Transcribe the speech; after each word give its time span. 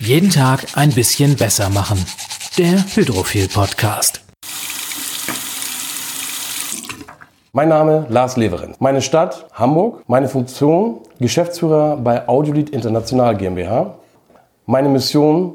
Jeden 0.00 0.30
Tag 0.30 0.66
ein 0.74 0.90
bisschen 0.90 1.36
besser 1.36 1.70
machen. 1.70 1.98
Der 2.58 2.84
Hydrophil 2.94 3.48
Podcast. 3.48 4.20
Mein 7.52 7.68
Name 7.68 8.06
Lars 8.08 8.36
Leverenz. 8.36 8.76
Meine 8.80 9.00
Stadt 9.00 9.46
Hamburg. 9.52 10.02
Meine 10.08 10.28
Funktion 10.28 11.00
Geschäftsführer 11.20 11.96
bei 11.96 12.26
Audiolied 12.28 12.70
International 12.70 13.36
GmbH. 13.36 13.94
Meine 14.66 14.88
Mission 14.88 15.54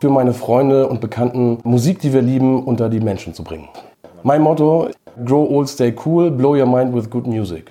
für 0.00 0.08
meine 0.08 0.32
Freunde 0.32 0.88
und 0.88 1.00
Bekannten 1.00 1.58
Musik, 1.62 2.00
die 2.00 2.12
wir 2.12 2.22
lieben, 2.22 2.64
unter 2.64 2.88
die 2.88 3.00
Menschen 3.00 3.34
zu 3.34 3.44
bringen. 3.44 3.68
Mein 4.22 4.40
Motto 4.40 4.88
Grow 5.24 5.48
old, 5.48 5.68
stay 5.68 5.94
cool, 6.04 6.28
blow 6.28 6.56
your 6.56 6.66
mind 6.66 6.92
with 6.92 7.08
good 7.08 7.26
music. 7.26 7.70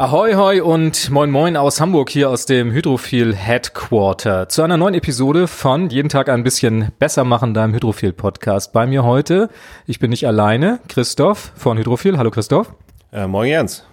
Ahoi 0.00 0.34
hoi 0.34 0.60
und 0.60 1.10
moin 1.10 1.28
moin 1.28 1.56
aus 1.56 1.80
Hamburg 1.80 2.08
hier 2.08 2.30
aus 2.30 2.46
dem 2.46 2.70
Hydrophil 2.70 3.34
Headquarter 3.34 4.48
zu 4.48 4.62
einer 4.62 4.76
neuen 4.76 4.94
Episode 4.94 5.48
von 5.48 5.90
Jeden 5.90 6.08
Tag 6.08 6.28
ein 6.28 6.44
bisschen 6.44 6.92
besser 7.00 7.24
machen 7.24 7.52
deinem 7.52 7.74
Hydrophil 7.74 8.12
Podcast. 8.12 8.72
Bei 8.72 8.86
mir 8.86 9.02
heute, 9.02 9.48
ich 9.88 9.98
bin 9.98 10.10
nicht 10.10 10.24
alleine, 10.24 10.78
Christoph 10.86 11.50
von 11.56 11.78
Hydrophil. 11.78 12.16
Hallo 12.16 12.30
Christoph. 12.30 12.72
Äh, 13.10 13.26
moin 13.26 13.48
Jens. 13.48 13.84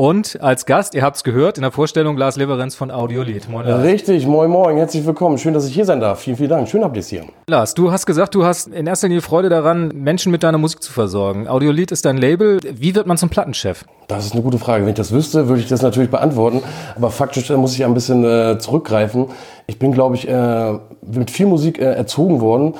Und 0.00 0.40
als 0.40 0.64
Gast, 0.64 0.94
ihr 0.94 1.02
habt 1.02 1.16
es 1.16 1.24
gehört, 1.24 1.58
in 1.58 1.62
der 1.62 1.72
Vorstellung 1.72 2.16
Lars 2.16 2.36
Leverenz 2.36 2.74
von 2.74 2.90
Audiolied. 2.90 3.50
Moin 3.50 3.66
Lars. 3.66 3.84
Richtig, 3.84 4.26
moin 4.26 4.48
moin, 4.48 4.78
herzlich 4.78 5.04
willkommen. 5.04 5.36
Schön, 5.36 5.52
dass 5.52 5.66
ich 5.66 5.74
hier 5.74 5.84
sein 5.84 6.00
darf. 6.00 6.20
Vielen, 6.20 6.38
vielen 6.38 6.48
Dank. 6.48 6.68
Schön 6.70 6.82
habt 6.82 6.96
ihr 6.96 7.00
es 7.00 7.08
hier. 7.08 7.24
Lars, 7.50 7.74
du 7.74 7.92
hast 7.92 8.06
gesagt, 8.06 8.34
du 8.34 8.42
hast 8.42 8.68
in 8.68 8.86
erster 8.86 9.08
Linie 9.08 9.20
Freude 9.20 9.50
daran, 9.50 9.88
Menschen 9.88 10.32
mit 10.32 10.42
deiner 10.42 10.56
Musik 10.56 10.82
zu 10.82 10.90
versorgen. 10.90 11.48
Audiolied 11.48 11.92
ist 11.92 12.06
dein 12.06 12.16
Label. 12.16 12.60
Wie 12.62 12.94
wird 12.94 13.06
man 13.06 13.18
zum 13.18 13.28
Plattenchef? 13.28 13.84
Das 14.08 14.24
ist 14.24 14.32
eine 14.32 14.40
gute 14.40 14.58
Frage. 14.58 14.84
Wenn 14.84 14.88
ich 14.88 14.96
das 14.96 15.12
wüsste, 15.12 15.48
würde 15.48 15.60
ich 15.60 15.68
das 15.68 15.82
natürlich 15.82 16.08
beantworten. 16.08 16.62
Aber 16.96 17.10
faktisch 17.10 17.50
äh, 17.50 17.58
muss 17.58 17.74
ich 17.74 17.84
ein 17.84 17.92
bisschen 17.92 18.24
äh, 18.24 18.58
zurückgreifen. 18.58 19.26
Ich 19.66 19.78
bin, 19.78 19.92
glaube 19.92 20.14
ich, 20.14 20.26
äh, 20.26 20.78
mit 21.02 21.30
viel 21.30 21.44
Musik 21.44 21.78
äh, 21.78 21.84
erzogen 21.84 22.40
worden. 22.40 22.72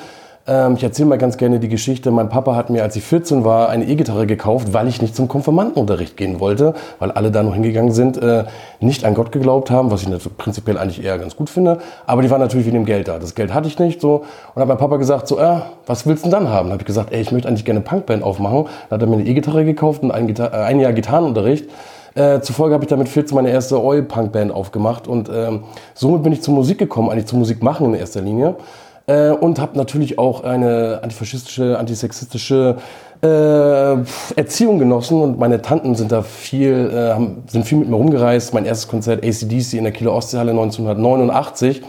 Ähm, 0.46 0.74
ich 0.76 0.82
erzähle 0.82 1.08
mal 1.08 1.18
ganz 1.18 1.36
gerne 1.36 1.60
die 1.60 1.68
Geschichte. 1.68 2.10
Mein 2.10 2.28
Papa 2.28 2.56
hat 2.56 2.70
mir, 2.70 2.82
als 2.82 2.96
ich 2.96 3.04
14 3.04 3.44
war, 3.44 3.68
eine 3.68 3.84
E-Gitarre 3.86 4.26
gekauft, 4.26 4.72
weil 4.72 4.88
ich 4.88 5.02
nicht 5.02 5.14
zum 5.14 5.28
Konfirmandenunterricht 5.28 6.16
gehen 6.16 6.40
wollte, 6.40 6.74
weil 6.98 7.10
alle 7.10 7.30
da 7.30 7.42
noch 7.42 7.54
hingegangen 7.54 7.92
sind, 7.92 8.16
äh, 8.16 8.44
nicht 8.80 9.04
an 9.04 9.14
Gott 9.14 9.32
geglaubt 9.32 9.70
haben, 9.70 9.90
was 9.90 10.02
ich 10.02 10.36
prinzipiell 10.38 10.78
eigentlich 10.78 11.04
eher 11.04 11.18
ganz 11.18 11.36
gut 11.36 11.50
finde. 11.50 11.78
Aber 12.06 12.22
die 12.22 12.30
waren 12.30 12.40
natürlich 12.40 12.66
wegen 12.66 12.76
dem 12.76 12.86
Geld 12.86 13.08
da. 13.08 13.18
Das 13.18 13.34
Geld 13.34 13.52
hatte 13.52 13.68
ich 13.68 13.78
nicht 13.78 14.00
so. 14.00 14.24
Und 14.54 14.60
hat 14.60 14.68
mein 14.68 14.78
Papa 14.78 14.96
gesagt, 14.96 15.28
so, 15.28 15.38
äh, 15.38 15.60
was 15.86 16.06
willst 16.06 16.24
du 16.24 16.30
denn 16.30 16.44
dann 16.44 16.48
haben? 16.48 16.66
Dann 16.66 16.72
habe 16.72 16.82
ich 16.82 16.86
gesagt, 16.86 17.12
ey, 17.12 17.20
ich 17.20 17.32
möchte 17.32 17.48
eigentlich 17.48 17.64
gerne 17.64 17.80
eine 17.80 17.88
Punkband 17.88 18.22
aufmachen. 18.22 18.64
Dann 18.88 18.96
hat 18.96 19.02
er 19.02 19.08
mir 19.08 19.18
eine 19.18 19.26
E-Gitarre 19.26 19.64
gekauft 19.64 20.02
und 20.02 20.10
ein, 20.10 20.26
Gitar 20.26 20.52
äh, 20.52 20.56
ein 20.56 20.80
Jahr 20.80 20.92
Gitarrenunterricht. 20.92 21.68
Äh, 22.14 22.40
zufolge 22.40 22.74
habe 22.74 22.84
ich 22.84 22.88
damit 22.88 23.08
14 23.08 23.36
meine 23.36 23.50
erste 23.50 23.80
Oi-Punk-Band 23.80 24.50
aufgemacht 24.50 25.06
und 25.06 25.30
ähm, 25.32 25.62
somit 25.94 26.24
bin 26.24 26.32
ich 26.32 26.42
zur 26.42 26.54
Musik 26.54 26.78
gekommen, 26.78 27.08
eigentlich 27.08 27.26
zur 27.26 27.38
Musik 27.38 27.62
machen 27.62 27.86
in 27.86 27.94
erster 27.94 28.20
Linie. 28.20 28.56
Äh, 29.06 29.30
und 29.30 29.58
habe 29.58 29.76
natürlich 29.76 30.18
auch 30.18 30.44
eine 30.44 31.00
antifaschistische, 31.02 31.78
antisexistische 31.78 32.76
äh, 33.22 33.96
Erziehung 34.36 34.78
genossen 34.78 35.20
und 35.20 35.38
meine 35.38 35.60
Tanten 35.60 35.94
sind 35.94 36.10
da 36.10 36.22
viel, 36.22 36.90
äh, 36.92 37.12
haben, 37.12 37.42
sind 37.48 37.66
viel 37.66 37.78
mit 37.78 37.88
mir 37.88 37.96
rumgereist. 37.96 38.54
Mein 38.54 38.64
erstes 38.64 38.88
Konzert 38.88 39.24
ACDC 39.24 39.74
in 39.74 39.84
der 39.84 39.92
Kieler 39.92 40.12
Ostseehalle 40.12 40.52
1989. 40.52 41.82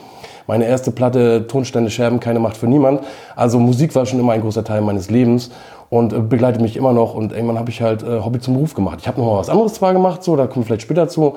Meine 0.48 0.66
erste 0.66 0.92
Platte 0.92 1.48
Tonstände 1.48 1.90
Scherben, 1.90 2.20
keine 2.20 2.40
Macht 2.40 2.58
für 2.58 2.68
niemand. 2.68 3.02
Also 3.36 3.60
Musik 3.60 3.96
war 3.96 4.06
schon 4.06 4.20
immer 4.20 4.34
ein 4.34 4.42
großer 4.42 4.66
Teil 4.66 4.82
meines 4.82 5.10
Lebens 5.10 5.52
und 5.90 6.12
äh, 6.12 6.20
begleitet 6.20 6.62
mich 6.62 6.76
immer 6.76 6.92
noch. 6.92 7.14
Und 7.14 7.32
irgendwann 7.32 7.60
habe 7.60 7.70
ich 7.70 7.82
halt 7.82 8.04
äh, 8.04 8.20
Hobby 8.20 8.40
zum 8.40 8.56
Beruf 8.56 8.74
gemacht. 8.74 8.98
Ich 9.02 9.08
habe 9.08 9.20
noch 9.22 9.28
mal 9.28 9.38
was 9.38 9.50
anderes 9.50 9.76
zwar 9.76 9.94
gemacht, 9.94 10.24
so 10.24 10.36
da 10.36 10.48
kommen 10.48 10.66
vielleicht 10.66 10.82
später 10.82 11.08
zu. 11.08 11.36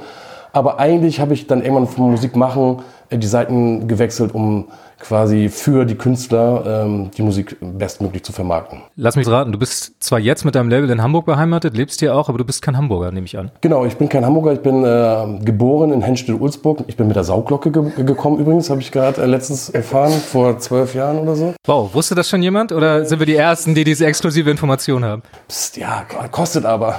Aber 0.53 0.79
eigentlich 0.79 1.21
habe 1.21 1.35
ich 1.35 1.47
dann 1.47 1.63
irgendwann 1.63 1.87
vom 1.87 2.11
Musik 2.11 2.35
machen 2.35 2.79
äh, 3.11 3.19
die 3.19 3.27
Seiten 3.27 3.87
gewechselt, 3.87 4.35
um 4.35 4.67
quasi 5.05 5.49
für 5.49 5.85
die 5.85 5.97
Künstler 5.97 6.85
ähm, 6.85 7.11
die 7.17 7.23
Musik 7.23 7.57
bestmöglich 7.61 8.25
zu 8.25 8.33
vermarkten. 8.33 8.81
Lass 8.97 9.17
mich 9.17 9.29
raten, 9.29 9.53
du 9.53 9.59
bist 9.59 10.03
zwar 10.03 10.19
jetzt 10.19 10.45
mit 10.45 10.55
deinem 10.55 10.71
Label 10.71 10.89
in 10.91 11.03
Hamburg 11.03 11.27
beheimatet, 11.27 11.77
lebst 11.77 12.01
hier 12.01 12.17
auch, 12.17 12.29
aber 12.29 12.39
du 12.39 12.45
bist 12.45 12.63
kein 12.63 12.77
Hamburger, 12.77 13.13
nehme 13.13 13.27
ich 13.27 13.37
an. 13.37 13.51
Genau, 13.61 13.85
ich 13.85 13.97
bin 13.97 14.09
kein 14.09 14.25
Hamburger, 14.25 14.53
ich 14.53 14.61
bin 14.61 14.83
äh, 14.85 15.45
geboren 15.45 15.93
in 15.93 16.01
Henstedt-Ulzburg. 16.01 16.85
Ich 16.87 16.97
bin 16.97 17.07
mit 17.07 17.17
der 17.17 17.25
Sauglocke 17.25 17.71
ge 17.71 18.05
gekommen 18.05 18.39
übrigens, 18.39 18.71
habe 18.71 18.81
ich 18.81 18.91
gerade 18.93 19.23
äh, 19.23 19.27
letztens 19.27 19.69
erfahren, 19.69 20.13
vor 20.13 20.59
zwölf 20.59 20.95
Jahren 20.95 21.19
oder 21.19 21.37
so. 21.37 21.55
Wow, 21.67 21.93
wusste 21.95 22.15
das 22.15 22.29
schon 22.29 22.43
jemand 22.43 22.73
oder 22.73 23.05
sind 23.05 23.19
wir 23.19 23.27
die 23.27 23.37
Ersten, 23.37 23.75
die 23.75 23.85
diese 23.85 24.07
exklusive 24.07 24.51
Information 24.51 25.05
haben? 25.05 25.23
Psst, 25.49 25.77
ja, 25.77 26.05
kostet 26.31 26.65
aber. 26.65 26.99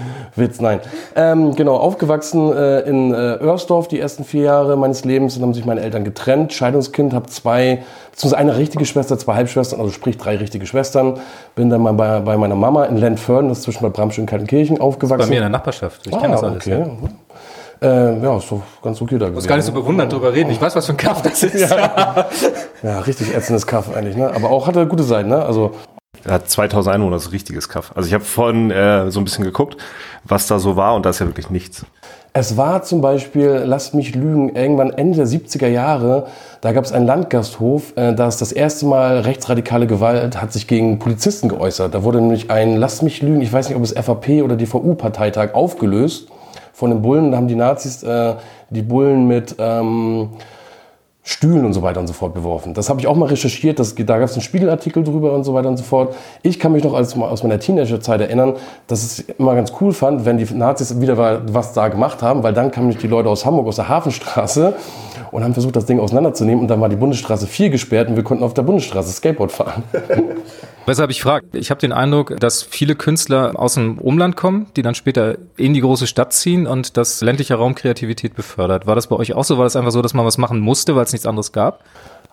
Witz, 0.36 0.60
nein. 0.60 0.80
Ähm, 1.16 1.54
genau, 1.56 1.76
aufgewachsen 1.76 2.52
äh, 2.52 2.80
in 2.80 3.12
äh, 3.12 3.38
Oersdorf 3.40 3.88
die 3.88 3.98
ersten 3.98 4.24
vier 4.24 4.42
Jahre 4.42 4.76
meines 4.76 5.04
Lebens, 5.04 5.34
dann 5.34 5.42
haben 5.42 5.54
sich 5.54 5.64
meine 5.64 5.80
Eltern 5.80 6.04
getrennt, 6.04 6.52
Scheidungskind, 6.52 7.12
habe 7.12 7.28
zwei, 7.40 7.82
beziehungsweise 8.10 8.38
eine 8.38 8.56
richtige 8.56 8.84
Schwester, 8.84 9.18
zwei 9.18 9.34
Halbschwestern, 9.34 9.80
also 9.80 9.92
sprich 9.92 10.18
drei 10.18 10.36
richtige 10.36 10.66
Schwestern. 10.66 11.20
Bin 11.54 11.70
dann 11.70 11.82
mal 11.82 11.92
bei, 11.92 12.20
bei 12.20 12.36
meiner 12.36 12.54
Mama 12.54 12.84
in 12.84 12.96
Lentförden, 12.96 13.48
das 13.48 13.58
ist 13.58 13.64
zwischen 13.64 13.82
Bad 13.82 13.94
Bramstedt 13.94 14.22
und 14.22 14.26
Kaltenkirchen, 14.26 14.80
aufgewachsen. 14.80 15.20
Bei 15.20 15.26
mir 15.26 15.36
in 15.36 15.42
der 15.42 15.50
Nachbarschaft, 15.50 16.06
ich 16.06 16.14
ah, 16.14 16.20
kenne 16.20 16.34
das 16.34 16.44
alles. 16.44 16.66
Okay. 16.66 16.80
Ja. 16.80 16.86
Äh, 17.82 18.22
ja, 18.22 18.36
ist 18.36 18.50
doch 18.50 18.60
ganz 18.82 19.00
okay 19.00 19.16
da 19.16 19.26
gewesen. 19.26 19.30
Du 19.30 19.34
musst 19.36 19.48
gar 19.48 19.56
nicht 19.56 19.64
so 19.64 19.72
bewundernd 19.72 20.12
drüber 20.12 20.34
reden. 20.34 20.50
Ich 20.50 20.60
weiß, 20.60 20.76
was 20.76 20.84
für 20.84 20.92
ein 20.92 20.98
Kaff 20.98 21.22
das 21.22 21.42
ist. 21.42 21.70
ja. 21.70 22.26
ja, 22.82 23.00
richtig 23.00 23.34
ätzendes 23.34 23.66
Kaff 23.66 23.94
eigentlich. 23.96 24.16
Ne? 24.16 24.30
Aber 24.34 24.50
auch 24.50 24.66
hatte 24.66 24.86
gute 24.86 25.02
Seiten. 25.02 25.30
Ne? 25.30 25.42
Also 25.42 25.72
er 26.24 26.34
hat 26.34 26.50
2000 26.50 26.94
Einwohner, 26.94 27.16
das 27.16 27.22
ist 27.22 27.28
ein 27.28 27.32
richtiges 27.32 27.68
Kaff. 27.68 27.92
Also 27.94 28.06
ich 28.06 28.12
habe 28.12 28.24
vorhin 28.24 28.70
äh, 28.70 29.10
so 29.10 29.20
ein 29.20 29.24
bisschen 29.24 29.44
geguckt, 29.44 29.78
was 30.24 30.46
da 30.46 30.58
so 30.58 30.76
war 30.76 30.94
und 30.94 31.06
da 31.06 31.10
ist 31.10 31.20
ja 31.20 31.26
wirklich 31.26 31.48
nichts. 31.48 31.86
Es 32.32 32.56
war 32.56 32.82
zum 32.84 33.00
Beispiel, 33.00 33.62
lasst 33.64 33.92
mich 33.92 34.14
lügen, 34.14 34.54
irgendwann 34.54 34.90
Ende 34.90 35.16
der 35.16 35.26
70er 35.26 35.66
Jahre, 35.66 36.26
da 36.60 36.70
gab 36.70 36.84
es 36.84 36.92
einen 36.92 37.04
Landgasthof, 37.04 37.96
äh, 37.96 38.14
da 38.14 38.28
ist 38.28 38.40
das 38.40 38.52
erste 38.52 38.86
Mal 38.86 39.20
rechtsradikale 39.20 39.88
Gewalt 39.88 40.40
hat 40.40 40.52
sich 40.52 40.68
gegen 40.68 41.00
Polizisten 41.00 41.48
geäußert. 41.48 41.92
Da 41.92 42.04
wurde 42.04 42.20
nämlich 42.20 42.48
ein, 42.50 42.76
lasst 42.76 43.02
mich 43.02 43.20
lügen, 43.20 43.40
ich 43.40 43.52
weiß 43.52 43.68
nicht, 43.68 43.76
ob 43.76 43.82
es 43.82 43.92
FAP 43.92 44.42
oder 44.44 44.54
DVU-Parteitag 44.54 45.54
aufgelöst 45.54 46.28
von 46.72 46.90
den 46.90 47.02
Bullen. 47.02 47.32
Da 47.32 47.36
haben 47.36 47.48
die 47.48 47.56
Nazis 47.56 48.02
äh, 48.04 48.34
die 48.70 48.82
Bullen 48.82 49.26
mit... 49.26 49.56
Ähm, 49.58 50.30
Stühlen 51.30 51.64
und 51.64 51.72
so 51.72 51.82
weiter 51.82 52.00
und 52.00 52.08
so 52.08 52.12
fort 52.12 52.34
beworfen. 52.34 52.74
Das 52.74 52.88
habe 52.90 52.98
ich 52.98 53.06
auch 53.06 53.14
mal 53.14 53.26
recherchiert, 53.26 53.78
das, 53.78 53.94
da 53.94 54.18
gab 54.18 54.28
es 54.28 54.32
einen 54.32 54.42
Spiegelartikel 54.42 55.04
drüber 55.04 55.32
und 55.32 55.44
so 55.44 55.54
weiter 55.54 55.68
und 55.68 55.76
so 55.76 55.84
fort. 55.84 56.16
Ich 56.42 56.58
kann 56.58 56.72
mich 56.72 56.82
noch 56.82 56.92
als, 56.92 57.16
aus 57.16 57.44
meiner 57.44 57.60
Teenagerzeit 57.60 58.20
erinnern, 58.20 58.54
dass 58.88 59.04
ich 59.04 59.28
es 59.28 59.34
immer 59.38 59.54
ganz 59.54 59.72
cool 59.80 59.92
fand, 59.92 60.24
wenn 60.24 60.38
die 60.38 60.52
Nazis 60.52 61.00
wieder 61.00 61.16
was 61.46 61.72
da 61.72 61.86
gemacht 61.86 62.20
haben, 62.20 62.42
weil 62.42 62.52
dann 62.52 62.72
kamen 62.72 62.90
die 62.90 63.06
Leute 63.06 63.28
aus 63.28 63.46
Hamburg, 63.46 63.68
aus 63.68 63.76
der 63.76 63.88
Hafenstraße 63.88 64.74
und 65.30 65.44
haben 65.44 65.52
versucht, 65.52 65.76
das 65.76 65.86
Ding 65.86 66.00
auseinanderzunehmen 66.00 66.62
und 66.62 66.68
dann 66.68 66.80
war 66.80 66.88
die 66.88 66.96
Bundesstraße 66.96 67.46
4 67.46 67.70
gesperrt 67.70 68.08
und 68.08 68.16
wir 68.16 68.24
konnten 68.24 68.42
auf 68.42 68.54
der 68.54 68.62
Bundesstraße 68.62 69.12
Skateboard 69.12 69.52
fahren. 69.52 69.84
Weshalb 70.86 71.10
ich 71.10 71.22
frage, 71.22 71.46
ich 71.52 71.70
habe 71.70 71.80
den 71.80 71.92
Eindruck, 71.92 72.38
dass 72.40 72.62
viele 72.62 72.94
Künstler 72.96 73.52
aus 73.54 73.74
dem 73.74 73.98
Umland 73.98 74.36
kommen, 74.36 74.66
die 74.76 74.82
dann 74.82 74.94
später 74.94 75.36
in 75.56 75.74
die 75.74 75.80
große 75.80 76.06
Stadt 76.06 76.32
ziehen 76.32 76.66
und 76.66 76.96
das 76.96 77.20
ländliche 77.20 77.54
Raum 77.54 77.74
Kreativität 77.74 78.34
befördert. 78.34 78.86
War 78.86 78.94
das 78.94 79.06
bei 79.06 79.16
euch 79.16 79.34
auch 79.34 79.44
so? 79.44 79.58
War 79.58 79.64
das 79.64 79.76
einfach 79.76 79.92
so, 79.92 80.02
dass 80.02 80.14
man 80.14 80.26
was 80.26 80.38
machen 80.38 80.58
musste, 80.58 80.96
weil 80.96 81.04
es 81.04 81.12
nichts 81.12 81.26
anderes 81.26 81.52
gab? 81.52 81.84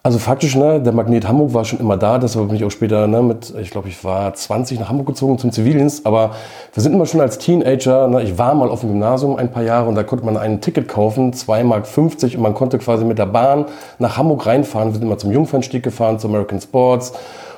Also 0.08 0.20
faktisch, 0.20 0.56
ne, 0.56 0.80
der 0.80 0.94
Magnet 0.94 1.28
Hamburg 1.28 1.54
war 1.54 1.66
schon 1.66 1.80
immer 1.80 1.98
da, 1.98 2.18
deshalb 2.18 2.48
bin 2.48 2.56
ich 2.56 2.64
auch 2.64 2.72
später 2.72 3.08
ne, 3.08 3.22
mit, 3.22 3.54
ich 3.60 3.72
glaube, 3.72 3.90
ich 3.90 4.06
war 4.06 4.34
20 4.34 4.80
nach 4.80 4.88
Hamburg 4.88 5.08
gezogen 5.08 5.38
zum 5.38 5.52
Zivildienst, 5.52 6.06
aber 6.06 6.32
wir 6.74 6.82
sind 6.82 6.94
immer 6.94 7.06
schon 7.06 7.20
als 7.20 7.40
Teenager, 7.40 8.08
ne, 8.08 8.24
ich 8.24 8.38
war 8.38 8.56
mal 8.56 8.70
auf 8.70 8.82
dem 8.82 8.92
Gymnasium 8.92 9.36
ein 9.36 9.52
paar 9.52 9.64
Jahre 9.64 9.90
und 9.90 9.96
da 9.96 10.04
konnte 10.04 10.24
man 10.24 10.38
ein 10.38 10.62
Ticket 10.62 10.88
kaufen, 10.88 11.34
2,50 11.34 11.64
Mark 11.64 11.88
und 12.36 12.42
man 12.42 12.54
konnte 12.54 12.78
quasi 12.78 13.04
mit 13.04 13.18
der 13.18 13.26
Bahn 13.26 13.66
nach 14.00 14.16
Hamburg 14.16 14.46
reinfahren. 14.46 14.90
Wir 14.90 14.94
sind 14.94 15.04
immer 15.04 15.18
zum 15.18 15.34
Jungfernstieg 15.34 15.84
gefahren, 15.84 16.20
zu 16.20 16.28
American 16.28 16.62
Sports 16.62 17.12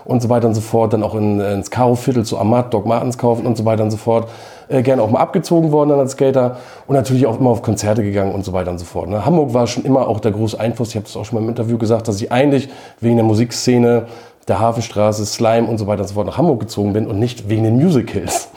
und 0.10 0.22
so 0.22 0.30
weiter 0.30 0.48
und 0.48 0.56
so 0.56 0.62
fort, 0.62 0.94
dann 0.94 1.04
auch 1.04 1.14
in, 1.14 1.40
ins 1.40 1.70
Karo-Viertel 1.70 2.26
zu 2.26 2.38
Amat, 2.40 2.74
Doc 2.74 2.86
Martens 2.86 3.18
kaufen 3.18 3.46
und 3.46 3.56
so 3.56 3.66
weiter 3.66 3.84
und 3.84 3.92
so 3.92 3.98
fort. 3.98 4.28
Äh, 4.68 4.82
gerne 4.82 5.02
auch 5.02 5.10
mal 5.12 5.20
abgezogen 5.20 5.72
worden 5.72 5.90
dann 5.90 6.00
als 6.00 6.14
Skater 6.14 6.58
und 6.88 6.96
natürlich 6.96 7.28
auch 7.28 7.40
immer 7.40 7.52
auf 7.52 7.62
Konzerte 7.62 8.04
gegangen 8.04 8.34
und 8.34 8.44
so 8.44 8.52
weiter 8.54 8.72
und 8.72 8.80
so 8.80 8.86
fort. 8.86 9.10
Ne? 9.10 9.26
Hamburg 9.26 9.54
war 9.54 9.68
schon 9.68 9.86
immer 9.86 10.08
auch 10.08 10.20
der 10.20 10.32
große 10.32 10.60
Einfluss. 10.60 10.90
Ich 10.90 10.96
habe 10.96 11.06
das 11.06 11.16
auch 11.16 11.26
schon 11.26 11.38
mal 11.38 11.44
im 11.44 11.50
Interview 11.50 11.78
gesagt, 11.78 12.08
dass 12.08 12.22
ich 12.22 12.32
eigentlich 12.32 12.70
wegen 13.00 13.16
der 13.16 13.26
Musikszene, 13.26 14.08
der 14.48 14.60
Hafenstraße, 14.60 15.26
Slime 15.26 15.68
und 15.68 15.78
so 15.78 15.86
weiter 15.86 16.02
und 16.02 16.08
so 16.08 16.16
fort 16.16 16.26
nach 16.26 16.38
Hamburg 16.38 16.60
gezogen 16.60 16.94
bin 16.94 17.06
und 17.06 17.20
nicht 17.20 17.48
wegen 17.48 17.64
den 17.64 17.76
Musicals. 17.78 18.50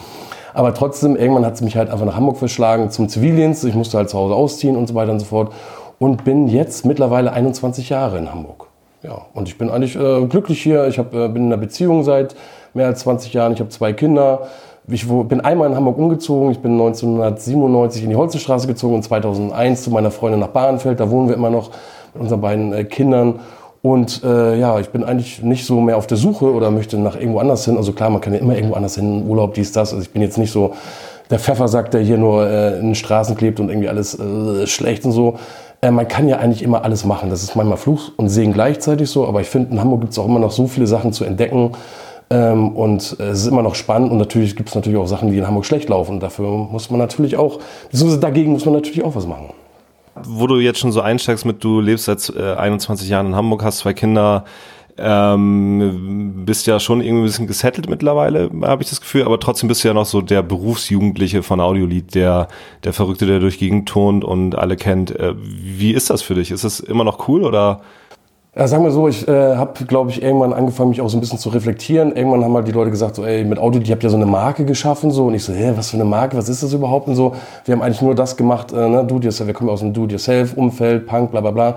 Aber 0.55 0.75
trotzdem, 0.75 1.16
irgendwann 1.16 1.46
hat 1.46 1.55
es 1.55 1.60
mich 1.60 1.76
halt 1.76 1.90
einfach 1.90 2.06
nach 2.06 2.16
Hamburg 2.16 2.38
verschlagen 2.38 2.90
zum 2.90 3.08
Zivildienst. 3.08 3.64
Ich 3.64 3.75
musste 3.75 3.98
halt 3.98 4.10
zu 4.10 4.19
Hause 4.19 4.34
ausziehen 4.34 4.76
und 4.76 4.87
so 4.87 4.94
weiter 4.94 5.12
und 5.12 5.20
so 5.20 5.26
fort. 5.26 5.52
Und 5.98 6.25
bin 6.25 6.48
jetzt 6.48 6.84
mittlerweile 6.84 7.32
21 7.32 7.90
Jahre 7.90 8.19
in 8.19 8.31
Hamburg. 8.31 8.71
Ja, 9.02 9.26
und 9.34 9.49
ich 9.49 9.58
bin 9.58 9.69
eigentlich 9.69 9.96
äh, 9.96 10.26
glücklich 10.26 10.62
hier. 10.62 10.87
Ich 10.87 10.99
hab, 10.99 11.12
äh, 11.12 11.28
bin 11.28 11.46
in 11.46 11.52
einer 11.52 11.56
Beziehung 11.56 12.04
seit 12.04 12.37
mehr 12.72 12.87
als 12.87 13.00
20 13.00 13.32
Jahren. 13.32 13.52
Ich 13.52 13.58
habe 13.58 13.70
zwei 13.70 13.93
Kinder. 13.93 14.46
Ich 14.87 15.08
bin 15.08 15.40
einmal 15.40 15.69
in 15.69 15.76
Hamburg 15.76 15.99
umgezogen. 15.99 16.52
Ich 16.52 16.60
bin 16.60 16.72
1997 16.72 18.04
in 18.04 18.10
die 18.10 18.16
Holzenstraße 18.16 18.69
gezogen 18.69 18.96
und 18.96 19.02
2001 19.02 19.82
zu 19.82 19.90
meiner 19.90 20.12
Freundin 20.12 20.40
nach 20.40 20.49
Bahnfeld. 20.49 21.00
Da 21.00 21.10
wohnen 21.10 21.28
wir 21.28 21.34
immer 21.34 21.50
noch 21.50 21.70
mit 22.14 22.22
unseren 22.22 22.40
beiden 22.40 22.72
äh, 22.72 22.84
Kindern. 22.84 23.40
Und 23.82 24.22
äh, 24.22 24.56
ja, 24.60 24.78
ich 24.78 24.90
bin 24.90 25.02
eigentlich 25.02 25.43
nicht 25.43 25.66
so 25.66 25.81
mehr 25.81 25.96
auf 25.96 26.06
der 26.06 26.16
Suche 26.16 26.52
oder 26.52 26.70
möchte 26.70 26.96
nach 26.96 27.16
irgendwo 27.16 27.40
anders 27.40 27.64
hin. 27.64 27.76
Also 27.76 27.93
klar, 27.93 28.10
man 28.10 28.20
kann 28.20 28.32
ja 28.32 28.38
immer 28.38 28.55
irgendwo 28.55 28.76
anders 28.76 28.94
hin, 28.94 29.25
Urlaub, 29.26 29.55
dies, 29.55 29.72
das. 29.72 29.93
Also 29.93 30.02
ich 30.05 30.12
bin 30.12 30.22
jetzt 30.22 30.38
nicht 30.38 30.52
so 30.52 30.75
der 31.31 31.40
Pfeffersack, 31.40 31.90
der 31.90 32.02
hier 32.02 32.19
nur 32.19 32.46
äh, 32.46 32.78
in 32.78 32.87
den 32.87 32.94
Straßen 32.94 33.37
klebt 33.37 33.58
und 33.58 33.69
irgendwie 33.69 33.88
alles 33.88 34.16
äh, 34.16 34.69
schlecht 34.69 35.05
und 35.05 35.10
so 35.10 35.38
äh, 35.82 35.90
man 35.90 36.08
kann 36.08 36.29
ja 36.29 36.38
eigentlich 36.38 36.62
immer 36.62 36.84
alles 36.84 37.05
machen. 37.05 37.29
Das 37.29 37.43
ist 37.43 37.55
manchmal 37.56 37.76
Fluch 37.76 38.12
und 38.17 38.29
Segen 38.29 38.52
gleichzeitig 38.52 39.11
so, 39.11 39.26
aber 39.26 39.40
ich 39.40 39.49
finde, 39.49 39.73
in 39.73 39.81
Hamburg 39.81 40.00
gibt 40.00 40.12
es 40.12 40.19
auch 40.19 40.26
immer 40.26 40.38
noch 40.38 40.52
so 40.52 40.67
viele 40.67 40.87
Sachen 40.87 41.12
zu 41.12 41.25
entdecken. 41.25 41.73
Ähm, 42.31 42.70
und 42.75 43.17
äh, 43.20 43.25
es 43.25 43.40
ist 43.40 43.49
immer 43.49 43.62
noch 43.62 43.75
spannend 43.75 44.11
und 44.11 44.19
natürlich 44.19 44.56
gibt 44.56 44.70
es 44.70 44.75
natürlich 44.75 44.99
auch 44.99 45.06
Sachen, 45.06 45.31
die 45.31 45.37
in 45.37 45.46
Hamburg 45.46 45.67
schlecht 45.67 45.88
laufen. 45.90 46.12
Und 46.12 46.20
dafür 46.23 46.49
muss 46.49 46.88
man 46.88 46.99
natürlich 46.99 47.37
auch, 47.37 47.58
beziehungsweise 47.90 48.20
dagegen 48.20 48.52
muss 48.52 48.64
man 48.64 48.75
natürlich 48.75 49.05
auch 49.05 49.14
was 49.14 49.26
machen. 49.26 49.50
Wo 50.14 50.46
du 50.46 50.58
jetzt 50.58 50.79
schon 50.79 50.93
so 50.93 51.00
einsteigst 51.00 51.44
mit, 51.44 51.64
du 51.64 51.81
lebst 51.81 52.05
seit 52.05 52.32
äh, 52.37 52.55
21 52.55 53.08
Jahren 53.08 53.26
in 53.26 53.34
Hamburg, 53.34 53.64
hast 53.64 53.79
zwei 53.79 53.93
Kinder, 53.93 54.44
ähm, 54.98 56.44
bist 56.44 56.66
ja 56.66 56.78
schon 56.78 57.00
irgendwie 57.00 57.22
ein 57.22 57.26
bisschen 57.26 57.46
gesettelt 57.46 57.88
mittlerweile, 57.88 58.50
habe 58.62 58.82
ich 58.82 58.90
das 58.90 59.00
Gefühl, 59.00 59.24
aber 59.24 59.40
trotzdem 59.40 59.68
bist 59.68 59.82
du 59.82 59.88
ja 59.88 59.94
noch 59.94 60.06
so 60.06 60.20
der 60.20 60.42
Berufsjugendliche 60.42 61.42
von 61.42 61.60
Audiolied, 61.60 62.14
der, 62.14 62.48
der 62.84 62.92
Verrückte, 62.92 63.26
der 63.26 63.38
durch 63.38 63.58
Gegend 63.58 63.88
turnt 63.88 64.24
und 64.24 64.56
alle 64.56 64.76
kennt. 64.76 65.18
Äh, 65.18 65.34
wie 65.36 65.92
ist 65.92 66.10
das 66.10 66.22
für 66.22 66.34
dich? 66.34 66.50
Ist 66.50 66.64
das 66.64 66.80
immer 66.80 67.04
noch 67.04 67.28
cool 67.28 67.44
oder? 67.44 67.80
Ja, 68.54 68.68
sagen 68.68 68.84
wir 68.84 68.90
so, 68.90 69.08
ich 69.08 69.26
äh, 69.26 69.56
habe, 69.56 69.82
glaube 69.86 70.10
ich, 70.10 70.22
irgendwann 70.22 70.52
angefangen, 70.52 70.90
mich 70.90 71.00
auch 71.00 71.08
so 71.08 71.16
ein 71.16 71.20
bisschen 71.20 71.38
zu 71.38 71.48
reflektieren. 71.48 72.14
Irgendwann 72.14 72.44
haben 72.44 72.54
halt 72.54 72.68
die 72.68 72.72
Leute 72.72 72.90
gesagt, 72.90 73.14
so, 73.14 73.24
ey, 73.24 73.44
mit 73.44 73.58
Audio, 73.58 73.80
die 73.80 73.90
habt 73.90 74.02
ja 74.02 74.10
so 74.10 74.16
eine 74.16 74.26
Marke 74.26 74.66
geschaffen, 74.66 75.10
so. 75.10 75.28
Und 75.28 75.34
ich 75.34 75.42
so, 75.42 75.54
hä, 75.54 75.72
was 75.74 75.88
für 75.88 75.96
eine 75.96 76.04
Marke, 76.04 76.36
was 76.36 76.50
ist 76.50 76.62
das 76.62 76.74
überhaupt? 76.74 77.08
Und 77.08 77.14
so, 77.14 77.34
wir 77.64 77.74
haben 77.74 77.80
eigentlich 77.80 78.02
nur 78.02 78.14
das 78.14 78.36
gemacht, 78.36 78.70
äh, 78.72 78.88
ne, 78.90 79.04
do-it-yourself, 79.04 79.46
wir 79.46 79.54
kommen 79.54 79.70
aus 79.70 79.80
dem 79.80 79.94
Do-it-yourself-Umfeld, 79.94 81.06
Punk, 81.06 81.30
bla, 81.30 81.40
bla, 81.40 81.50
bla 81.50 81.76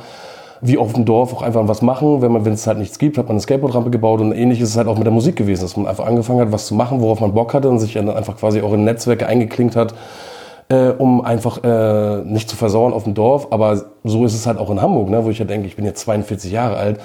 wie 0.67 0.77
auf 0.77 0.93
dem 0.93 1.05
Dorf 1.05 1.33
auch 1.33 1.41
einfach 1.41 1.67
was 1.67 1.81
machen. 1.81 2.21
Wenn 2.21 2.31
man, 2.31 2.45
wenn 2.45 2.53
es 2.53 2.65
halt 2.67 2.77
nichts 2.77 2.99
gibt, 2.99 3.17
hat 3.17 3.25
man 3.25 3.33
eine 3.33 3.41
Skateboardrampe 3.41 3.89
gebaut 3.89 4.21
und 4.21 4.31
ähnlich 4.31 4.61
ist 4.61 4.69
es 4.69 4.77
halt 4.77 4.87
auch 4.87 4.97
mit 4.97 5.05
der 5.05 5.13
Musik 5.13 5.35
gewesen, 5.35 5.61
dass 5.61 5.77
man 5.77 5.87
einfach 5.87 6.05
angefangen 6.05 6.39
hat, 6.39 6.51
was 6.51 6.67
zu 6.67 6.75
machen, 6.75 7.01
worauf 7.01 7.19
man 7.19 7.33
Bock 7.33 7.53
hatte 7.53 7.69
und 7.69 7.79
sich 7.79 7.93
dann 7.93 8.09
einfach 8.09 8.37
quasi 8.37 8.61
auch 8.61 8.73
in 8.73 8.83
Netzwerke 8.83 9.27
eingeklinkt 9.27 9.75
hat, 9.75 9.93
äh, 10.69 10.89
um 10.89 11.21
einfach 11.21 11.63
äh, 11.63 12.23
nicht 12.23 12.49
zu 12.49 12.55
versauen 12.55 12.93
auf 12.93 13.03
dem 13.03 13.13
Dorf. 13.13 13.47
Aber 13.51 13.85
so 14.03 14.25
ist 14.25 14.33
es 14.33 14.47
halt 14.47 14.57
auch 14.57 14.69
in 14.69 14.81
Hamburg, 14.81 15.09
ne, 15.09 15.23
wo 15.23 15.29
ich 15.29 15.37
ja 15.37 15.41
halt 15.41 15.51
denke, 15.51 15.67
ich 15.67 15.75
bin 15.75 15.85
jetzt 15.85 16.01
42 16.01 16.51
Jahre 16.51 16.77
alt. 16.77 16.99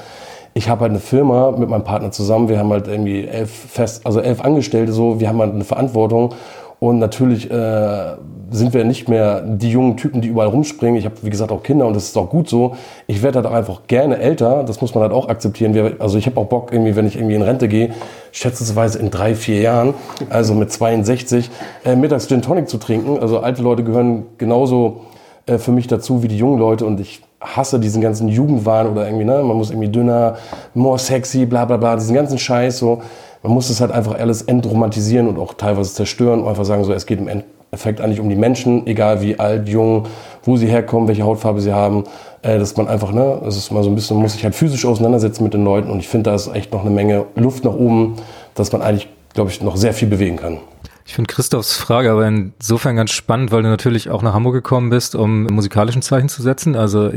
Ich 0.52 0.68
habe 0.68 0.80
halt 0.80 0.90
eine 0.90 1.00
Firma 1.00 1.52
mit 1.52 1.68
meinem 1.68 1.84
Partner 1.84 2.10
zusammen. 2.10 2.48
Wir 2.48 2.58
haben 2.58 2.70
halt 2.70 2.88
irgendwie 2.88 3.24
elf 3.24 3.50
fest, 3.50 4.04
also 4.04 4.20
elf 4.20 4.40
Angestellte 4.40 4.92
so. 4.92 5.20
Wir 5.20 5.28
haben 5.28 5.38
halt 5.40 5.54
eine 5.54 5.64
Verantwortung 5.64 6.34
und 6.80 6.98
natürlich 6.98 7.50
äh, 7.50 8.14
sind 8.50 8.72
wir 8.72 8.84
nicht 8.84 9.06
mehr 9.08 9.42
die 9.42 9.70
jungen 9.70 9.98
Typen, 9.98 10.22
die 10.22 10.28
überall 10.28 10.48
rumspringen. 10.48 10.98
Ich 10.98 11.04
habe, 11.04 11.16
wie 11.22 11.28
gesagt, 11.28 11.52
auch 11.52 11.62
Kinder 11.62 11.86
und 11.86 11.94
das 11.94 12.04
ist 12.04 12.16
auch 12.16 12.30
gut 12.30 12.48
so. 12.48 12.74
Ich 13.06 13.22
werde 13.22 13.36
halt 13.36 13.46
auch 13.46 13.52
einfach 13.52 13.82
gerne 13.86 14.18
älter. 14.18 14.64
Das 14.64 14.80
muss 14.80 14.94
man 14.94 15.02
halt 15.02 15.12
auch 15.12 15.28
akzeptieren. 15.28 15.74
Wir, 15.74 15.96
also 15.98 16.16
ich 16.16 16.24
habe 16.24 16.40
auch 16.40 16.46
Bock, 16.46 16.72
irgendwie, 16.72 16.96
wenn 16.96 17.06
ich 17.06 17.16
irgendwie 17.16 17.34
in 17.34 17.42
Rente 17.42 17.68
gehe, 17.68 17.90
schätzungsweise 18.32 18.98
in 18.98 19.10
drei, 19.10 19.34
vier 19.34 19.60
Jahren, 19.60 19.94
also 20.30 20.54
mit 20.54 20.72
62, 20.72 21.50
äh, 21.84 21.94
mittags 21.96 22.28
Gin 22.28 22.40
Tonic 22.40 22.68
zu 22.68 22.78
trinken. 22.78 23.18
Also 23.20 23.40
alte 23.40 23.62
Leute 23.62 23.84
gehören 23.84 24.24
genauso 24.38 25.02
äh, 25.44 25.58
für 25.58 25.72
mich 25.72 25.86
dazu 25.86 26.22
wie 26.22 26.28
die 26.28 26.38
jungen 26.38 26.58
Leute 26.58 26.86
und 26.86 26.98
ich 26.98 27.20
hasse 27.42 27.78
diesen 27.78 28.00
ganzen 28.00 28.28
Jugendwahn 28.28 28.88
oder 28.88 29.06
irgendwie, 29.06 29.24
ne, 29.24 29.42
man 29.42 29.56
muss 29.56 29.70
irgendwie 29.70 29.88
dünner, 29.88 30.36
more 30.74 30.98
sexy, 30.98 31.46
bla 31.46 31.66
bla 31.66 31.76
bla, 31.76 31.96
diesen 31.96 32.14
ganzen 32.14 32.38
Scheiß 32.38 32.78
so 32.78 33.02
man 33.42 33.52
muss 33.52 33.70
es 33.70 33.80
halt 33.80 33.90
einfach 33.90 34.18
alles 34.18 34.42
entromantisieren 34.42 35.28
und 35.28 35.38
auch 35.38 35.54
teilweise 35.54 35.94
zerstören 35.94 36.42
und 36.42 36.48
einfach 36.48 36.64
sagen, 36.64 36.84
so, 36.84 36.92
es 36.92 37.06
geht 37.06 37.18
im 37.18 37.28
Endeffekt 37.28 38.00
eigentlich 38.00 38.20
um 38.20 38.28
die 38.28 38.36
Menschen, 38.36 38.86
egal 38.86 39.22
wie 39.22 39.38
alt, 39.38 39.68
jung, 39.68 40.06
wo 40.44 40.56
sie 40.56 40.66
herkommen, 40.66 41.08
welche 41.08 41.22
Hautfarbe 41.22 41.60
sie 41.60 41.72
haben, 41.72 42.04
äh, 42.42 42.58
dass 42.58 42.76
man 42.76 42.88
einfach, 42.88 43.12
ne, 43.12 43.40
das 43.44 43.56
ist 43.56 43.70
mal 43.70 43.82
so 43.82 43.88
ein 43.88 43.94
bisschen, 43.94 44.18
muss 44.18 44.34
sich 44.34 44.44
halt 44.44 44.54
physisch 44.54 44.84
auseinandersetzen 44.84 45.44
mit 45.44 45.54
den 45.54 45.64
Leuten 45.64 45.90
und 45.90 46.00
ich 46.00 46.08
finde, 46.08 46.30
da 46.30 46.36
ist 46.36 46.54
echt 46.54 46.72
noch 46.72 46.82
eine 46.82 46.90
Menge 46.90 47.24
Luft 47.34 47.64
nach 47.64 47.74
oben, 47.74 48.16
dass 48.54 48.72
man 48.72 48.82
eigentlich, 48.82 49.08
glaube 49.34 49.50
ich, 49.50 49.62
noch 49.62 49.76
sehr 49.76 49.94
viel 49.94 50.08
bewegen 50.08 50.36
kann. 50.36 50.58
Ich 51.06 51.14
finde 51.14 51.32
Christophs 51.32 51.76
Frage 51.76 52.10
aber 52.10 52.26
insofern 52.26 52.96
ganz 52.96 53.10
spannend, 53.10 53.50
weil 53.50 53.62
du 53.62 53.68
natürlich 53.68 54.10
auch 54.10 54.22
nach 54.22 54.34
Hamburg 54.34 54.54
gekommen 54.54 54.90
bist, 54.90 55.14
um 55.14 55.44
musikalischen 55.44 56.02
Zeichen 56.02 56.28
zu 56.28 56.42
setzen. 56.42 56.76
Also 56.76 57.10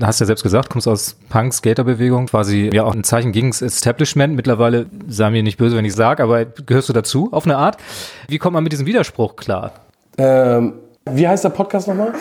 hast 0.00 0.20
ja 0.20 0.26
selbst 0.26 0.42
gesagt, 0.42 0.70
kommst 0.70 0.86
aus 0.86 1.16
Punk, 1.28 1.52
Skaterbewegung, 1.52 2.26
quasi 2.26 2.70
ja 2.72 2.84
auch 2.84 2.94
ein 2.94 3.04
Zeichen 3.04 3.32
gegen 3.32 3.50
das 3.50 3.62
Establishment. 3.62 4.36
Mittlerweile 4.36 4.86
sei 5.08 5.30
mir 5.30 5.42
nicht 5.42 5.58
böse, 5.58 5.76
wenn 5.76 5.84
ich 5.84 5.94
sage, 5.94 6.22
aber 6.22 6.44
gehörst 6.44 6.88
du 6.88 6.92
dazu 6.92 7.28
auf 7.32 7.44
eine 7.44 7.56
Art. 7.56 7.78
Wie 8.28 8.38
kommt 8.38 8.54
man 8.54 8.62
mit 8.62 8.72
diesem 8.72 8.86
Widerspruch 8.86 9.36
klar? 9.36 9.72
Ähm, 10.16 10.74
wie 11.10 11.28
heißt 11.28 11.44
der 11.44 11.50
Podcast 11.50 11.86
nochmal? 11.86 12.12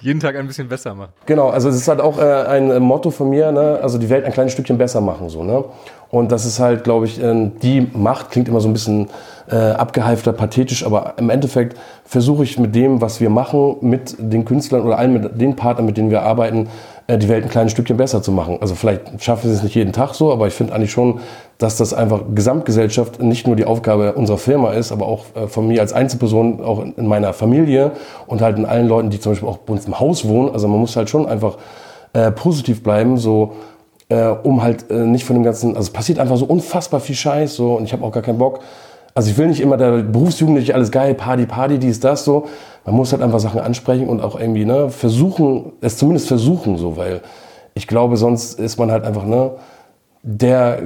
Jeden 0.00 0.18
Tag 0.18 0.34
ein 0.34 0.46
bisschen 0.46 0.66
besser 0.66 0.94
machen. 0.94 1.12
Genau, 1.26 1.50
also 1.50 1.68
es 1.68 1.76
ist 1.76 1.88
halt 1.88 2.00
auch 2.00 2.18
äh, 2.18 2.22
ein 2.22 2.80
Motto 2.82 3.10
von 3.10 3.28
mir, 3.28 3.52
ne? 3.52 3.78
also 3.82 3.98
die 3.98 4.08
Welt 4.08 4.24
ein 4.24 4.32
kleines 4.32 4.54
Stückchen 4.54 4.78
besser 4.78 5.02
machen. 5.02 5.28
So, 5.28 5.44
ne? 5.44 5.64
Und 6.10 6.32
das 6.32 6.46
ist 6.46 6.58
halt, 6.58 6.82
glaube 6.82 7.04
ich, 7.04 7.22
äh, 7.22 7.50
die 7.62 7.86
Macht 7.92 8.30
klingt 8.30 8.48
immer 8.48 8.60
so 8.60 8.68
ein 8.68 8.72
bisschen 8.72 9.08
äh, 9.50 9.56
abgehalfter, 9.56 10.32
pathetisch, 10.32 10.86
aber 10.86 11.14
im 11.18 11.28
Endeffekt 11.28 11.76
versuche 12.04 12.44
ich 12.44 12.58
mit 12.58 12.74
dem, 12.74 13.02
was 13.02 13.20
wir 13.20 13.28
machen, 13.28 13.76
mit 13.82 14.16
den 14.18 14.46
Künstlern 14.46 14.82
oder 14.82 14.98
allen 14.98 15.12
mit 15.12 15.40
den 15.40 15.54
Partnern, 15.54 15.84
mit 15.84 15.98
denen 15.98 16.10
wir 16.10 16.22
arbeiten, 16.22 16.62
äh, 16.62 16.68
die 17.16 17.28
Welt 17.28 17.44
ein 17.44 17.50
kleines 17.50 17.72
Stückchen 17.72 17.96
besser 17.96 18.22
zu 18.22 18.32
machen. 18.32 18.58
Also 18.60 18.74
vielleicht 18.74 19.22
schaffen 19.22 19.48
wir 19.48 19.54
es 19.54 19.62
nicht 19.62 19.74
jeden 19.74 19.92
Tag 19.92 20.14
so, 20.14 20.32
aber 20.32 20.46
ich 20.46 20.54
finde 20.54 20.74
eigentlich 20.74 20.92
schon, 20.92 21.20
dass 21.58 21.76
das 21.76 21.92
einfach 21.92 22.22
Gesamtgesellschaft 22.34 23.22
nicht 23.22 23.46
nur 23.46 23.56
die 23.56 23.64
Aufgabe 23.64 24.14
unserer 24.14 24.38
Firma 24.38 24.72
ist, 24.72 24.92
aber 24.92 25.06
auch 25.06 25.24
äh, 25.34 25.46
von 25.46 25.66
mir 25.68 25.80
als 25.80 25.92
Einzelperson, 25.92 26.62
auch 26.62 26.82
in 26.96 27.06
meiner 27.06 27.32
Familie 27.32 27.92
und 28.26 28.40
halt 28.40 28.58
in 28.58 28.66
allen 28.66 28.88
Leuten, 28.88 29.10
die 29.10 29.20
zum 29.20 29.32
Beispiel 29.32 29.48
auch 29.48 29.58
bei 29.58 29.72
uns 29.72 29.86
im 29.86 29.98
Haus 29.98 30.26
wohnen. 30.26 30.50
Also 30.50 30.68
man 30.68 30.80
muss 30.80 30.96
halt 30.96 31.10
schon 31.10 31.26
einfach 31.26 31.58
äh, 32.12 32.30
positiv 32.30 32.82
bleiben, 32.82 33.18
so 33.18 33.52
äh, 34.08 34.26
um 34.26 34.62
halt 34.62 34.90
äh, 34.90 35.04
nicht 35.06 35.24
von 35.24 35.36
dem 35.36 35.42
ganzen, 35.42 35.70
also 35.76 35.88
es 35.88 35.90
passiert 35.90 36.18
einfach 36.18 36.36
so 36.36 36.44
unfassbar 36.44 37.00
viel 37.00 37.14
Scheiß 37.14 37.54
so 37.54 37.74
und 37.74 37.84
ich 37.84 37.92
habe 37.92 38.04
auch 38.04 38.12
gar 38.12 38.22
keinen 38.22 38.38
Bock. 38.38 38.60
Also 39.14 39.30
ich 39.30 39.38
will 39.38 39.48
nicht 39.48 39.60
immer 39.60 39.76
der 39.76 40.02
Berufsjugendliche 40.02 40.74
alles 40.74 40.90
geil, 40.90 41.14
Party, 41.14 41.46
Party, 41.46 41.78
dies, 41.78 42.00
das 42.00 42.24
so. 42.24 42.48
Man 42.84 42.94
muss 42.94 43.12
halt 43.12 43.22
einfach 43.22 43.40
Sachen 43.40 43.60
ansprechen 43.60 44.08
und 44.08 44.20
auch 44.20 44.38
irgendwie 44.38 44.64
ne, 44.64 44.90
versuchen, 44.90 45.72
es 45.80 45.96
zumindest 45.96 46.28
versuchen 46.28 46.76
so, 46.76 46.96
weil 46.96 47.20
ich 47.74 47.86
glaube, 47.86 48.16
sonst 48.16 48.58
ist 48.58 48.78
man 48.78 48.90
halt 48.90 49.04
einfach 49.04 49.24
ne, 49.24 49.52
der 50.22 50.82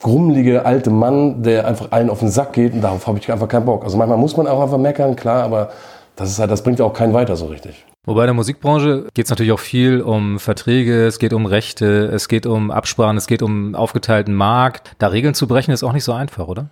grummelige 0.00 0.66
alte 0.66 0.90
Mann, 0.90 1.42
der 1.42 1.66
einfach 1.66 1.92
allen 1.92 2.10
auf 2.10 2.20
den 2.20 2.28
Sack 2.28 2.52
geht 2.52 2.74
und 2.74 2.82
darauf 2.82 3.06
habe 3.06 3.18
ich 3.18 3.30
einfach 3.30 3.48
keinen 3.48 3.64
Bock. 3.64 3.84
Also 3.84 3.96
manchmal 3.96 4.18
muss 4.18 4.36
man 4.36 4.46
auch 4.46 4.60
einfach 4.62 4.78
meckern, 4.78 5.16
klar, 5.16 5.42
aber 5.42 5.70
das 6.16 6.30
ist 6.30 6.38
halt, 6.38 6.50
das 6.50 6.62
bringt 6.62 6.78
ja 6.78 6.84
auch 6.84 6.92
keinen 6.92 7.14
weiter 7.14 7.36
so 7.36 7.46
richtig. 7.46 7.84
Wobei 8.06 8.22
in 8.22 8.26
der 8.26 8.34
Musikbranche 8.34 9.06
geht 9.14 9.24
es 9.24 9.30
natürlich 9.30 9.52
auch 9.52 9.58
viel 9.58 10.02
um 10.02 10.38
Verträge, 10.38 11.06
es 11.06 11.18
geht 11.18 11.32
um 11.32 11.46
Rechte, 11.46 12.06
es 12.06 12.28
geht 12.28 12.44
um 12.44 12.70
Absprachen, 12.70 13.16
es 13.16 13.26
geht 13.26 13.42
um 13.42 13.74
aufgeteilten 13.74 14.34
Markt. 14.34 14.92
Da 14.98 15.06
Regeln 15.06 15.32
zu 15.32 15.48
brechen 15.48 15.70
ist 15.72 15.82
auch 15.82 15.94
nicht 15.94 16.04
so 16.04 16.12
einfach, 16.12 16.46
oder? 16.48 16.66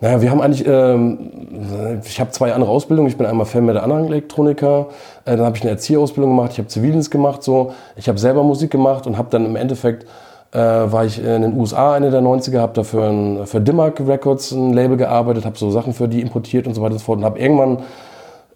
Naja, 0.00 0.22
wir 0.22 0.30
haben 0.30 0.40
eigentlich, 0.40 0.66
ähm, 0.66 2.00
ich 2.04 2.20
habe 2.20 2.30
zwei 2.30 2.54
andere 2.54 2.70
Ausbildungen. 2.70 3.08
Ich 3.08 3.18
bin 3.18 3.26
einmal 3.26 3.44
Fan 3.44 3.66
mit 3.66 3.74
der 3.74 3.82
anderen 3.82 4.06
Elektroniker, 4.06 4.88
äh, 5.26 5.36
dann 5.36 5.44
habe 5.44 5.56
ich 5.56 5.62
eine 5.62 5.72
Erzieherausbildung 5.72 6.34
gemacht, 6.34 6.52
ich 6.52 6.58
habe 6.58 6.68
Zivildienst 6.68 7.10
gemacht, 7.10 7.42
so. 7.42 7.72
Ich 7.96 8.08
habe 8.08 8.18
selber 8.18 8.42
Musik 8.42 8.70
gemacht 8.70 9.06
und 9.06 9.18
habe 9.18 9.28
dann 9.30 9.44
im 9.44 9.56
Endeffekt, 9.56 10.06
äh, 10.52 10.58
war 10.58 11.04
ich 11.04 11.18
in 11.22 11.42
den 11.42 11.54
USA 11.54 11.96
Ende 11.96 12.10
der 12.10 12.22
90er, 12.22 12.60
habe 12.60 12.72
dafür 12.72 13.10
ein, 13.10 13.46
für 13.46 13.60
Dimmark 13.60 14.00
Records 14.00 14.52
ein 14.52 14.72
Label 14.72 14.96
gearbeitet, 14.96 15.44
habe 15.44 15.58
so 15.58 15.70
Sachen 15.70 15.92
für 15.92 16.08
die 16.08 16.22
importiert 16.22 16.66
und 16.66 16.74
so 16.74 16.80
weiter 16.80 16.92
und 16.92 16.98
so 16.98 17.04
fort 17.04 17.18
und 17.18 17.24
habe 17.24 17.38
irgendwann 17.38 17.78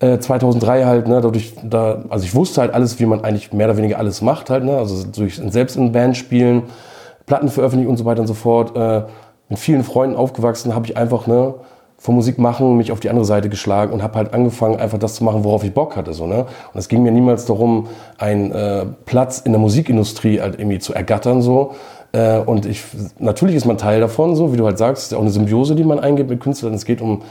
2003 0.00 0.80
äh, 0.80 0.84
halt, 0.84 1.08
ne, 1.08 1.20
dadurch, 1.20 1.54
da, 1.62 2.02
also 2.08 2.24
ich 2.24 2.34
wusste 2.34 2.62
halt 2.62 2.74
alles, 2.74 2.98
wie 2.98 3.06
man 3.06 3.22
eigentlich 3.22 3.52
mehr 3.52 3.68
oder 3.68 3.76
weniger 3.76 3.98
alles 3.98 4.22
macht 4.22 4.50
halt, 4.50 4.64
ne, 4.64 4.76
also 4.76 5.06
durch 5.06 5.36
selbst 5.36 5.76
in 5.76 5.92
Band 5.92 6.16
spielen, 6.16 6.64
Platten 7.26 7.48
veröffentlichen 7.48 7.90
und 7.90 7.96
so 7.96 8.04
weiter 8.04 8.20
und 8.20 8.26
so 8.26 8.34
fort. 8.34 8.76
Äh, 8.76 9.02
mit 9.48 9.58
vielen 9.58 9.84
Freunden 9.84 10.16
aufgewachsen, 10.16 10.74
habe 10.74 10.86
ich 10.86 10.96
einfach 10.96 11.26
ne, 11.26 11.54
von 12.04 12.14
Musik 12.14 12.38
machen 12.38 12.76
mich 12.76 12.92
auf 12.92 13.00
die 13.00 13.08
andere 13.08 13.24
Seite 13.24 13.48
geschlagen 13.48 13.92
und 13.92 14.02
habe 14.02 14.18
halt 14.18 14.34
angefangen, 14.34 14.76
einfach 14.76 14.98
das 14.98 15.14
zu 15.14 15.24
machen, 15.24 15.42
worauf 15.42 15.64
ich 15.64 15.72
Bock 15.72 15.96
hatte. 15.96 16.12
So, 16.12 16.26
ne? 16.26 16.40
Und 16.72 16.78
es 16.78 16.88
ging 16.88 17.02
mir 17.02 17.12
niemals 17.12 17.46
darum, 17.46 17.86
einen 18.18 18.52
äh, 18.52 18.84
Platz 19.06 19.38
in 19.38 19.52
der 19.52 19.60
Musikindustrie 19.60 20.40
halt 20.40 20.58
irgendwie 20.58 20.80
zu 20.80 20.92
ergattern. 20.92 21.40
So. 21.40 21.74
Äh, 22.12 22.40
und 22.40 22.66
ich, 22.66 22.84
natürlich 23.18 23.56
ist 23.56 23.64
man 23.64 23.78
Teil 23.78 24.00
davon, 24.00 24.36
so 24.36 24.52
wie 24.52 24.58
du 24.58 24.66
halt 24.66 24.76
sagst, 24.76 25.04
ist 25.04 25.12
ja 25.12 25.18
auch 25.18 25.22
eine 25.22 25.30
Symbiose, 25.30 25.74
die 25.76 25.84
man 25.84 25.98
eingeht 25.98 26.28
mit 26.28 26.40
Künstlern. 26.40 26.74
Es 26.74 26.84
geht 26.84 27.00
um 27.00 27.22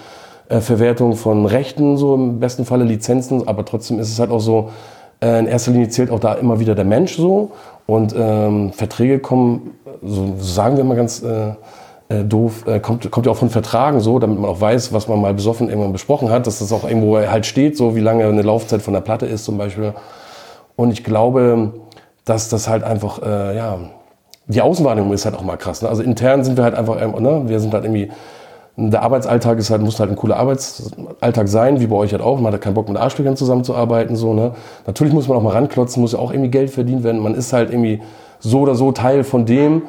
äh, 0.49 0.59
Verwertung 0.59 1.15
von 1.17 1.45
Rechten, 1.45 1.97
so 1.97 2.15
im 2.15 2.39
besten 2.39 2.65
Falle 2.65 2.83
Lizenzen, 2.83 3.47
aber 3.47 3.65
trotzdem 3.65 3.99
ist 3.99 4.11
es 4.11 4.19
halt 4.19 4.31
auch 4.31 4.39
so, 4.39 4.69
äh, 5.21 5.37
in 5.37 5.45
erster 5.45 5.69
Linie 5.69 5.89
zählt 5.89 6.09
auch 6.09 6.19
da 6.19 6.33
immer 6.33 6.59
wieder 6.59 6.73
der 6.73 6.85
Mensch 6.85 7.15
so. 7.15 7.51
Und 7.85 8.15
ähm, 8.17 8.71
Verträge 8.73 9.19
kommen, 9.19 9.71
so 10.01 10.33
sagen 10.39 10.77
wir 10.77 10.83
mal 10.83 10.95
ganz 10.95 11.21
äh, 12.13 12.23
doof, 12.23 12.65
äh, 12.67 12.79
kommt, 12.79 13.09
kommt 13.09 13.25
ja 13.25 13.31
auch 13.31 13.37
von 13.37 13.49
Vertragen 13.49 13.99
so, 13.99 14.19
damit 14.19 14.39
man 14.39 14.49
auch 14.49 14.61
weiß, 14.61 14.93
was 14.93 15.07
man 15.07 15.21
mal 15.21 15.33
besoffen 15.33 15.69
irgendwann 15.69 15.93
besprochen 15.93 16.29
hat, 16.29 16.47
dass 16.47 16.59
das 16.59 16.71
auch 16.71 16.83
irgendwo 16.83 17.17
halt 17.17 17.45
steht, 17.45 17.77
so 17.77 17.95
wie 17.95 17.99
lange 17.99 18.25
eine 18.25 18.41
Laufzeit 18.41 18.81
von 18.81 18.93
der 18.93 19.01
Platte 19.01 19.25
ist 19.25 19.45
zum 19.45 19.57
Beispiel. 19.57 19.93
Und 20.75 20.91
ich 20.91 21.03
glaube, 21.03 21.73
dass 22.25 22.49
das 22.49 22.67
halt 22.67 22.83
einfach, 22.83 23.21
äh, 23.21 23.55
ja, 23.55 23.79
die 24.47 24.61
Außenwahrnehmung 24.61 25.13
ist 25.13 25.25
halt 25.25 25.35
auch 25.35 25.43
mal 25.43 25.57
krass. 25.57 25.81
Ne? 25.81 25.89
Also 25.89 26.03
intern 26.03 26.43
sind 26.43 26.57
wir 26.57 26.63
halt 26.63 26.75
einfach, 26.75 26.95
ne? 26.95 27.43
wir 27.45 27.59
sind 27.59 27.73
halt 27.73 27.85
irgendwie 27.85 28.11
der 28.75 29.03
Arbeitsalltag 29.03 29.59
ist 29.59 29.69
halt, 29.69 29.81
muss 29.81 29.99
halt 29.99 30.09
ein 30.09 30.15
cooler 30.15 30.37
Arbeitsalltag 30.37 31.47
sein, 31.47 31.79
wie 31.79 31.87
bei 31.87 31.95
euch 31.95 32.11
halt 32.11 32.23
auch. 32.23 32.39
Man 32.39 32.51
hat 32.51 32.61
keinen 32.61 32.73
Bock 32.73 32.87
mit 32.89 32.97
Arschlöchern 32.97 33.37
zusammenzuarbeiten, 33.37 34.15
so, 34.15 34.33
ne. 34.33 34.53
Natürlich 34.87 35.13
muss 35.13 35.27
man 35.27 35.37
auch 35.37 35.43
mal 35.43 35.51
ranklotzen, 35.51 36.01
muss 36.01 36.13
ja 36.13 36.19
auch 36.19 36.31
irgendwie 36.31 36.49
Geld 36.49 36.71
verdient 36.71 37.03
werden. 37.03 37.21
Man 37.21 37.35
ist 37.35 37.53
halt 37.53 37.69
irgendwie 37.69 38.01
so 38.39 38.61
oder 38.61 38.73
so 38.73 38.91
Teil 38.91 39.23
von 39.23 39.45
dem. 39.45 39.83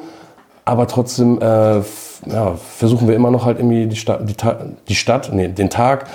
Aber 0.65 0.87
trotzdem, 0.87 1.39
äh, 1.39 1.77
ja, 2.25 2.55
versuchen 2.55 3.07
wir 3.07 3.15
immer 3.15 3.29
noch 3.29 3.45
halt 3.45 3.59
irgendwie 3.59 3.85
die 3.85 3.95
Stadt, 3.95 4.27
die, 4.27 4.35
die 4.87 4.95
Stadt, 4.95 5.31
nee, 5.31 5.47
den 5.47 5.69
Tag, 5.69 6.07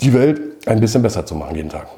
die 0.00 0.14
Welt 0.14 0.40
ein 0.66 0.80
bisschen 0.80 1.02
besser 1.02 1.26
zu 1.26 1.34
machen 1.34 1.56
jeden 1.56 1.68
Tag. 1.68 1.88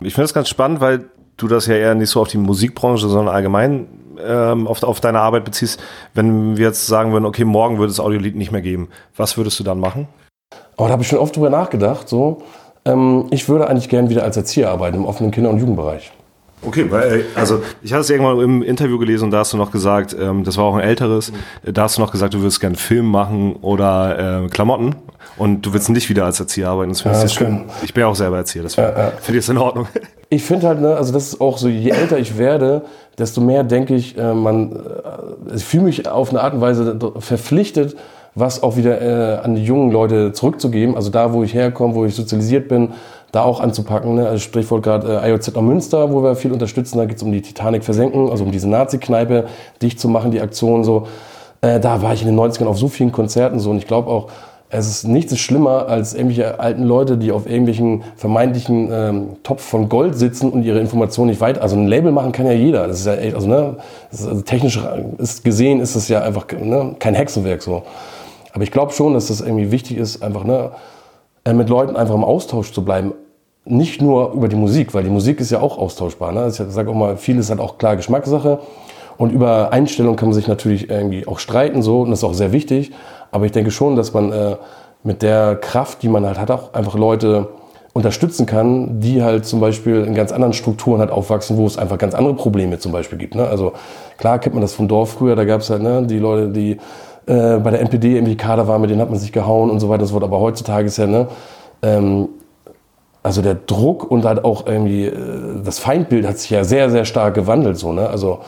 Ich 0.00 0.14
finde 0.14 0.24
das 0.24 0.34
ganz 0.34 0.48
spannend, 0.48 0.80
weil 0.80 1.06
du 1.38 1.48
das 1.48 1.66
ja 1.66 1.74
eher 1.74 1.94
nicht 1.94 2.10
so 2.10 2.20
auf 2.20 2.28
die 2.28 2.38
Musikbranche, 2.38 3.08
sondern 3.08 3.34
allgemein 3.34 3.86
ähm, 4.22 4.66
auf, 4.66 4.82
auf 4.82 5.00
deine 5.00 5.20
Arbeit 5.20 5.44
beziehst, 5.44 5.80
wenn 6.14 6.56
wir 6.56 6.66
jetzt 6.66 6.86
sagen 6.86 7.12
würden, 7.12 7.24
okay, 7.24 7.44
morgen 7.44 7.78
würde 7.78 7.90
es 7.90 8.00
Audiolied 8.00 8.36
nicht 8.36 8.52
mehr 8.52 8.60
geben, 8.60 8.88
was 9.16 9.36
würdest 9.36 9.58
du 9.58 9.64
dann 9.64 9.80
machen? 9.80 10.08
Oh, 10.76 10.84
da 10.84 10.90
habe 10.90 11.02
ich 11.02 11.08
schon 11.08 11.18
oft 11.18 11.34
drüber 11.34 11.50
nachgedacht. 11.50 12.08
So. 12.08 12.42
Ähm, 12.84 13.26
ich 13.30 13.48
würde 13.48 13.68
eigentlich 13.68 13.88
gern 13.88 14.10
wieder 14.10 14.24
als 14.24 14.36
Erzieher 14.36 14.70
arbeiten 14.70 14.96
im 14.96 15.06
offenen 15.06 15.30
Kinder- 15.30 15.50
und 15.50 15.58
Jugendbereich. 15.58 16.12
Okay, 16.64 16.90
weil, 16.90 17.24
also 17.34 17.62
ich 17.82 17.92
hatte 17.92 18.02
es 18.02 18.10
irgendwann 18.10 18.40
im 18.40 18.62
Interview 18.62 18.98
gelesen 18.98 19.24
und 19.24 19.30
da 19.32 19.38
hast 19.38 19.52
du 19.52 19.56
noch 19.56 19.72
gesagt, 19.72 20.16
ähm, 20.18 20.44
das 20.44 20.56
war 20.56 20.64
auch 20.64 20.76
ein 20.76 20.82
älteres, 20.82 21.32
mhm. 21.32 21.74
da 21.74 21.82
hast 21.82 21.96
du 21.96 22.00
noch 22.00 22.12
gesagt, 22.12 22.34
du 22.34 22.40
würdest 22.40 22.60
gerne 22.60 22.76
Film 22.76 23.06
machen 23.06 23.56
oder 23.62 24.44
äh, 24.44 24.48
Klamotten 24.48 24.94
und 25.36 25.62
du 25.66 25.72
willst 25.72 25.90
nicht 25.90 26.08
wieder 26.08 26.24
als 26.24 26.38
Erzieher 26.38 26.68
arbeiten. 26.68 26.90
Das 26.90 27.00
finde 27.00 27.18
ja, 27.18 27.24
ich 27.24 27.32
schön. 27.32 27.64
Ich 27.82 27.92
bin 27.92 28.02
ja 28.02 28.06
auch 28.06 28.14
selber 28.14 28.36
Erzieher, 28.36 28.62
das 28.62 28.76
finde 28.76 28.92
ja, 28.92 28.98
ja. 28.98 29.12
find 29.20 29.38
ich 29.38 29.48
in 29.48 29.58
Ordnung. 29.58 29.86
Ich 30.32 30.44
finde 30.44 30.66
halt, 30.66 30.80
ne, 30.80 30.96
also 30.96 31.12
das 31.12 31.26
ist 31.26 31.42
auch 31.42 31.58
so, 31.58 31.68
je 31.68 31.90
älter 31.90 32.16
ich 32.16 32.38
werde, 32.38 32.86
desto 33.18 33.42
mehr 33.42 33.64
denke 33.64 33.94
ich, 33.94 34.16
äh, 34.16 34.32
man, 34.32 34.72
äh, 34.72 35.56
ich 35.56 35.62
fühle 35.62 35.82
mich 35.82 36.08
auf 36.08 36.30
eine 36.30 36.40
Art 36.40 36.54
und 36.54 36.62
Weise 36.62 36.98
verpflichtet, 37.18 37.96
was 38.34 38.62
auch 38.62 38.78
wieder 38.78 39.02
äh, 39.02 39.44
an 39.44 39.54
die 39.56 39.62
jungen 39.62 39.92
Leute 39.92 40.32
zurückzugeben. 40.32 40.96
Also 40.96 41.10
da, 41.10 41.34
wo 41.34 41.42
ich 41.42 41.52
herkomme, 41.52 41.94
wo 41.94 42.06
ich 42.06 42.14
sozialisiert 42.14 42.68
bin, 42.68 42.92
da 43.32 43.42
auch 43.42 43.60
anzupacken. 43.60 44.14
Ne? 44.14 44.28
Also 44.28 44.38
Sprichwort 44.38 44.82
gerade 44.82 45.20
äh, 45.22 45.30
IOZ 45.30 45.56
am 45.56 45.66
Münster, 45.66 46.12
wo 46.12 46.22
wir 46.22 46.36
viel 46.36 46.52
unterstützen. 46.52 46.98
Da 46.98 47.06
geht 47.06 47.16
es 47.16 47.22
um 47.22 47.32
die 47.32 47.42
Titanic 47.42 47.82
versenken, 47.82 48.30
also 48.30 48.44
um 48.44 48.52
diese 48.52 48.68
Nazi-Kneipe 48.68 49.46
dicht 49.80 49.98
zu 49.98 50.08
machen, 50.08 50.30
die 50.30 50.40
Aktion 50.40 50.84
so. 50.84 51.06
Äh, 51.62 51.80
da 51.80 52.02
war 52.02 52.12
ich 52.12 52.22
in 52.22 52.28
den 52.28 52.38
90ern 52.38 52.66
auf 52.66 52.78
so 52.78 52.88
vielen 52.88 53.10
Konzerten 53.10 53.58
so 53.58 53.70
und 53.70 53.78
ich 53.78 53.86
glaube 53.86 54.10
auch, 54.10 54.28
es 54.74 54.88
ist 54.88 55.04
nichts 55.04 55.38
schlimmer 55.38 55.86
als 55.88 56.14
irgendwelche 56.14 56.58
alten 56.58 56.84
Leute, 56.84 57.18
die 57.18 57.30
auf 57.30 57.46
irgendwelchen 57.46 58.04
vermeintlichen 58.16 58.88
ähm, 58.90 59.28
Topf 59.42 59.62
von 59.62 59.90
Gold 59.90 60.16
sitzen 60.16 60.50
und 60.50 60.62
ihre 60.62 60.80
Informationen 60.80 61.28
nicht 61.28 61.42
weit. 61.42 61.58
Also 61.60 61.76
ein 61.76 61.86
Label 61.86 62.10
machen 62.10 62.32
kann 62.32 62.46
ja 62.46 62.52
jeder. 62.52 62.88
Das 62.88 63.00
ist 63.00 63.06
ja 63.06 63.14
echt, 63.14 63.34
also 63.34 63.48
ne, 63.48 63.76
ist, 64.10 64.26
also 64.26 64.40
technisch 64.40 64.80
ist 65.18 65.44
gesehen 65.44 65.80
ist 65.80 65.94
es 65.94 66.08
ja 66.08 66.22
einfach 66.22 66.46
ne, 66.58 66.96
kein 66.98 67.14
Hexenwerk 67.14 67.62
so. 67.62 67.82
Aber 68.54 68.64
ich 68.64 68.70
glaube 68.70 68.92
schon, 68.92 69.12
dass 69.12 69.28
das 69.28 69.42
irgendwie 69.42 69.70
wichtig 69.70 69.98
ist, 69.98 70.22
einfach 70.22 70.44
ne, 70.44 70.70
mit 71.46 71.68
Leuten 71.68 71.96
einfach 71.96 72.14
im 72.14 72.24
Austausch 72.24 72.72
zu 72.72 72.84
bleiben. 72.84 73.12
Nicht 73.64 74.02
nur 74.02 74.32
über 74.32 74.48
die 74.48 74.56
Musik, 74.56 74.94
weil 74.94 75.04
die 75.04 75.10
Musik 75.10 75.40
ist 75.40 75.50
ja 75.50 75.60
auch 75.60 75.78
austauschbar. 75.78 76.32
Ne? 76.32 76.48
Ich 76.48 76.54
sage 76.54 76.90
auch 76.90 76.94
mal, 76.94 77.16
vieles 77.16 77.50
hat 77.50 77.60
auch 77.60 77.78
klar 77.78 77.96
Geschmackssache. 77.96 78.60
Und 79.18 79.30
über 79.30 79.72
Einstellung 79.72 80.16
kann 80.16 80.30
man 80.30 80.34
sich 80.34 80.48
natürlich 80.48 80.90
irgendwie 80.90 81.26
auch 81.26 81.38
streiten, 81.38 81.82
so, 81.82 82.02
und 82.02 82.10
das 82.10 82.20
ist 82.20 82.24
auch 82.24 82.34
sehr 82.34 82.52
wichtig. 82.52 82.92
Aber 83.30 83.44
ich 83.44 83.52
denke 83.52 83.70
schon, 83.70 83.94
dass 83.94 84.12
man 84.12 84.32
äh, 84.32 84.56
mit 85.04 85.22
der 85.22 85.56
Kraft, 85.56 86.02
die 86.02 86.08
man 86.08 86.26
halt 86.26 86.38
hat, 86.38 86.50
auch 86.50 86.74
einfach 86.74 86.94
Leute 86.94 87.48
unterstützen 87.92 88.46
kann, 88.46 89.00
die 89.00 89.22
halt 89.22 89.44
zum 89.44 89.60
Beispiel 89.60 90.04
in 90.04 90.14
ganz 90.14 90.32
anderen 90.32 90.54
Strukturen 90.54 91.00
halt 91.00 91.10
aufwachsen, 91.10 91.58
wo 91.58 91.66
es 91.66 91.76
einfach 91.76 91.98
ganz 91.98 92.14
andere 92.14 92.34
Probleme 92.34 92.78
zum 92.78 92.90
Beispiel 92.90 93.18
gibt. 93.18 93.34
Ne? 93.34 93.46
Also 93.46 93.72
klar 94.16 94.38
kennt 94.38 94.54
man 94.54 94.62
das 94.62 94.72
vom 94.72 94.88
Dorf 94.88 95.10
früher, 95.10 95.36
da 95.36 95.44
gab 95.44 95.60
es 95.60 95.68
halt 95.68 95.82
ne, 95.82 96.02
die 96.06 96.18
Leute, 96.18 96.48
die 96.48 96.78
äh, 97.26 97.58
bei 97.58 97.70
der 97.70 97.80
NPD 97.80 98.16
irgendwie 98.16 98.36
Kader 98.36 98.66
waren, 98.68 98.80
mit 98.80 98.90
denen 98.90 99.00
hat 99.00 99.10
man 99.10 99.18
sich 99.18 99.32
gehauen 99.32 99.70
und 99.70 99.80
so 99.80 99.88
weiter 99.88 100.02
und 100.02 100.08
so. 100.08 100.16
Aber 100.20 100.40
heutzutage 100.40 100.86
ist 100.86 100.96
ja, 100.98 101.06
ne, 101.06 101.28
ähm, 101.82 102.28
also 103.22 103.42
der 103.42 103.54
Druck 103.54 104.10
und 104.10 104.24
halt 104.24 104.44
auch 104.44 104.66
irgendwie 104.66 105.06
äh, 105.06 105.62
das 105.64 105.78
Feindbild 105.78 106.26
hat 106.26 106.38
sich 106.38 106.50
ja 106.50 106.64
sehr, 106.64 106.90
sehr 106.90 107.04
stark 107.04 107.34
gewandelt. 107.34 107.78
So, 107.78 107.92
ne? 107.92 108.08
Also 108.08 108.40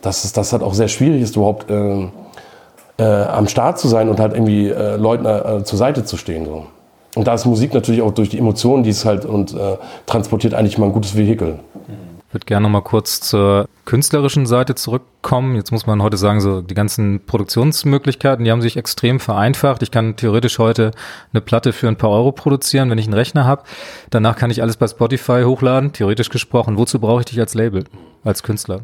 dass 0.00 0.24
es 0.24 0.32
das 0.32 0.52
halt 0.52 0.62
auch 0.62 0.74
sehr 0.74 0.88
schwierig 0.88 1.22
ist, 1.22 1.36
überhaupt 1.36 1.70
äh, 1.70 2.08
äh, 2.98 3.04
am 3.04 3.46
Start 3.48 3.78
zu 3.78 3.88
sein 3.88 4.08
und 4.08 4.18
halt 4.18 4.34
irgendwie 4.34 4.68
äh, 4.68 4.96
Leuten 4.96 5.64
zur 5.64 5.78
Seite 5.78 6.04
zu 6.04 6.16
stehen. 6.16 6.44
So. 6.44 6.64
Und 7.14 7.26
da 7.28 7.34
ist 7.34 7.44
Musik 7.44 7.72
natürlich 7.72 8.02
auch 8.02 8.12
durch 8.12 8.28
die 8.28 8.38
Emotionen, 8.38 8.82
die 8.82 8.90
es 8.90 9.04
halt 9.04 9.24
und 9.24 9.54
transportiert 10.06 10.54
eigentlich 10.54 10.78
mal 10.78 10.86
ein 10.86 10.92
gutes 10.92 11.14
Vehikel. 11.16 11.58
Ich 12.32 12.34
würde 12.34 12.46
gerne 12.46 12.62
noch 12.62 12.70
mal 12.70 12.80
kurz 12.80 13.20
zur 13.20 13.68
künstlerischen 13.84 14.46
Seite 14.46 14.74
zurückkommen. 14.74 15.54
Jetzt 15.54 15.70
muss 15.70 15.86
man 15.86 16.02
heute 16.02 16.16
sagen, 16.16 16.40
so 16.40 16.62
die 16.62 16.72
ganzen 16.72 17.20
Produktionsmöglichkeiten, 17.26 18.46
die 18.46 18.50
haben 18.50 18.62
sich 18.62 18.78
extrem 18.78 19.20
vereinfacht. 19.20 19.82
Ich 19.82 19.90
kann 19.90 20.16
theoretisch 20.16 20.58
heute 20.58 20.92
eine 21.34 21.42
Platte 21.42 21.74
für 21.74 21.88
ein 21.88 21.98
paar 21.98 22.08
Euro 22.08 22.32
produzieren, 22.32 22.88
wenn 22.88 22.96
ich 22.96 23.04
einen 23.04 23.12
Rechner 23.12 23.44
habe. 23.44 23.64
Danach 24.08 24.34
kann 24.36 24.50
ich 24.50 24.62
alles 24.62 24.78
bei 24.78 24.88
Spotify 24.88 25.42
hochladen, 25.44 25.92
theoretisch 25.92 26.30
gesprochen. 26.30 26.78
Wozu 26.78 27.00
brauche 27.00 27.20
ich 27.20 27.26
dich 27.26 27.38
als 27.38 27.52
Label, 27.52 27.84
als 28.24 28.42
Künstler? 28.42 28.80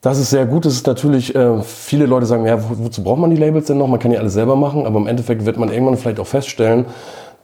Das 0.00 0.18
ist 0.18 0.30
sehr 0.30 0.46
gut. 0.46 0.64
Das 0.64 0.72
ist 0.72 0.86
natürlich, 0.86 1.34
äh, 1.34 1.60
viele 1.60 2.06
Leute 2.06 2.24
sagen, 2.24 2.46
ja, 2.46 2.58
wozu 2.70 3.04
braucht 3.04 3.20
man 3.20 3.28
die 3.28 3.36
Labels 3.36 3.66
denn 3.66 3.76
noch? 3.76 3.88
Man 3.88 4.00
kann 4.00 4.12
ja 4.12 4.20
alles 4.20 4.32
selber 4.32 4.56
machen, 4.56 4.86
aber 4.86 4.98
im 4.98 5.08
Endeffekt 5.08 5.44
wird 5.44 5.58
man 5.58 5.70
irgendwann 5.70 5.98
vielleicht 5.98 6.20
auch 6.20 6.26
feststellen, 6.26 6.86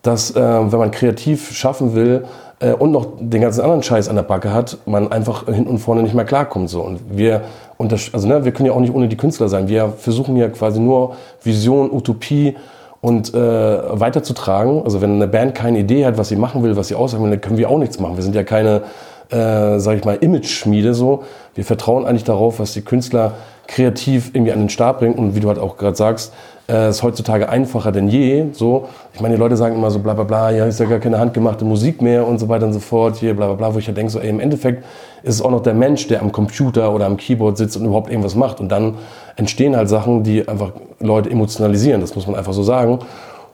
dass 0.00 0.30
äh, 0.30 0.40
wenn 0.40 0.78
man 0.78 0.90
kreativ 0.90 1.52
schaffen 1.52 1.94
will 1.94 2.24
äh, 2.64 2.72
und 2.72 2.92
noch 2.92 3.06
den 3.20 3.40
ganzen 3.40 3.60
anderen 3.60 3.82
Scheiß 3.82 4.08
an 4.08 4.16
der 4.16 4.22
Backe 4.22 4.52
hat, 4.52 4.78
man 4.86 5.10
einfach 5.10 5.46
hinten 5.46 5.68
und 5.68 5.78
vorne 5.78 6.02
nicht 6.02 6.14
mehr 6.14 6.24
klarkommt. 6.24 6.70
So. 6.70 6.80
Und 6.80 7.00
wir, 7.10 7.42
also, 7.78 8.28
ne, 8.28 8.44
wir 8.44 8.52
können 8.52 8.66
ja 8.66 8.72
auch 8.72 8.80
nicht 8.80 8.94
ohne 8.94 9.08
die 9.08 9.16
Künstler 9.16 9.48
sein. 9.48 9.68
Wir 9.68 9.92
versuchen 9.98 10.36
ja 10.36 10.48
quasi 10.48 10.80
nur 10.80 11.16
Vision, 11.42 11.90
Utopie 11.90 12.56
und 13.00 13.34
äh, 13.34 13.38
weiterzutragen. 13.38 14.82
Also 14.84 15.00
wenn 15.00 15.16
eine 15.16 15.28
Band 15.28 15.54
keine 15.54 15.80
Idee 15.80 16.06
hat, 16.06 16.16
was 16.16 16.28
sie 16.28 16.36
machen 16.36 16.62
will, 16.62 16.76
was 16.76 16.88
sie 16.88 16.94
aussagen 16.94 17.22
will, 17.24 17.30
dann 17.30 17.40
können 17.40 17.58
wir 17.58 17.68
auch 17.68 17.78
nichts 17.78 18.00
machen. 18.00 18.16
Wir 18.16 18.22
sind 18.22 18.34
ja 18.34 18.44
keine 18.44 18.82
äh, 19.30 19.78
sage 19.78 19.98
ich 19.98 20.04
mal, 20.04 20.16
Image-Schmiede 20.16 20.94
so. 20.94 21.24
Wir 21.54 21.64
vertrauen 21.64 22.04
eigentlich 22.04 22.24
darauf, 22.24 22.60
was 22.60 22.72
die 22.72 22.82
Künstler 22.82 23.32
kreativ 23.66 24.30
irgendwie 24.34 24.52
an 24.52 24.58
den 24.58 24.68
Start 24.68 24.98
bringen. 24.98 25.14
Und 25.14 25.34
wie 25.34 25.40
du 25.40 25.48
halt 25.48 25.58
auch 25.58 25.76
gerade 25.76 25.96
sagst, 25.96 26.32
äh, 26.68 26.90
ist 26.90 27.02
heutzutage 27.02 27.48
einfacher 27.48 27.92
denn 27.92 28.08
je. 28.08 28.46
So, 28.52 28.88
ich 29.12 29.20
meine, 29.20 29.34
die 29.34 29.40
Leute 29.40 29.56
sagen 29.56 29.74
immer 29.76 29.90
so 29.90 29.98
bla 29.98 30.14
bla 30.14 30.24
bla, 30.24 30.50
ja, 30.50 30.66
ist 30.66 30.80
ja 30.80 30.86
gar 30.86 30.98
keine 30.98 31.18
handgemachte 31.18 31.64
Musik 31.64 32.00
mehr 32.02 32.26
und 32.26 32.38
so 32.38 32.48
weiter 32.48 32.66
und 32.66 32.72
so 32.72 32.80
fort, 32.80 33.16
hier 33.16 33.34
bla 33.34 33.46
bla 33.46 33.54
bla, 33.54 33.74
wo 33.74 33.78
ich 33.78 33.86
ja 33.86 33.92
denke, 33.92 34.10
so, 34.10 34.18
ey, 34.18 34.30
im 34.30 34.40
Endeffekt 34.40 34.84
ist 35.22 35.36
es 35.36 35.42
auch 35.42 35.50
noch 35.50 35.62
der 35.62 35.74
Mensch, 35.74 36.06
der 36.08 36.22
am 36.22 36.32
Computer 36.32 36.92
oder 36.92 37.06
am 37.06 37.16
Keyboard 37.16 37.56
sitzt 37.56 37.76
und 37.76 37.84
überhaupt 37.84 38.10
irgendwas 38.10 38.34
macht. 38.34 38.60
Und 38.60 38.70
dann 38.70 38.94
entstehen 39.36 39.76
halt 39.76 39.88
Sachen, 39.88 40.22
die 40.22 40.46
einfach 40.48 40.72
Leute 41.00 41.30
emotionalisieren, 41.30 42.00
das 42.00 42.14
muss 42.14 42.26
man 42.26 42.36
einfach 42.36 42.52
so 42.52 42.62
sagen. 42.62 43.00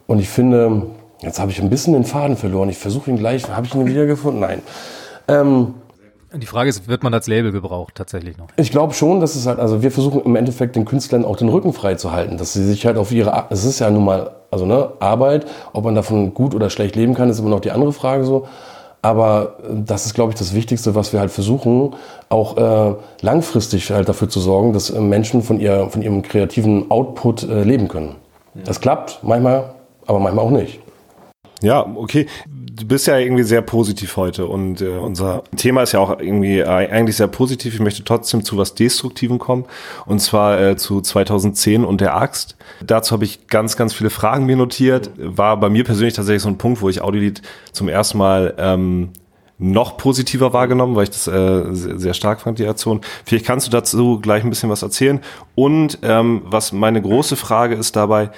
Und 0.06 0.18
ich 0.18 0.28
finde, 0.28 0.82
jetzt 1.20 1.40
habe 1.40 1.50
ich 1.50 1.60
ein 1.60 1.70
bisschen 1.70 1.92
den 1.92 2.04
Faden 2.04 2.36
verloren. 2.36 2.68
Ich 2.68 2.78
versuche 2.78 3.10
ihn 3.10 3.16
gleich, 3.16 3.48
habe 3.48 3.66
ich 3.66 3.74
ihn 3.74 3.86
wieder 3.86 4.06
gefunden? 4.06 4.40
Nein. 4.40 4.62
Ähm, 5.28 5.74
die 6.32 6.46
Frage 6.46 6.70
ist, 6.70 6.86
wird 6.88 7.02
man 7.02 7.12
als 7.12 7.26
Label 7.26 7.52
gebraucht 7.52 7.94
tatsächlich 7.96 8.38
noch? 8.38 8.48
Ich 8.56 8.70
glaube 8.70 8.94
schon, 8.94 9.20
dass 9.20 9.34
es 9.34 9.46
halt, 9.46 9.58
also 9.58 9.82
wir 9.82 9.90
versuchen 9.90 10.22
im 10.22 10.36
Endeffekt 10.36 10.76
den 10.76 10.84
Künstlern 10.84 11.24
auch 11.24 11.36
den 11.36 11.48
Rücken 11.48 11.72
frei 11.72 11.94
zu 11.96 12.12
halten, 12.12 12.36
dass 12.36 12.52
sie 12.52 12.64
sich 12.64 12.86
halt 12.86 12.96
auf 12.96 13.10
ihre, 13.10 13.46
es 13.50 13.64
ist 13.64 13.80
ja 13.80 13.90
nun 13.90 14.04
mal, 14.04 14.30
also 14.50 14.66
ne, 14.66 14.90
Arbeit, 15.00 15.46
ob 15.72 15.84
man 15.84 15.94
davon 15.94 16.34
gut 16.34 16.54
oder 16.54 16.70
schlecht 16.70 16.96
leben 16.96 17.14
kann, 17.14 17.30
ist 17.30 17.38
immer 17.38 17.50
noch 17.50 17.60
die 17.60 17.70
andere 17.70 17.92
Frage 17.92 18.24
so. 18.24 18.46
Aber 19.02 19.56
äh, 19.62 19.74
das 19.86 20.06
ist, 20.06 20.14
glaube 20.14 20.32
ich, 20.32 20.38
das 20.38 20.54
Wichtigste, 20.54 20.94
was 20.94 21.12
wir 21.12 21.20
halt 21.20 21.30
versuchen, 21.30 21.94
auch 22.28 22.56
äh, 22.56 22.94
langfristig 23.22 23.90
halt 23.90 24.08
dafür 24.08 24.28
zu 24.28 24.40
sorgen, 24.40 24.72
dass 24.72 24.90
äh, 24.90 25.00
Menschen 25.00 25.42
von, 25.42 25.58
ihr, 25.58 25.88
von 25.88 26.02
ihrem 26.02 26.22
kreativen 26.22 26.90
Output 26.90 27.42
äh, 27.44 27.62
leben 27.62 27.88
können. 27.88 28.16
Ja. 28.54 28.62
Das 28.64 28.80
klappt 28.80 29.20
manchmal, 29.22 29.74
aber 30.06 30.18
manchmal 30.18 30.44
auch 30.44 30.50
nicht. 30.50 30.80
Ja, 31.62 31.86
okay 31.86 32.26
du 32.80 32.86
bist 32.86 33.06
ja 33.06 33.18
irgendwie 33.18 33.42
sehr 33.42 33.62
positiv 33.62 34.16
heute 34.16 34.46
und 34.46 34.80
äh, 34.80 34.88
unser 34.88 35.44
Thema 35.56 35.82
ist 35.82 35.92
ja 35.92 36.00
auch 36.00 36.18
irgendwie 36.18 36.58
äh, 36.58 36.66
eigentlich 36.66 37.16
sehr 37.16 37.28
positiv. 37.28 37.74
Ich 37.74 37.80
möchte 37.80 38.02
trotzdem 38.04 38.44
zu 38.44 38.56
was 38.56 38.74
Destruktivem 38.74 39.38
kommen 39.38 39.66
und 40.06 40.20
zwar 40.20 40.60
äh, 40.60 40.76
zu 40.76 41.00
2010 41.00 41.84
und 41.84 42.00
der 42.00 42.16
Axt. 42.16 42.56
Dazu 42.84 43.12
habe 43.12 43.24
ich 43.24 43.46
ganz, 43.48 43.76
ganz 43.76 43.92
viele 43.92 44.10
Fragen 44.10 44.46
mir 44.46 44.56
notiert. 44.56 45.10
War 45.16 45.58
bei 45.58 45.68
mir 45.68 45.84
persönlich 45.84 46.14
tatsächlich 46.14 46.42
so 46.42 46.48
ein 46.48 46.58
Punkt, 46.58 46.80
wo 46.80 46.88
ich 46.88 47.02
Audiolied 47.02 47.42
zum 47.72 47.88
ersten 47.88 48.18
Mal 48.18 48.54
ähm, 48.58 49.10
noch 49.58 49.98
positiver 49.98 50.54
wahrgenommen, 50.54 50.96
weil 50.96 51.04
ich 51.04 51.10
das 51.10 51.26
äh, 51.26 51.74
sehr, 51.74 51.98
sehr 51.98 52.14
stark 52.14 52.40
fand, 52.40 52.58
die 52.58 52.66
Aktion. 52.66 53.02
Vielleicht 53.26 53.44
kannst 53.44 53.66
du 53.66 53.70
dazu 53.70 54.18
gleich 54.18 54.42
ein 54.42 54.48
bisschen 54.48 54.70
was 54.70 54.82
erzählen. 54.82 55.20
Und 55.54 55.98
ähm, 56.02 56.42
was 56.46 56.72
meine 56.72 57.02
große 57.02 57.36
Frage 57.36 57.74
ist 57.74 57.94
dabei, 57.94 58.30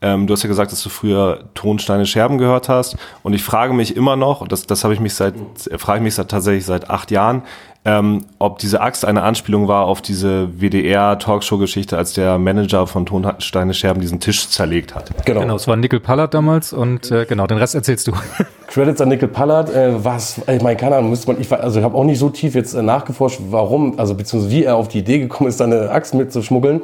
ähm, 0.00 0.26
du 0.26 0.32
hast 0.32 0.42
ja 0.42 0.48
gesagt, 0.48 0.70
dass 0.70 0.82
du 0.82 0.88
früher 0.88 1.44
Tonsteine 1.54 2.06
Scherben 2.06 2.38
gehört 2.38 2.68
hast. 2.68 2.96
Und 3.22 3.32
ich 3.32 3.42
frage 3.42 3.72
mich 3.72 3.96
immer 3.96 4.16
noch, 4.16 4.46
das, 4.46 4.66
das 4.66 4.84
habe 4.84 4.94
ich 4.94 5.00
mich 5.00 5.14
seit, 5.14 5.34
frage 5.76 5.98
ich 5.98 6.04
mich 6.04 6.14
seit, 6.14 6.28
tatsächlich 6.28 6.64
seit 6.66 6.88
acht 6.88 7.10
Jahren, 7.10 7.42
ähm, 7.84 8.26
ob 8.38 8.58
diese 8.58 8.80
Axt 8.80 9.04
eine 9.04 9.22
Anspielung 9.22 9.66
war 9.66 9.86
auf 9.86 10.02
diese 10.02 10.48
WDR-Talkshow-Geschichte, 10.60 11.96
als 11.96 12.12
der 12.12 12.38
Manager 12.38 12.86
von 12.86 13.06
Tonsteine 13.06 13.72
Scherben 13.72 14.00
diesen 14.00 14.20
Tisch 14.20 14.48
zerlegt 14.48 14.94
hat. 14.94 15.10
Genau, 15.24 15.40
genau 15.40 15.56
es 15.56 15.66
war 15.66 15.76
Nickel 15.76 16.00
Pallard 16.00 16.34
damals 16.34 16.72
und 16.72 17.10
äh, 17.10 17.24
genau, 17.24 17.46
den 17.46 17.58
Rest 17.58 17.74
erzählst 17.74 18.06
du. 18.06 18.12
Credits 18.66 19.00
an 19.00 19.08
Nickel 19.08 19.28
Pallard, 19.28 19.74
äh, 19.74 20.04
was, 20.04 20.38
ich 20.38 20.62
meine, 20.62 20.76
keine 20.76 20.96
Ahnung, 20.96 21.10
müsste 21.10 21.32
man, 21.32 21.40
ich, 21.40 21.50
also 21.50 21.78
ich 21.78 21.84
habe 21.84 21.96
auch 21.96 22.04
nicht 22.04 22.18
so 22.18 22.28
tief 22.28 22.54
jetzt 22.54 22.74
äh, 22.74 22.82
nachgeforscht, 22.82 23.40
warum, 23.48 23.98
also 23.98 24.14
beziehungsweise 24.14 24.54
wie 24.54 24.64
er 24.64 24.76
auf 24.76 24.88
die 24.88 24.98
Idee 24.98 25.20
gekommen 25.20 25.48
ist, 25.48 25.58
da 25.58 25.64
eine 25.64 25.90
Axt 25.90 26.14
mitzuschmuggeln. 26.14 26.82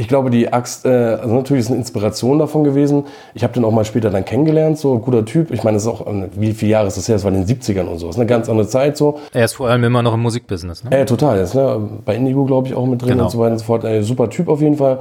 Ich 0.00 0.08
glaube, 0.08 0.30
die 0.30 0.50
Axt, 0.50 0.86
äh, 0.86 0.88
also 0.88 1.34
natürlich 1.34 1.64
ist 1.64 1.68
eine 1.68 1.76
Inspiration 1.76 2.38
davon 2.38 2.64
gewesen. 2.64 3.04
Ich 3.34 3.42
habe 3.42 3.52
den 3.52 3.66
auch 3.66 3.70
mal 3.70 3.84
später 3.84 4.08
dann 4.08 4.24
kennengelernt, 4.24 4.78
so 4.78 4.94
ein 4.94 5.02
guter 5.02 5.26
Typ. 5.26 5.50
Ich 5.50 5.62
meine, 5.62 5.76
das 5.76 5.82
ist 5.82 5.88
auch, 5.90 6.06
äh, 6.06 6.26
wie 6.36 6.54
viele 6.54 6.70
Jahre 6.70 6.86
ist 6.86 6.96
das 6.96 7.06
her? 7.06 7.16
Das 7.16 7.24
war 7.24 7.30
in 7.30 7.44
den 7.44 7.46
70ern 7.46 7.84
und 7.84 7.98
so. 7.98 8.06
Das 8.06 8.16
ist 8.16 8.18
eine 8.18 8.26
ganz 8.26 8.48
andere 8.48 8.66
Zeit 8.66 8.96
so. 8.96 9.20
Er 9.34 9.44
ist 9.44 9.52
vor 9.52 9.68
allem 9.68 9.84
immer 9.84 10.02
noch 10.02 10.14
im 10.14 10.20
Musikbusiness, 10.20 10.84
ne? 10.84 11.00
Äh, 11.00 11.04
total. 11.04 11.36
Er 11.36 11.42
ist 11.42 11.54
ne, 11.54 11.78
bei 12.06 12.16
Indigo, 12.16 12.46
glaube 12.46 12.66
ich, 12.66 12.74
auch 12.74 12.86
mit 12.86 13.02
drin 13.02 13.10
genau. 13.10 13.24
und 13.24 13.30
so 13.30 13.40
weiter 13.40 13.52
und 13.52 13.58
so 13.58 13.64
fort. 13.66 13.84
Äh, 13.84 14.02
super 14.02 14.30
Typ 14.30 14.48
auf 14.48 14.62
jeden 14.62 14.78
Fall. 14.78 15.00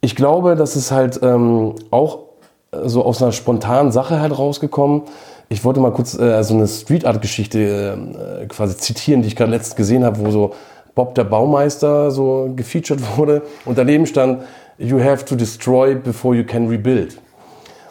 Ich 0.00 0.16
glaube, 0.16 0.56
das 0.56 0.74
ist 0.74 0.90
halt 0.90 1.20
ähm, 1.22 1.76
auch 1.92 2.18
so 2.82 3.04
aus 3.04 3.22
einer 3.22 3.30
spontanen 3.30 3.92
Sache 3.92 4.18
halt 4.18 4.36
rausgekommen. 4.36 5.02
ich 5.48 5.64
wollte 5.64 5.78
mal 5.78 5.92
kurz 5.92 6.18
äh, 6.18 6.42
so 6.42 6.54
eine 6.54 6.66
Street 6.66 7.04
Art 7.04 7.22
Geschichte 7.22 7.96
äh, 8.42 8.46
quasi 8.46 8.76
zitieren, 8.76 9.22
die 9.22 9.28
ich 9.28 9.36
gerade 9.36 9.52
letztens 9.52 9.76
gesehen 9.76 10.02
habe, 10.02 10.18
wo 10.18 10.32
so 10.32 10.52
Bob 10.96 11.14
der 11.14 11.24
Baumeister 11.24 12.10
so 12.10 12.50
gefeatured 12.56 13.00
wurde 13.16 13.42
und 13.64 13.78
daneben 13.78 14.06
stand, 14.06 14.42
you 14.78 14.98
have 14.98 15.24
to 15.24 15.36
destroy 15.36 15.94
before 15.94 16.34
you 16.34 16.42
can 16.42 16.66
rebuild. 16.66 17.20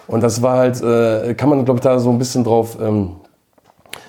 Und 0.08 0.22
das 0.22 0.42
war 0.42 0.58
halt, 0.58 0.82
äh, 0.82 1.34
kann 1.36 1.50
man 1.50 1.64
glaube 1.64 1.78
ich 1.78 1.84
da 1.84 1.98
so 2.00 2.10
ein 2.10 2.18
bisschen 2.18 2.44
drauf 2.44 2.78
ähm, 2.82 3.12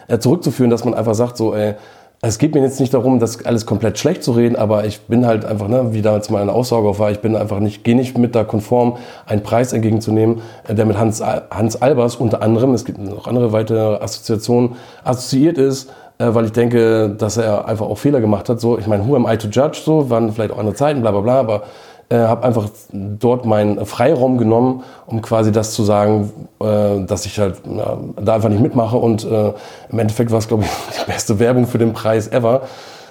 äh, 0.09 0.19
zurückzuführen, 0.19 0.71
dass 0.71 0.85
man 0.85 0.95
einfach 0.95 1.15
sagt, 1.15 1.37
so, 1.37 1.55
ey, 1.55 1.75
es 2.23 2.39
geht 2.39 2.55
mir 2.55 2.63
jetzt 2.63 2.81
nicht 2.81 2.95
darum, 2.95 3.21
das 3.21 3.45
alles 3.45 3.67
komplett 3.67 3.99
schlecht 3.99 4.23
zu 4.23 4.33
reden, 4.33 4.57
aber 4.57 4.87
ich 4.87 5.03
bin 5.03 5.27
halt 5.27 5.45
einfach, 5.45 5.69
ne, 5.69 5.93
wie 5.93 6.01
damals 6.01 6.31
meine 6.31 6.53
Aussage 6.53 6.89
auch 6.89 6.99
war, 6.99 7.11
ich 7.11 7.21
bin 7.21 7.37
einfach 7.37 7.61
nicht, 7.61 7.85
gehe 7.85 7.95
nicht 7.95 8.17
mit 8.17 8.35
da 8.35 8.45
konform, 8.45 8.97
einen 9.27 9.43
Preis 9.43 9.75
entgegenzunehmen, 9.75 10.41
äh, 10.67 10.75
der 10.75 10.87
mit 10.87 10.99
Hans, 10.99 11.23
Hans 11.23 11.83
Albers 11.83 12.17
unter 12.17 12.41
anderem, 12.41 12.73
es 12.73 12.87
gibt 12.87 12.99
noch 12.99 13.27
andere 13.27 13.53
weitere 13.53 14.03
Assoziationen, 14.03 14.77
assoziiert 15.05 15.59
ist, 15.59 15.91
äh, 16.19 16.27
weil 16.33 16.47
ich 16.47 16.53
denke, 16.53 17.11
dass 17.11 17.37
er 17.37 17.67
einfach 17.67 17.87
auch 17.87 17.99
Fehler 17.99 18.21
gemacht 18.21 18.49
hat. 18.49 18.61
So, 18.61 18.79
ich 18.79 18.87
meine, 18.87 19.07
who 19.07 19.17
am 19.17 19.27
I 19.27 19.37
to 19.37 19.49
judge? 19.49 19.81
So, 19.85 20.11
waren 20.11 20.33
vielleicht 20.33 20.53
auch 20.53 20.59
andere 20.59 20.75
Zeiten, 20.75 21.01
bla 21.01 21.11
bla 21.11 21.21
bla, 21.21 21.41
aber 21.41 21.63
äh, 22.09 22.19
habe 22.19 22.45
einfach 22.45 22.69
dort 22.93 23.47
meinen 23.47 23.85
Freiraum 23.85 24.39
genommen, 24.39 24.85
um 25.07 25.23
quasi 25.23 25.51
das 25.51 25.73
zu 25.73 25.83
sagen, 25.83 26.31
äh, 26.61 27.05
dass 27.05 27.27
ich 27.27 27.39
halt 27.39 27.57
ja, 27.69 27.99
da 28.21 28.35
einfach 28.35 28.49
nicht 28.49 28.63
mitmache. 28.63 28.97
Und 28.97 29.25
äh, 29.25 29.53
im 29.91 29.99
Endeffekt 29.99 30.31
war 30.31 30.39
es, 30.39 30.49
glaube 30.49 30.65
ich, 30.65 30.71
die 31.01 31.11
beste 31.11 31.39
Werbung 31.39 31.67
für 31.67 31.79
den 31.79 31.93
Preis 31.93 32.29
ever. 32.29 32.63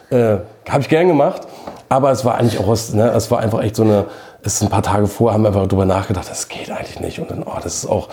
Äh, 0.10 0.38
habe 0.70 0.82
ich 0.82 0.90
gern 0.90 1.08
gemacht, 1.08 1.42
aber 1.90 2.12
es 2.12 2.24
war 2.24 2.36
eigentlich 2.36 2.60
auch 2.60 2.68
was, 2.68 2.94
ne, 2.94 3.10
es 3.10 3.30
war 3.32 3.40
einfach 3.40 3.62
echt 3.64 3.76
so 3.76 3.84
eine, 3.84 4.06
es 4.44 4.56
ist 4.56 4.62
ein 4.62 4.70
paar 4.70 4.84
Tage 4.84 5.08
vor, 5.08 5.34
haben 5.34 5.44
wir 5.44 5.48
einfach 5.48 5.68
drüber 5.68 5.86
nachgedacht, 5.86 6.30
das 6.30 6.48
geht 6.48 6.72
eigentlich 6.72 7.00
nicht. 7.00 7.20
Und 7.20 7.32
dann, 7.32 7.44
oh, 7.44 7.58
das 7.62 7.84
ist 7.84 7.88
auch, 7.88 8.10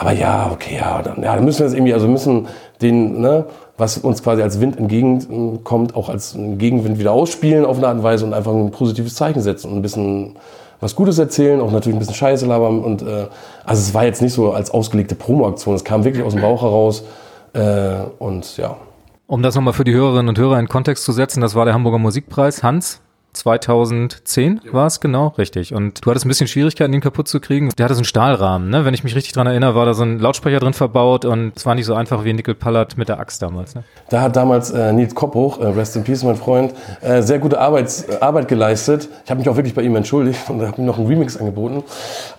aber 0.00 0.12
ja, 0.12 0.50
okay, 0.50 0.76
ja, 0.76 1.02
dann, 1.02 1.22
ja, 1.22 1.34
dann 1.34 1.44
müssen 1.44 1.58
wir 1.58 1.66
das 1.66 1.74
irgendwie, 1.74 1.92
also 1.92 2.08
müssen 2.08 2.48
den, 2.80 3.20
ne, 3.20 3.44
was 3.76 3.98
uns 3.98 4.22
quasi 4.22 4.40
als 4.40 4.58
Wind 4.58 4.78
entgegenkommt, 4.78 5.94
auch 5.94 6.08
als 6.08 6.34
Gegenwind 6.56 6.98
wieder 6.98 7.12
ausspielen 7.12 7.66
auf 7.66 7.76
eine 7.76 7.88
Art 7.88 7.96
und 7.98 8.02
Weise 8.02 8.24
und 8.24 8.32
einfach 8.32 8.50
ein 8.50 8.70
positives 8.70 9.14
Zeichen 9.14 9.42
setzen 9.42 9.70
und 9.70 9.76
ein 9.76 9.82
bisschen 9.82 10.36
was 10.80 10.96
Gutes 10.96 11.18
erzählen, 11.18 11.60
auch 11.60 11.70
natürlich 11.70 11.96
ein 11.96 11.98
bisschen 11.98 12.14
Scheiße 12.14 12.46
labern. 12.46 12.82
Und 12.82 13.02
äh, 13.02 13.26
also 13.66 13.82
es 13.82 13.92
war 13.92 14.06
jetzt 14.06 14.22
nicht 14.22 14.32
so 14.32 14.52
als 14.52 14.70
ausgelegte 14.70 15.14
Promo-Aktion, 15.16 15.74
es 15.74 15.84
kam 15.84 16.02
wirklich 16.02 16.24
aus 16.24 16.32
dem 16.32 16.40
Bauch 16.40 16.62
heraus. 16.62 17.04
Äh, 17.52 17.96
und 18.18 18.56
ja. 18.56 18.78
Um 19.26 19.42
das 19.42 19.54
nochmal 19.54 19.74
für 19.74 19.84
die 19.84 19.92
Hörerinnen 19.92 20.30
und 20.30 20.38
Hörer 20.38 20.58
in 20.58 20.68
Kontext 20.68 21.04
zu 21.04 21.12
setzen, 21.12 21.42
das 21.42 21.54
war 21.54 21.66
der 21.66 21.74
Hamburger 21.74 21.98
Musikpreis. 21.98 22.62
Hans, 22.62 23.02
2010 23.32 24.60
war 24.72 24.86
es 24.86 25.00
genau, 25.00 25.28
richtig. 25.38 25.74
Und 25.74 26.04
du 26.04 26.10
hattest 26.10 26.26
ein 26.26 26.28
bisschen 26.28 26.48
Schwierigkeiten, 26.48 26.92
ihn 26.92 27.00
kaputt 27.00 27.28
zu 27.28 27.40
kriegen. 27.40 27.70
Der 27.78 27.84
hatte 27.84 27.94
so 27.94 28.00
einen 28.00 28.04
Stahlrahmen, 28.04 28.70
ne? 28.70 28.84
Wenn 28.84 28.94
ich 28.94 29.04
mich 29.04 29.14
richtig 29.14 29.32
dran 29.32 29.46
erinnere, 29.46 29.74
war 29.74 29.86
da 29.86 29.94
so 29.94 30.02
ein 30.02 30.18
Lautsprecher 30.18 30.60
drin 30.60 30.72
verbaut 30.72 31.24
und 31.24 31.56
es 31.56 31.64
war 31.66 31.74
nicht 31.74 31.86
so 31.86 31.94
einfach 31.94 32.24
wie 32.24 32.32
Nickel 32.32 32.54
Pallard 32.54 32.98
mit 32.98 33.08
der 33.08 33.20
Axt 33.20 33.42
damals. 33.42 33.74
Ne? 33.74 33.84
Da 34.08 34.22
hat 34.22 34.36
damals 34.36 34.70
äh, 34.70 34.92
Nils 34.92 35.14
Kopphoch, 35.14 35.60
äh, 35.60 35.66
Rest 35.66 35.96
in 35.96 36.04
Peace, 36.04 36.22
mein 36.24 36.36
Freund, 36.36 36.74
äh, 37.00 37.22
sehr 37.22 37.38
gute 37.38 37.60
Arbeits, 37.60 38.02
äh, 38.02 38.18
Arbeit 38.20 38.48
geleistet. 38.48 39.08
Ich 39.24 39.30
habe 39.30 39.38
mich 39.40 39.48
auch 39.48 39.56
wirklich 39.56 39.74
bei 39.74 39.82
ihm 39.82 39.94
entschuldigt 39.96 40.50
und 40.50 40.66
habe 40.66 40.80
ihm 40.80 40.86
noch 40.86 40.98
einen 40.98 41.06
Remix 41.06 41.36
angeboten. 41.36 41.84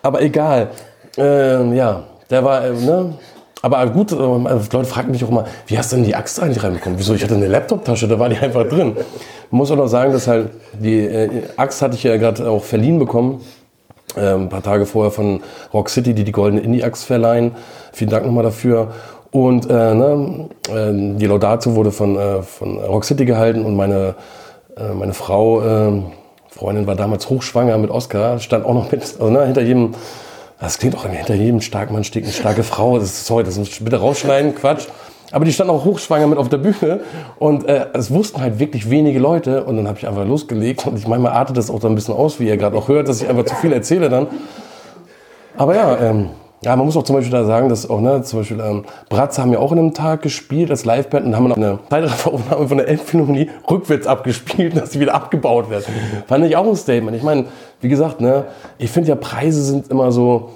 Aber 0.02 0.22
egal. 0.22 0.70
Ähm, 1.18 1.74
ja, 1.74 2.04
der 2.30 2.44
war, 2.44 2.64
äh, 2.64 2.72
ne? 2.72 3.14
Aber 3.62 3.86
gut, 3.88 4.12
äh, 4.12 4.16
Leute 4.16 4.86
fragen 4.86 5.12
mich 5.12 5.24
auch 5.24 5.30
immer, 5.30 5.46
wie 5.68 5.78
hast 5.78 5.92
du 5.92 5.98
denn 5.98 6.06
die 6.06 6.16
Axt 6.16 6.42
eigentlich 6.42 6.64
reinbekommen? 6.64 6.98
Wieso? 6.98 7.14
Ich 7.14 7.24
hatte 7.24 7.36
eine 7.36 7.48
Laptop-Tasche, 7.48 8.08
da 8.08 8.18
war 8.20 8.30
die 8.30 8.38
einfach 8.42 8.68
drin. 8.68 8.96
Man 9.52 9.58
muss 9.58 9.72
auch 9.72 9.76
noch 9.76 9.88
sagen, 9.88 10.14
dass 10.14 10.28
halt 10.28 10.50
die 10.74 11.00
äh, 11.00 11.44
Axt 11.58 11.82
hatte 11.82 11.96
ich 11.96 12.04
ja 12.04 12.18
gerade 12.18 12.50
auch 12.50 12.64
verliehen 12.64 13.00
bekommen. 13.00 13.42
Äh, 14.16 14.34
ein 14.34 14.50
paar 14.50 14.64
Tage 14.64 14.86
vorher 14.86 15.12
von 15.12 15.42
Rock 15.74 15.90
City, 15.90 16.14
die 16.14 16.24
die 16.24 16.32
goldene 16.32 16.62
Indie-Axt 16.62 17.06
verleihen. 17.06 17.52
Vielen 17.94 18.10
Dank 18.10 18.26
nochmal 18.26 18.44
dafür. 18.44 18.92
Und 19.32 19.70
äh, 19.70 19.94
ne, 19.94 20.50
äh, 20.70 21.18
die 21.18 21.26
Laudatio 21.26 21.76
wurde 21.76 21.92
von, 21.92 22.18
äh, 22.18 22.42
von 22.42 22.80
Rock 22.80 23.06
City 23.06 23.26
gehalten 23.26 23.64
und 23.64 23.76
meine, 23.76 24.16
äh, 24.76 24.94
meine 24.94 25.14
Frau, 25.14 26.02
Freundin 26.50 26.86
war 26.86 26.96
damals 26.96 27.30
hochschwanger 27.30 27.78
mit 27.78 27.90
Oscar, 27.90 28.40
stand 28.40 28.66
auch 28.66 28.74
noch 28.74 28.92
mit, 28.92 29.02
also, 29.02 29.30
ne, 29.30 29.46
hinter 29.46 29.62
jedem 29.62 29.96
das 30.62 30.78
klingt 30.78 30.96
auch 30.96 31.06
hinter 31.06 31.34
jedem 31.34 31.60
starken 31.60 31.94
Mann 31.94 32.04
steht 32.04 32.24
eine 32.24 32.32
starke 32.32 32.64
Frau. 32.64 33.00
Das 33.00 33.10
ist, 33.10 33.26
sorry, 33.26 33.44
das 33.44 33.58
muss 33.58 33.80
bitte 33.80 33.98
rausschneiden, 33.98 34.56
Quatsch. 34.56 34.88
Aber 35.32 35.46
die 35.46 35.54
stand 35.54 35.70
auch 35.70 35.86
hochschwanger 35.86 36.28
mit 36.28 36.38
auf 36.38 36.50
der 36.50 36.58
Bühne 36.58 37.00
und 37.40 37.68
äh, 37.68 37.88
es 37.94 38.12
wussten 38.12 38.42
halt 38.42 38.60
wirklich 38.60 38.90
wenige 38.90 39.18
Leute 39.18 39.64
und 39.64 39.78
dann 39.78 39.88
habe 39.88 39.98
ich 39.98 40.08
einfach 40.08 40.26
losgelegt 40.26 40.86
und 40.86 40.98
ich 40.98 41.08
manchmal 41.08 41.32
artet 41.32 41.56
das 41.56 41.70
auch 41.70 41.82
so 41.82 41.88
ein 41.88 41.96
bisschen 41.96 42.14
aus, 42.14 42.40
wie 42.40 42.48
ihr 42.48 42.58
gerade 42.58 42.78
auch 42.78 42.90
hört, 42.90 43.08
dass 43.08 43.22
ich 43.22 43.30
einfach 43.30 43.46
zu 43.46 43.56
viel 43.56 43.72
erzähle 43.72 44.10
dann. 44.10 44.28
Aber 45.56 45.76
ja, 45.76 45.98
ähm, 45.98 46.32
ja, 46.64 46.76
man 46.76 46.86
muss 46.86 46.96
auch 46.96 47.04
zum 47.04 47.16
Beispiel 47.16 47.32
da 47.32 47.44
sagen, 47.44 47.70
dass 47.70 47.90
auch, 47.90 48.02
ne, 48.02 48.22
zum 48.22 48.40
Beispiel 48.40 48.60
ähm, 48.60 48.86
Bratz 49.10 49.40
haben 49.40 49.52
ja 49.52 49.58
auch 49.58 49.72
in 49.72 49.80
einem 49.80 49.94
Tag 49.96 50.22
gespielt 50.22 50.70
als 50.70 50.86
Liveband 50.86 51.26
und 51.26 51.36
haben 51.36 51.48
noch 51.48 51.58
eine 51.58 51.80
Zeitrafferaufnahme 51.90 52.68
von 52.68 52.78
der 52.78 52.88
Elbphilharmonie 52.88 53.50
rückwärts 53.70 54.06
abgespielt, 54.06 54.78
dass 54.82 54.92
sie 54.92 55.00
wieder 55.00 55.16
abgebaut 55.16 55.70
wird. 55.72 55.88
Fand 56.28 56.46
ich 56.46 56.56
auch 56.56 56.68
ein 56.68 56.76
Statement. 56.76 57.18
Ich 57.18 57.24
meine, 57.24 57.46
wie 57.82 57.90
gesagt, 57.90 58.22
ne, 58.22 58.46
ich 58.78 58.92
finde 58.92 59.10
ja 59.10 59.16
Preise 59.16 59.64
sind 59.64 59.90
immer 59.90 60.12
so, 60.12 60.50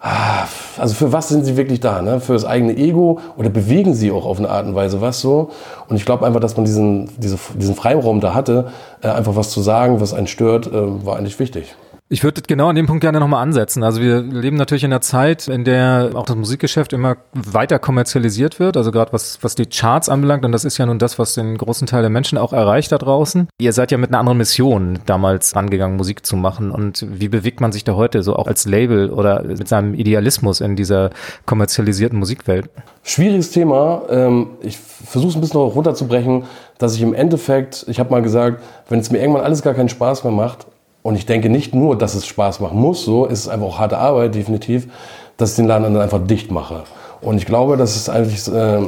Ah, 0.00 0.46
also 0.76 0.94
für 0.94 1.12
was 1.12 1.28
sind 1.28 1.44
sie 1.44 1.56
wirklich 1.56 1.80
da? 1.80 2.02
Ne? 2.02 2.20
Für 2.20 2.32
das 2.32 2.44
eigene 2.44 2.76
Ego 2.76 3.18
oder 3.36 3.48
bewegen 3.48 3.94
sie 3.94 4.12
auch 4.12 4.26
auf 4.26 4.38
eine 4.38 4.48
Art 4.48 4.64
und 4.64 4.76
Weise 4.76 5.00
was 5.00 5.20
so? 5.20 5.50
Und 5.88 5.96
ich 5.96 6.04
glaube 6.04 6.24
einfach, 6.24 6.38
dass 6.38 6.56
man 6.56 6.64
diesen, 6.64 7.10
diese, 7.18 7.36
diesen 7.54 7.74
Freiraum 7.74 8.20
da 8.20 8.32
hatte, 8.32 8.68
äh, 9.02 9.08
einfach 9.08 9.34
was 9.34 9.50
zu 9.50 9.60
sagen, 9.60 10.00
was 10.00 10.14
einen 10.14 10.28
stört, 10.28 10.68
äh, 10.68 11.04
war 11.04 11.16
eigentlich 11.16 11.40
wichtig. 11.40 11.74
Ich 12.10 12.24
würde 12.24 12.40
genau 12.40 12.68
an 12.68 12.76
dem 12.76 12.86
Punkt 12.86 13.02
gerne 13.02 13.20
nochmal 13.20 13.42
ansetzen. 13.42 13.82
Also 13.82 14.00
wir 14.00 14.22
leben 14.22 14.56
natürlich 14.56 14.82
in 14.82 14.92
einer 14.92 15.02
Zeit, 15.02 15.46
in 15.46 15.64
der 15.64 16.12
auch 16.14 16.24
das 16.24 16.36
Musikgeschäft 16.36 16.94
immer 16.94 17.18
weiter 17.34 17.78
kommerzialisiert 17.78 18.58
wird. 18.58 18.78
Also 18.78 18.92
gerade 18.92 19.12
was, 19.12 19.38
was 19.42 19.54
die 19.56 19.66
Charts 19.66 20.08
anbelangt. 20.08 20.42
Und 20.46 20.52
das 20.52 20.64
ist 20.64 20.78
ja 20.78 20.86
nun 20.86 20.98
das, 20.98 21.18
was 21.18 21.34
den 21.34 21.58
großen 21.58 21.86
Teil 21.86 22.00
der 22.00 22.08
Menschen 22.08 22.38
auch 22.38 22.54
erreicht 22.54 22.92
da 22.92 22.96
draußen. 22.96 23.48
Ihr 23.60 23.74
seid 23.74 23.92
ja 23.92 23.98
mit 23.98 24.08
einer 24.08 24.20
anderen 24.20 24.38
Mission 24.38 25.00
damals 25.04 25.52
angegangen, 25.52 25.98
Musik 25.98 26.24
zu 26.24 26.36
machen. 26.36 26.70
Und 26.70 27.04
wie 27.10 27.28
bewegt 27.28 27.60
man 27.60 27.72
sich 27.72 27.84
da 27.84 27.94
heute 27.94 28.22
so 28.22 28.36
auch 28.36 28.46
als 28.46 28.64
Label 28.64 29.10
oder 29.10 29.42
mit 29.42 29.68
seinem 29.68 29.92
Idealismus 29.92 30.62
in 30.62 30.76
dieser 30.76 31.10
kommerzialisierten 31.44 32.18
Musikwelt? 32.18 32.70
Schwieriges 33.02 33.50
Thema. 33.50 34.00
Ähm, 34.08 34.52
ich 34.62 34.78
versuche 34.78 35.28
es 35.28 35.34
ein 35.34 35.42
bisschen 35.42 35.60
runterzubrechen, 35.60 36.44
dass 36.78 36.94
ich 36.94 37.02
im 37.02 37.12
Endeffekt, 37.12 37.84
ich 37.86 38.00
habe 38.00 38.10
mal 38.10 38.22
gesagt, 38.22 38.62
wenn 38.88 38.98
es 38.98 39.10
mir 39.10 39.18
irgendwann 39.18 39.44
alles 39.44 39.60
gar 39.60 39.74
keinen 39.74 39.90
Spaß 39.90 40.24
mehr 40.24 40.32
macht, 40.32 40.66
und 41.02 41.14
ich 41.14 41.26
denke 41.26 41.48
nicht 41.48 41.74
nur, 41.74 41.96
dass 41.96 42.14
es 42.14 42.26
Spaß 42.26 42.60
machen 42.60 42.78
muss, 42.78 43.04
so 43.04 43.26
ist 43.26 43.40
es 43.40 43.48
einfach 43.48 43.66
auch 43.66 43.78
harte 43.78 43.98
Arbeit, 43.98 44.34
definitiv, 44.34 44.88
dass 45.36 45.50
ich 45.50 45.56
den 45.56 45.66
Laden 45.66 45.94
dann 45.94 46.02
einfach 46.02 46.24
dicht 46.26 46.50
mache. 46.50 46.82
Und 47.20 47.36
ich 47.38 47.46
glaube, 47.46 47.76
dass 47.76 47.96
es 47.96 48.08
eigentlich, 48.08 48.46
äh, 48.48 48.80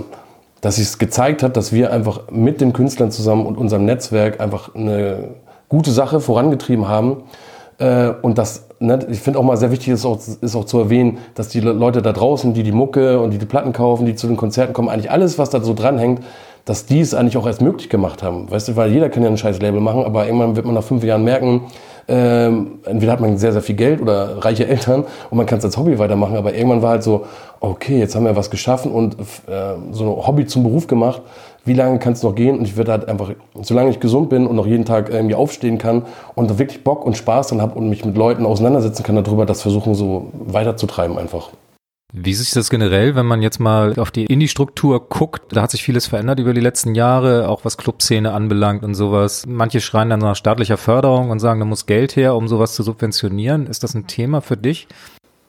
dass 0.60 0.78
es 0.78 0.98
gezeigt 0.98 1.42
hat, 1.42 1.56
dass 1.56 1.72
wir 1.72 1.92
einfach 1.92 2.30
mit 2.30 2.60
den 2.60 2.72
Künstlern 2.72 3.10
zusammen 3.10 3.46
und 3.46 3.56
unserem 3.56 3.84
Netzwerk 3.84 4.40
einfach 4.40 4.74
eine 4.74 5.30
gute 5.68 5.92
Sache 5.92 6.20
vorangetrieben 6.20 6.88
haben. 6.88 7.22
Äh, 7.78 8.10
und 8.22 8.38
das, 8.38 8.66
ne, 8.78 8.98
ich 9.10 9.20
finde 9.20 9.38
auch 9.38 9.44
mal 9.44 9.56
sehr 9.56 9.70
wichtig 9.70 9.88
ist 9.88 10.04
auch, 10.04 10.18
ist 10.40 10.54
auch 10.54 10.64
zu 10.64 10.78
erwähnen, 10.78 11.18
dass 11.34 11.48
die 11.48 11.60
Leute 11.60 12.02
da 12.02 12.12
draußen, 12.12 12.52
die 12.52 12.62
die 12.62 12.72
Mucke 12.72 13.20
und 13.20 13.30
die 13.30 13.38
die 13.38 13.46
Platten 13.46 13.72
kaufen, 13.72 14.04
die 14.04 14.14
zu 14.14 14.26
den 14.26 14.36
Konzerten 14.36 14.74
kommen, 14.74 14.88
eigentlich 14.88 15.10
alles, 15.10 15.38
was 15.38 15.50
da 15.50 15.60
so 15.60 15.72
dranhängt, 15.72 16.20
dass 16.64 16.86
die 16.86 17.00
es 17.00 17.14
eigentlich 17.14 17.36
auch 17.36 17.46
erst 17.46 17.62
möglich 17.62 17.88
gemacht 17.88 18.22
haben. 18.22 18.50
Weißt 18.50 18.68
du, 18.68 18.76
weil 18.76 18.92
jeder 18.92 19.08
kann 19.08 19.22
ja 19.22 19.30
ein 19.30 19.38
scheiß 19.38 19.60
Label 19.60 19.80
machen, 19.80 20.04
aber 20.04 20.26
irgendwann 20.26 20.56
wird 20.56 20.66
man 20.66 20.74
nach 20.74 20.84
fünf 20.84 21.02
Jahren 21.02 21.24
merken, 21.24 21.62
ähm, 22.08 22.80
entweder 22.84 23.12
hat 23.12 23.20
man 23.20 23.38
sehr, 23.38 23.52
sehr 23.52 23.62
viel 23.62 23.76
Geld 23.76 24.00
oder 24.00 24.44
reiche 24.44 24.66
Eltern 24.66 25.04
und 25.30 25.36
man 25.36 25.46
kann 25.46 25.58
es 25.58 25.64
als 25.64 25.76
Hobby 25.76 25.98
weitermachen, 25.98 26.36
aber 26.36 26.54
irgendwann 26.54 26.82
war 26.82 26.90
halt 26.90 27.02
so, 27.02 27.26
okay, 27.60 27.98
jetzt 27.98 28.14
haben 28.14 28.24
wir 28.24 28.36
was 28.36 28.50
geschaffen 28.50 28.92
und 28.92 29.14
äh, 29.14 29.74
so 29.92 30.04
ein 30.04 30.26
Hobby 30.26 30.46
zum 30.46 30.62
Beruf 30.62 30.86
gemacht. 30.86 31.22
Wie 31.64 31.74
lange 31.74 31.98
kann 31.98 32.14
es 32.14 32.22
noch 32.22 32.34
gehen? 32.34 32.58
Und 32.58 32.64
ich 32.64 32.76
werde 32.78 32.92
halt 32.92 33.08
einfach, 33.08 33.32
solange 33.60 33.90
ich 33.90 34.00
gesund 34.00 34.30
bin 34.30 34.46
und 34.46 34.56
noch 34.56 34.66
jeden 34.66 34.86
Tag 34.86 35.10
irgendwie 35.10 35.34
aufstehen 35.34 35.76
kann 35.76 36.02
und 36.34 36.58
wirklich 36.58 36.82
Bock 36.82 37.04
und 37.04 37.18
Spaß 37.18 37.48
dann 37.48 37.60
habe 37.60 37.78
und 37.78 37.90
mich 37.90 38.04
mit 38.04 38.16
Leuten 38.16 38.46
auseinandersetzen 38.46 39.02
kann 39.02 39.22
darüber, 39.22 39.44
das 39.44 39.60
versuchen 39.60 39.94
so 39.94 40.28
weiterzutreiben 40.32 41.18
einfach. 41.18 41.50
Wie 42.12 42.30
ist 42.32 42.56
das 42.56 42.70
generell, 42.70 43.14
wenn 43.14 43.26
man 43.26 43.40
jetzt 43.40 43.60
mal 43.60 43.96
auf 43.98 44.10
die 44.10 44.26
Indie-Struktur 44.26 45.08
guckt? 45.08 45.52
Da 45.52 45.62
hat 45.62 45.70
sich 45.70 45.84
vieles 45.84 46.08
verändert 46.08 46.40
über 46.40 46.54
die 46.54 46.60
letzten 46.60 46.96
Jahre, 46.96 47.48
auch 47.48 47.64
was 47.64 47.76
Clubszene 47.76 48.32
anbelangt 48.32 48.82
und 48.82 48.94
sowas. 48.94 49.44
Manche 49.46 49.80
schreien 49.80 50.10
dann 50.10 50.18
nach 50.18 50.34
staatlicher 50.34 50.76
Förderung 50.76 51.30
und 51.30 51.38
sagen, 51.38 51.60
da 51.60 51.66
muss 51.66 51.86
Geld 51.86 52.16
her, 52.16 52.34
um 52.34 52.48
sowas 52.48 52.74
zu 52.74 52.82
subventionieren. 52.82 53.66
Ist 53.66 53.84
das 53.84 53.94
ein 53.94 54.08
Thema 54.08 54.40
für 54.40 54.56
dich? 54.56 54.88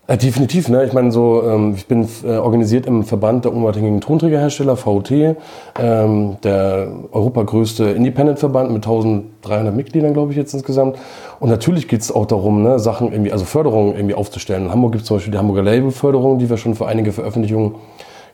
Ja, 0.09 0.17
definitiv. 0.17 0.67
Ne? 0.67 0.83
Ich 0.83 0.93
meine, 0.93 1.11
so, 1.11 1.43
ähm, 1.43 1.75
ich 1.75 1.87
bin 1.87 2.07
äh, 2.23 2.35
organisiert 2.35 2.85
im 2.85 3.03
Verband 3.03 3.45
der 3.45 3.53
unabhängigen 3.53 4.01
Tonträgerhersteller, 4.01 4.75
VOT, 4.75 5.11
ähm, 5.11 6.37
der 6.43 6.91
europagrößte 7.11 7.85
Independent-Verband 7.85 8.71
mit 8.71 8.83
1300 8.83 9.73
Mitgliedern, 9.73 10.13
glaube 10.13 10.31
ich, 10.31 10.37
jetzt 10.37 10.53
insgesamt. 10.53 10.97
Und 11.39 11.49
natürlich 11.49 11.87
geht 11.87 12.01
es 12.01 12.11
auch 12.11 12.25
darum, 12.25 12.63
ne, 12.63 12.79
Sachen 12.79 13.11
irgendwie, 13.11 13.31
also 13.31 13.45
Förderungen 13.45 13.95
irgendwie 13.95 14.15
aufzustellen. 14.15 14.65
In 14.65 14.71
Hamburg 14.71 14.93
gibt 14.93 15.03
es 15.03 15.07
zum 15.07 15.17
Beispiel 15.17 15.31
die 15.31 15.37
Hamburger 15.37 15.63
Label-Förderung, 15.63 16.39
die 16.39 16.49
wir 16.49 16.57
schon 16.57 16.75
für 16.75 16.87
einige 16.87 17.13
Veröffentlichungen 17.13 17.75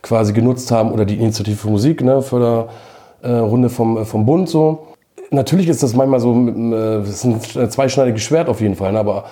quasi 0.02 0.32
genutzt 0.32 0.72
haben, 0.72 0.92
oder 0.92 1.06
die 1.06 1.16
Initiative 1.16 1.58
für 1.58 1.70
Musik, 1.70 2.02
ne, 2.02 2.22
Förderrunde 2.22 3.70
vom, 3.70 4.06
vom 4.06 4.26
Bund 4.26 4.50
so. 4.50 4.88
Natürlich 5.30 5.68
ist 5.68 5.84
das 5.84 5.94
manchmal 5.94 6.22
so, 6.22 6.34
äh, 6.34 7.00
das 7.02 7.24
ist 7.24 7.58
ein 7.58 7.70
zweischneidiges 7.70 8.22
Schwert 8.22 8.48
auf 8.48 8.62
jeden 8.62 8.76
Fall, 8.76 8.94
ne, 8.94 9.00
aber 9.00 9.26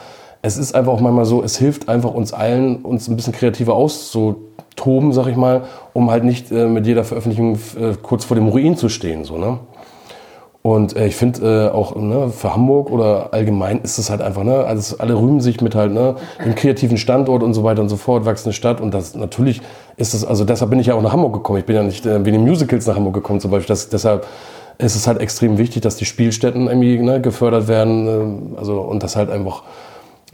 es 0.45 0.57
ist 0.57 0.75
einfach 0.75 0.93
auch 0.93 1.01
manchmal 1.01 1.25
so, 1.25 1.43
es 1.43 1.57
hilft 1.57 1.89
einfach 1.89 2.13
uns 2.13 2.31
allen, 2.31 2.77
uns 2.77 3.07
ein 3.07 3.15
bisschen 3.15 3.33
kreativer 3.33 3.73
auszutoben, 3.73 5.11
sag 5.11 5.27
ich 5.27 5.35
mal, 5.35 5.63
um 5.93 6.11
halt 6.11 6.23
nicht 6.23 6.51
äh, 6.51 6.67
mit 6.67 6.85
jeder 6.85 7.03
Veröffentlichung 7.03 7.55
äh, 7.55 7.95
kurz 8.01 8.25
vor 8.25 8.35
dem 8.35 8.47
Ruin 8.47 8.77
zu 8.77 8.87
stehen. 8.87 9.23
So, 9.23 9.37
ne? 9.37 9.57
Und 10.61 10.95
äh, 10.95 11.07
ich 11.07 11.15
finde 11.15 11.69
äh, 11.71 11.75
auch 11.75 11.95
ne, 11.95 12.29
für 12.29 12.53
Hamburg 12.53 12.91
oder 12.91 13.33
allgemein 13.33 13.81
ist 13.81 13.97
es 13.97 14.11
halt 14.11 14.21
einfach, 14.21 14.43
ne, 14.43 14.65
also 14.65 14.97
alle 14.99 15.15
rühmen 15.15 15.41
sich 15.41 15.61
mit 15.61 15.73
halt 15.73 15.91
ne, 15.91 16.15
dem 16.43 16.53
kreativen 16.53 16.97
Standort 16.97 17.41
und 17.41 17.55
so 17.55 17.63
weiter 17.63 17.81
und 17.81 17.89
so 17.89 17.97
fort, 17.97 18.25
wachsende 18.25 18.53
Stadt. 18.53 18.81
Und 18.81 18.93
das 18.93 19.15
natürlich 19.15 19.61
ist 19.97 20.13
es, 20.13 20.23
also 20.23 20.45
deshalb 20.45 20.69
bin 20.69 20.79
ich 20.79 20.87
ja 20.87 20.93
auch 20.93 21.01
nach 21.01 21.13
Hamburg 21.13 21.33
gekommen. 21.33 21.57
Ich 21.57 21.65
bin 21.65 21.75
ja 21.75 21.81
nicht 21.81 22.05
äh, 22.05 22.23
wegen 22.23 22.37
den 22.37 22.47
Musicals 22.47 22.85
nach 22.85 22.95
Hamburg 22.95 23.15
gekommen 23.15 23.39
zum 23.39 23.49
Beispiel. 23.49 23.67
Das, 23.67 23.89
deshalb 23.89 24.27
ist 24.77 24.95
es 24.95 25.07
halt 25.07 25.19
extrem 25.19 25.57
wichtig, 25.57 25.81
dass 25.81 25.95
die 25.95 26.05
Spielstätten 26.05 26.67
irgendwie 26.67 26.99
ne, 26.99 27.19
gefördert 27.19 27.67
werden. 27.67 28.53
Äh, 28.53 28.59
also 28.59 28.81
und 28.81 29.01
das 29.01 29.15
halt 29.15 29.31
einfach 29.31 29.63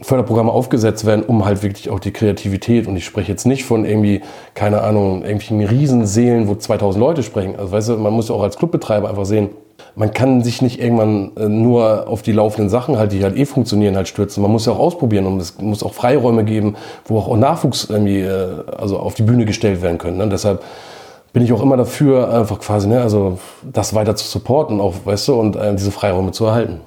Förderprogramme 0.02 0.52
aufgesetzt 0.52 1.06
werden, 1.06 1.24
um 1.24 1.44
halt 1.44 1.62
wirklich 1.62 1.90
auch 1.90 2.00
die 2.00 2.12
Kreativität. 2.12 2.86
Und 2.86 2.96
ich 2.96 3.04
spreche 3.04 3.30
jetzt 3.30 3.46
nicht 3.46 3.64
von 3.64 3.84
irgendwie, 3.84 4.20
keine 4.54 4.82
Ahnung, 4.82 5.22
irgendwelchen 5.22 5.64
Riesenseelen, 5.64 6.48
wo 6.48 6.54
2000 6.54 7.00
Leute 7.00 7.22
sprechen. 7.22 7.56
Also 7.56 7.72
weißt 7.72 7.88
du, 7.90 7.96
man 7.96 8.12
muss 8.12 8.28
ja 8.28 8.34
auch 8.34 8.42
als 8.42 8.56
Clubbetreiber 8.56 9.08
einfach 9.08 9.24
sehen, 9.24 9.50
man 9.94 10.12
kann 10.12 10.42
sich 10.42 10.62
nicht 10.62 10.80
irgendwann 10.80 11.32
äh, 11.36 11.48
nur 11.48 12.08
auf 12.08 12.22
die 12.22 12.32
laufenden 12.32 12.70
Sachen 12.70 12.98
halt, 12.98 13.12
die 13.12 13.22
halt 13.22 13.36
eh 13.36 13.44
funktionieren, 13.44 13.96
halt 13.96 14.08
stürzen. 14.08 14.42
Man 14.42 14.50
muss 14.50 14.66
ja 14.66 14.72
auch 14.72 14.78
ausprobieren 14.78 15.26
und 15.26 15.40
es 15.40 15.58
muss 15.58 15.82
auch 15.82 15.92
Freiräume 15.92 16.44
geben, 16.44 16.76
wo 17.06 17.18
auch 17.18 17.36
Nachwuchs 17.36 17.84
irgendwie 17.90 18.20
äh, 18.20 18.64
also 18.76 18.98
auf 18.98 19.14
die 19.14 19.22
Bühne 19.22 19.44
gestellt 19.44 19.82
werden 19.82 19.98
können. 19.98 20.18
Ne? 20.18 20.28
Deshalb 20.28 20.62
bin 21.32 21.42
ich 21.42 21.52
auch 21.52 21.62
immer 21.62 21.76
dafür, 21.76 22.32
einfach 22.32 22.58
quasi, 22.60 22.88
ne, 22.88 23.00
also 23.00 23.38
das 23.62 23.94
weiter 23.94 24.14
zu 24.16 24.26
supporten, 24.26 24.80
auch, 24.80 24.94
weißt 25.04 25.28
du, 25.28 25.34
und 25.34 25.56
äh, 25.56 25.74
diese 25.74 25.90
Freiräume 25.90 26.32
zu 26.32 26.44
erhalten. 26.44 26.80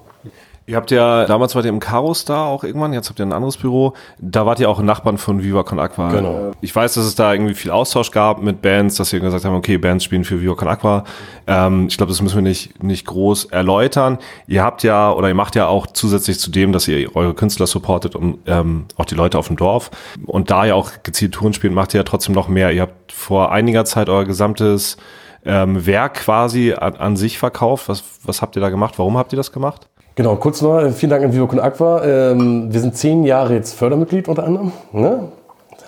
Ihr 0.68 0.78
habt 0.78 0.90
ja, 0.90 1.26
damals 1.26 1.54
wart 1.54 1.66
ihr 1.66 1.70
im 1.70 1.80
Karos 1.80 2.26
da 2.26 2.44
auch 2.44 2.64
irgendwann, 2.64 2.92
jetzt 2.92 3.10
habt 3.10 3.20
ihr 3.20 3.26
ein 3.26 3.34
anderes 3.34 3.58
Büro. 3.58 3.94
Da 4.18 4.48
wart 4.48 4.60
ihr 4.60 4.68
auch 4.68 4.82
Nachbarn 4.82 5.20
von 5.20 5.44
Viva 5.44 5.62
Con 5.62 5.80
Aqua. 5.80 6.10
Genau. 6.12 6.52
Ich 6.62 6.76
weiß, 6.76 6.96
dass 6.96 7.06
es 7.06 7.14
da 7.14 7.34
irgendwie 7.34 7.54
viel 7.54 7.70
Austausch 7.70 8.10
gab 8.10 8.42
mit 8.42 8.64
Bands, 8.64 8.96
dass 8.96 9.14
ihr 9.14 9.20
gesagt 9.20 9.46
habt, 9.46 9.56
okay, 9.56 9.78
Bands 9.78 10.04
spielen 10.04 10.24
für 10.24 10.42
Viva 10.42 10.56
Con 10.56 10.68
Aqua. 10.68 11.04
Ähm, 11.46 11.86
ich 11.88 11.98
glaube, 11.98 12.12
das 12.12 12.20
müssen 12.24 12.38
wir 12.38 12.42
nicht, 12.42 12.82
nicht 12.84 13.06
groß 13.06 13.46
erläutern. 13.46 14.18
Ihr 14.48 14.64
habt 14.64 14.82
ja, 14.82 15.12
oder 15.12 15.28
ihr 15.28 15.36
macht 15.36 15.56
ja 15.56 15.68
auch 15.68 15.86
zusätzlich 15.86 16.40
zu 16.40 16.50
dem, 16.50 16.72
dass 16.72 16.88
ihr 16.88 17.16
eure 17.16 17.36
Künstler 17.36 17.68
supportet 17.68 18.16
und 18.16 18.40
ähm, 18.48 18.86
auch 18.98 19.06
die 19.06 19.16
Leute 19.16 19.38
auf 19.38 19.48
dem 19.48 19.58
Dorf. 19.58 19.92
Und 20.26 20.50
da 20.50 20.66
ihr 20.66 20.76
auch 20.76 20.90
gezielt 21.04 21.36
Touren 21.36 21.54
spielt, 21.54 21.74
macht 21.74 21.94
ihr 21.94 22.00
ja 22.00 22.04
trotzdem 22.04 22.34
noch 22.34 22.48
mehr. 22.48 22.72
Ihr 22.72 22.82
habt 22.82 23.12
vor 23.12 23.52
einiger 23.52 23.86
Zeit 23.86 24.10
euer 24.10 24.26
gesamtes 24.26 24.98
ähm, 25.46 25.86
Werk 25.86 26.16
quasi 26.16 26.74
an, 26.74 26.96
an 26.96 27.16
sich 27.18 27.38
verkauft. 27.38 27.88
Was, 27.88 28.04
was 28.24 28.42
habt 28.42 28.56
ihr 28.56 28.62
da 28.62 28.70
gemacht? 28.70 28.96
Warum 28.98 29.16
habt 29.16 29.32
ihr 29.32 29.38
das 29.38 29.52
gemacht? 29.52 29.88
Genau, 30.16 30.38
kurz 30.38 30.62
noch, 30.62 30.80
äh, 30.80 30.92
vielen 30.92 31.10
Dank 31.10 31.26
an 31.26 31.48
Con 31.48 31.60
Aqua. 31.60 32.02
Ähm, 32.06 32.74
wir 32.74 32.80
sind 32.80 32.96
zehn 32.96 33.26
Jahre 33.26 33.54
jetzt 33.54 33.74
Fördermitglied 33.74 34.30
unter 34.30 34.46
anderem. 34.46 34.72
Ne? 34.94 35.28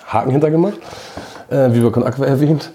Haken 0.06 0.32
hintergemacht. 0.32 0.78
Äh, 1.48 1.70
Con 1.90 2.04
Aqua 2.04 2.26
erwähnt. 2.26 2.70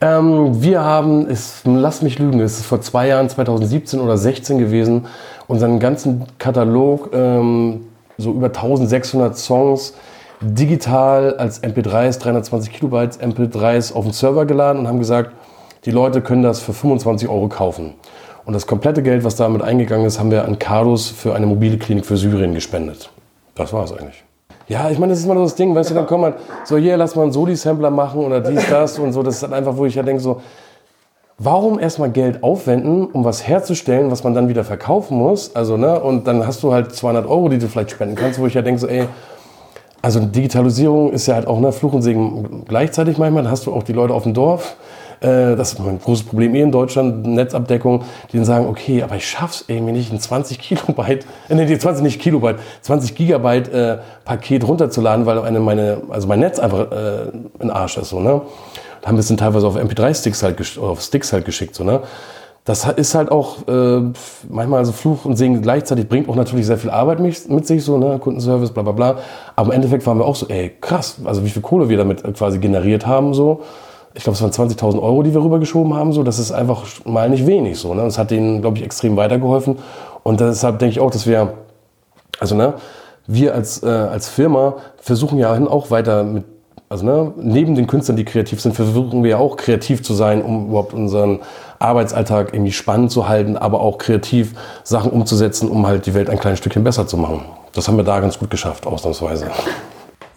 Ähm, 0.00 0.62
wir 0.62 0.82
haben, 0.82 1.28
es, 1.28 1.60
lass 1.64 2.00
mich 2.00 2.18
lügen, 2.18 2.40
es 2.40 2.60
ist 2.60 2.66
vor 2.66 2.80
zwei 2.80 3.08
Jahren, 3.08 3.28
2017 3.28 4.00
oder 4.00 4.16
16 4.16 4.56
gewesen, 4.58 5.04
unseren 5.48 5.80
ganzen 5.80 6.24
Katalog, 6.38 7.10
ähm, 7.12 7.88
so 8.16 8.30
über 8.32 8.46
1600 8.46 9.36
Songs, 9.36 9.92
digital 10.40 11.36
als 11.36 11.62
MP3s, 11.62 12.20
320 12.20 12.72
Kilobytes 12.72 13.20
MP3s 13.20 13.92
auf 13.92 14.04
den 14.04 14.12
Server 14.12 14.46
geladen 14.46 14.80
und 14.80 14.88
haben 14.88 14.98
gesagt, 14.98 15.32
die 15.84 15.90
Leute 15.90 16.22
können 16.22 16.42
das 16.42 16.60
für 16.60 16.72
25 16.72 17.28
Euro 17.28 17.48
kaufen. 17.48 17.94
Und 18.46 18.52
das 18.52 18.66
komplette 18.66 19.02
Geld, 19.02 19.24
was 19.24 19.34
damit 19.34 19.60
eingegangen 19.60 20.06
ist, 20.06 20.20
haben 20.20 20.30
wir 20.30 20.44
an 20.44 20.58
Cardus 20.58 21.08
für 21.08 21.34
eine 21.34 21.46
mobile 21.46 21.78
Klinik 21.78 22.06
für 22.06 22.16
Syrien 22.16 22.54
gespendet. 22.54 23.10
Das 23.56 23.72
war 23.72 23.84
es 23.84 23.92
eigentlich. 23.92 24.22
Ja, 24.68 24.88
ich 24.88 24.98
meine, 25.00 25.12
das 25.12 25.20
ist 25.20 25.26
mal 25.26 25.34
so 25.34 25.42
das 25.42 25.56
Ding, 25.56 25.74
weißt 25.74 25.90
du, 25.90 25.94
dann 25.94 26.06
kommt 26.06 26.22
man 26.22 26.34
so, 26.64 26.76
hier, 26.76 26.96
lass 26.96 27.16
mal 27.16 27.22
einen 27.22 27.32
Soli-Sampler 27.32 27.90
machen 27.90 28.20
oder 28.20 28.40
dies, 28.40 28.68
das 28.70 28.98
und 29.00 29.12
so. 29.12 29.24
Das 29.24 29.34
ist 29.34 29.42
dann 29.42 29.52
einfach, 29.52 29.76
wo 29.76 29.84
ich 29.84 29.96
ja 29.96 30.02
denke 30.04 30.22
so, 30.22 30.40
warum 31.38 31.80
erstmal 31.80 32.10
Geld 32.10 32.44
aufwenden, 32.44 33.06
um 33.06 33.24
was 33.24 33.46
herzustellen, 33.46 34.12
was 34.12 34.22
man 34.22 34.34
dann 34.34 34.48
wieder 34.48 34.62
verkaufen 34.62 35.18
muss? 35.18 35.54
Also, 35.56 35.76
ne, 35.76 35.98
und 36.00 36.28
dann 36.28 36.46
hast 36.46 36.62
du 36.62 36.72
halt 36.72 36.94
200 36.94 37.26
Euro, 37.26 37.48
die 37.48 37.58
du 37.58 37.66
vielleicht 37.66 37.90
spenden 37.90 38.14
kannst, 38.14 38.38
wo 38.38 38.46
ich 38.46 38.54
ja 38.54 38.62
denke 38.62 38.80
so, 38.80 38.86
ey, 38.86 39.08
also 40.02 40.20
Digitalisierung 40.20 41.10
ist 41.10 41.26
ja 41.26 41.34
halt 41.34 41.48
auch 41.48 41.58
ne, 41.58 41.72
Fluch 41.72 41.92
und 41.92 42.02
Segen 42.02 42.64
gleichzeitig 42.68 43.18
manchmal. 43.18 43.42
Da 43.42 43.50
hast 43.50 43.66
du 43.66 43.72
auch 43.72 43.82
die 43.82 43.92
Leute 43.92 44.14
auf 44.14 44.22
dem 44.22 44.34
Dorf, 44.34 44.76
äh, 45.20 45.56
das 45.56 45.72
ist 45.72 45.80
ein 45.80 45.98
großes 45.98 46.24
Problem 46.24 46.54
eh 46.54 46.62
in 46.62 46.72
Deutschland, 46.72 47.26
Netzabdeckung, 47.26 48.04
die 48.32 48.36
dann 48.36 48.44
sagen, 48.44 48.66
okay, 48.66 49.02
aber 49.02 49.16
ich 49.16 49.28
schaff's 49.28 49.64
irgendwie 49.68 49.92
nicht, 49.92 50.12
ein 50.12 50.20
20 50.20 50.58
Kilobyte, 50.58 51.26
äh, 51.48 51.54
nee, 51.54 51.78
20 51.78 52.02
nicht 52.02 52.20
Kilobyte, 52.20 52.58
20 52.82 53.14
Gigabyte 53.14 53.68
äh, 53.68 53.98
Paket 54.24 54.66
runterzuladen, 54.66 55.26
weil 55.26 55.38
eine 55.38 55.60
meine, 55.60 56.02
also 56.10 56.28
mein 56.28 56.40
Netz 56.40 56.58
einfach 56.58 56.90
äh, 56.90 57.30
in 57.60 57.70
Arsch 57.70 57.96
ist, 57.96 58.10
so, 58.10 58.20
ne? 58.20 58.42
Da 59.00 59.08
haben 59.08 59.16
wir 59.16 59.20
es 59.20 59.28
dann 59.28 59.36
teilweise 59.36 59.66
auf 59.66 59.76
MP3-Sticks 59.76 60.42
halt, 60.42 60.78
auf 60.78 61.00
Sticks 61.00 61.32
halt 61.32 61.44
geschickt, 61.44 61.74
so, 61.74 61.84
ne? 61.84 62.00
Das 62.64 62.84
ist 62.84 63.14
halt 63.14 63.30
auch 63.30 63.68
äh, 63.68 64.00
manchmal 64.48 64.80
also 64.80 64.90
Fluch 64.90 65.24
und 65.24 65.36
Segen 65.36 65.62
gleichzeitig, 65.62 66.08
bringt 66.08 66.28
auch 66.28 66.34
natürlich 66.34 66.66
sehr 66.66 66.78
viel 66.78 66.90
Arbeit 66.90 67.20
mit, 67.20 67.48
mit 67.48 67.64
sich, 67.64 67.84
so, 67.84 67.96
ne, 67.96 68.18
Kundenservice, 68.18 68.72
bla 68.72 68.82
bla 68.82 68.90
bla. 68.90 69.18
Aber 69.54 69.68
im 69.68 69.72
Endeffekt 69.72 70.04
waren 70.04 70.18
wir 70.18 70.24
auch 70.24 70.34
so, 70.34 70.48
ey, 70.48 70.72
krass, 70.80 71.20
also 71.24 71.44
wie 71.44 71.50
viel 71.50 71.62
Kohle 71.62 71.88
wir 71.88 71.96
damit 71.96 72.24
quasi 72.34 72.58
generiert 72.58 73.06
haben, 73.06 73.34
so 73.34 73.62
ich 74.16 74.24
glaube, 74.24 74.34
es 74.34 74.42
waren 74.42 74.50
20.000 74.70 75.00
Euro, 75.00 75.22
die 75.22 75.34
wir 75.34 75.42
rübergeschoben 75.42 75.94
haben. 75.94 76.12
So, 76.12 76.22
das 76.22 76.38
ist 76.38 76.50
einfach 76.50 76.84
mal 77.04 77.28
nicht 77.28 77.46
wenig. 77.46 77.78
So, 77.78 77.92
ne? 77.92 78.02
Das 78.02 78.16
hat 78.16 78.30
denen, 78.30 78.62
glaube 78.62 78.78
ich, 78.78 78.84
extrem 78.84 79.16
weitergeholfen. 79.16 79.78
Und 80.22 80.40
deshalb 80.40 80.78
denke 80.78 80.92
ich 80.92 81.00
auch, 81.00 81.10
dass 81.10 81.26
wir, 81.26 81.52
also 82.40 82.54
ne, 82.54 82.74
wir 83.26 83.54
als, 83.54 83.82
äh, 83.82 83.86
als 83.86 84.28
Firma 84.28 84.76
versuchen 84.96 85.38
ja 85.38 85.52
auch 85.68 85.90
weiter 85.90 86.24
mit, 86.24 86.44
also 86.88 87.04
ne, 87.04 87.32
neben 87.36 87.74
den 87.74 87.86
Künstlern, 87.86 88.16
die 88.16 88.24
kreativ 88.24 88.60
sind, 88.60 88.74
versuchen 88.74 89.22
wir 89.22 89.30
ja 89.30 89.38
auch 89.38 89.56
kreativ 89.56 90.02
zu 90.02 90.14
sein, 90.14 90.42
um 90.42 90.68
überhaupt 90.68 90.94
unseren 90.94 91.40
Arbeitsalltag 91.78 92.54
irgendwie 92.54 92.72
spannend 92.72 93.10
zu 93.10 93.28
halten, 93.28 93.56
aber 93.58 93.80
auch 93.80 93.98
kreativ 93.98 94.54
Sachen 94.82 95.10
umzusetzen, 95.10 95.68
um 95.68 95.86
halt 95.86 96.06
die 96.06 96.14
Welt 96.14 96.30
ein 96.30 96.38
kleines 96.38 96.58
Stückchen 96.60 96.84
besser 96.84 97.06
zu 97.06 97.18
machen. 97.18 97.42
Das 97.74 97.86
haben 97.86 97.98
wir 97.98 98.04
da 98.04 98.20
ganz 98.20 98.38
gut 98.38 98.50
geschafft, 98.50 98.86
ausnahmsweise. 98.86 99.48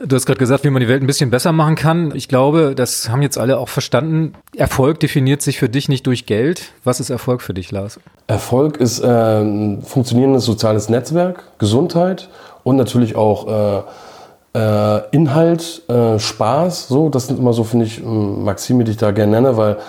Du 0.06 0.16
hast 0.16 0.26
gerade 0.26 0.40
gesagt, 0.40 0.64
wie 0.64 0.70
man 0.70 0.80
die 0.80 0.88
Welt 0.88 1.04
ein 1.04 1.08
bisschen 1.08 1.30
besser 1.30 1.52
machen 1.52 1.76
kann. 1.76 2.16
Ich 2.16 2.30
glaube, 2.30 2.74
das 2.74 3.10
haben 3.10 3.22
jetzt 3.22 3.38
alle 3.38 3.60
auch 3.60 3.68
verstanden. 3.68 4.34
Erfolg 4.56 5.02
definiert 5.02 5.42
sich 5.42 5.60
für 5.60 5.68
dich 5.68 5.90
nicht 5.90 6.08
durch 6.08 6.26
Geld. 6.26 6.72
Was 6.86 7.02
ist 7.02 7.10
Erfolg 7.10 7.42
für 7.42 7.54
dich, 7.54 7.70
Lars? 7.72 8.00
Erfolg 8.28 8.78
ist 8.78 9.04
ein 9.04 9.82
funktionierendes 9.82 10.46
soziales 10.46 10.88
Netzwerk, 10.88 11.44
Gesundheit 11.58 12.30
und 12.64 12.78
natürlich 12.78 13.18
auch 13.18 13.84
äh, 14.56 14.58
äh, 14.58 15.02
Inhalt, 15.12 15.82
äh, 15.90 16.18
Spaß. 16.18 16.88
So, 16.88 17.10
das 17.10 17.28
sind 17.28 17.38
immer 17.38 17.52
so, 17.52 17.66
finde 17.66 17.86
ich, 17.86 18.02
Maxime, 18.02 18.86
die 18.86 18.92
ich 18.92 18.98
da 18.98 19.12
gerne 19.12 19.34
nenne, 19.34 19.58
weil 19.58 19.80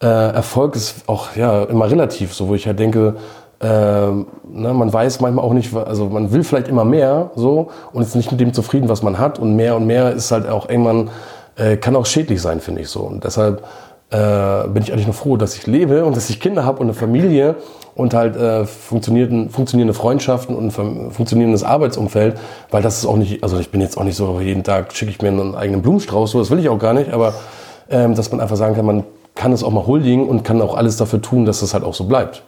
äh, 0.00 0.06
Erfolg 0.06 0.76
ist 0.76 1.08
auch 1.08 1.34
ja 1.34 1.64
immer 1.64 1.90
relativ, 1.90 2.34
so 2.34 2.46
wo 2.46 2.54
ich 2.54 2.68
halt 2.68 2.78
denke, 2.78 3.16
ähm, 3.60 4.26
ne, 4.48 4.74
man 4.74 4.92
weiß 4.92 5.20
manchmal 5.20 5.44
auch 5.44 5.54
nicht, 5.54 5.74
also 5.74 6.06
man 6.06 6.32
will 6.32 6.44
vielleicht 6.44 6.68
immer 6.68 6.84
mehr 6.84 7.30
so 7.36 7.68
und 7.92 8.02
ist 8.02 8.14
nicht 8.14 8.30
mit 8.30 8.40
dem 8.40 8.52
zufrieden, 8.52 8.88
was 8.88 9.02
man 9.02 9.18
hat 9.18 9.38
und 9.38 9.56
mehr 9.56 9.76
und 9.76 9.86
mehr 9.86 10.12
ist 10.12 10.30
halt 10.30 10.48
auch 10.48 10.68
irgendwann, 10.68 11.10
äh, 11.56 11.76
kann 11.76 11.96
auch 11.96 12.06
schädlich 12.06 12.42
sein, 12.42 12.60
finde 12.60 12.82
ich 12.82 12.88
so. 12.88 13.00
Und 13.00 13.24
deshalb 13.24 13.62
äh, 14.10 14.68
bin 14.68 14.82
ich 14.82 14.92
eigentlich 14.92 15.06
nur 15.06 15.14
froh, 15.14 15.36
dass 15.36 15.56
ich 15.56 15.66
lebe 15.66 16.04
und 16.04 16.16
dass 16.16 16.28
ich 16.28 16.38
Kinder 16.38 16.64
habe 16.64 16.80
und 16.80 16.86
eine 16.86 16.94
Familie 16.94 17.56
und 17.94 18.12
halt 18.12 18.36
äh, 18.36 18.66
funktionierende, 18.66 19.94
Freundschaften 19.94 20.54
und 20.54 20.78
ein 20.78 21.10
funktionierendes 21.10 21.64
Arbeitsumfeld, 21.64 22.38
weil 22.70 22.82
das 22.82 22.98
ist 22.98 23.06
auch 23.06 23.16
nicht, 23.16 23.42
also 23.42 23.58
ich 23.58 23.70
bin 23.70 23.80
jetzt 23.80 23.96
auch 23.96 24.04
nicht 24.04 24.16
so, 24.16 24.38
jeden 24.40 24.64
Tag 24.64 24.92
schicke 24.92 25.10
ich 25.10 25.22
mir 25.22 25.28
einen 25.28 25.54
eigenen 25.54 25.80
Blumenstrauß, 25.80 26.30
so 26.30 26.38
das 26.38 26.50
will 26.50 26.58
ich 26.58 26.68
auch 26.68 26.78
gar 26.78 26.92
nicht, 26.92 27.10
aber 27.10 27.32
ähm, 27.88 28.14
dass 28.14 28.30
man 28.30 28.40
einfach 28.40 28.56
sagen 28.56 28.76
kann, 28.76 28.84
man 28.84 29.04
kann 29.34 29.52
es 29.52 29.64
auch 29.64 29.70
mal 29.70 29.86
huldigen 29.86 30.28
und 30.28 30.44
kann 30.44 30.60
auch 30.60 30.76
alles 30.76 30.98
dafür 30.98 31.22
tun, 31.22 31.46
dass 31.46 31.56
es 31.56 31.70
das 31.70 31.74
halt 31.74 31.84
auch 31.84 31.94
so 31.94 32.04
bleibt. 32.04 32.42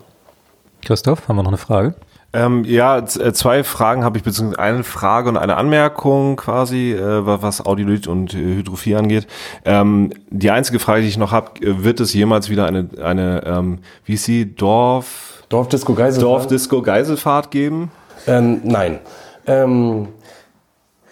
Christoph, 0.89 1.29
haben 1.29 1.37
wir 1.37 1.43
noch 1.43 1.51
eine 1.51 1.59
Frage? 1.59 1.93
Ähm, 2.33 2.65
ja, 2.65 2.97
äh, 2.97 3.33
zwei 3.35 3.63
Fragen 3.63 4.05
habe 4.05 4.17
ich, 4.17 4.25
beziehungsweise 4.25 4.59
eine 4.59 4.85
Frage 4.85 5.29
und 5.29 5.37
eine 5.37 5.59
Anmerkung 5.59 6.37
quasi, 6.37 6.93
äh, 6.93 7.27
was 7.27 7.65
Audiolyt 7.65 8.07
und 8.07 8.33
äh, 8.33 8.39
Hydrophie 8.39 8.95
angeht. 8.97 9.27
Ähm, 9.67 10.15
die 10.31 10.51
einzige 10.51 10.79
Frage, 10.79 11.03
die 11.03 11.09
ich 11.09 11.19
noch 11.19 11.31
habe, 11.31 11.61
äh, 11.61 11.85
wird 11.85 12.01
es 12.01 12.15
jemals 12.15 12.49
wieder 12.49 12.65
eine, 12.65 12.89
eine 13.03 13.43
ähm, 13.45 13.81
wie 14.07 14.15
ist 14.15 14.25
sie, 14.25 14.55
Dorf... 14.55 15.45
Dorfdisco 15.51 15.93
Geiselfahrt? 15.93 16.33
Dorfdisco 16.33 16.81
Geiselfahrt 16.81 17.51
geben? 17.51 17.91
Ähm, 18.27 18.63
nein. 18.65 19.01
Ähm, 19.47 20.09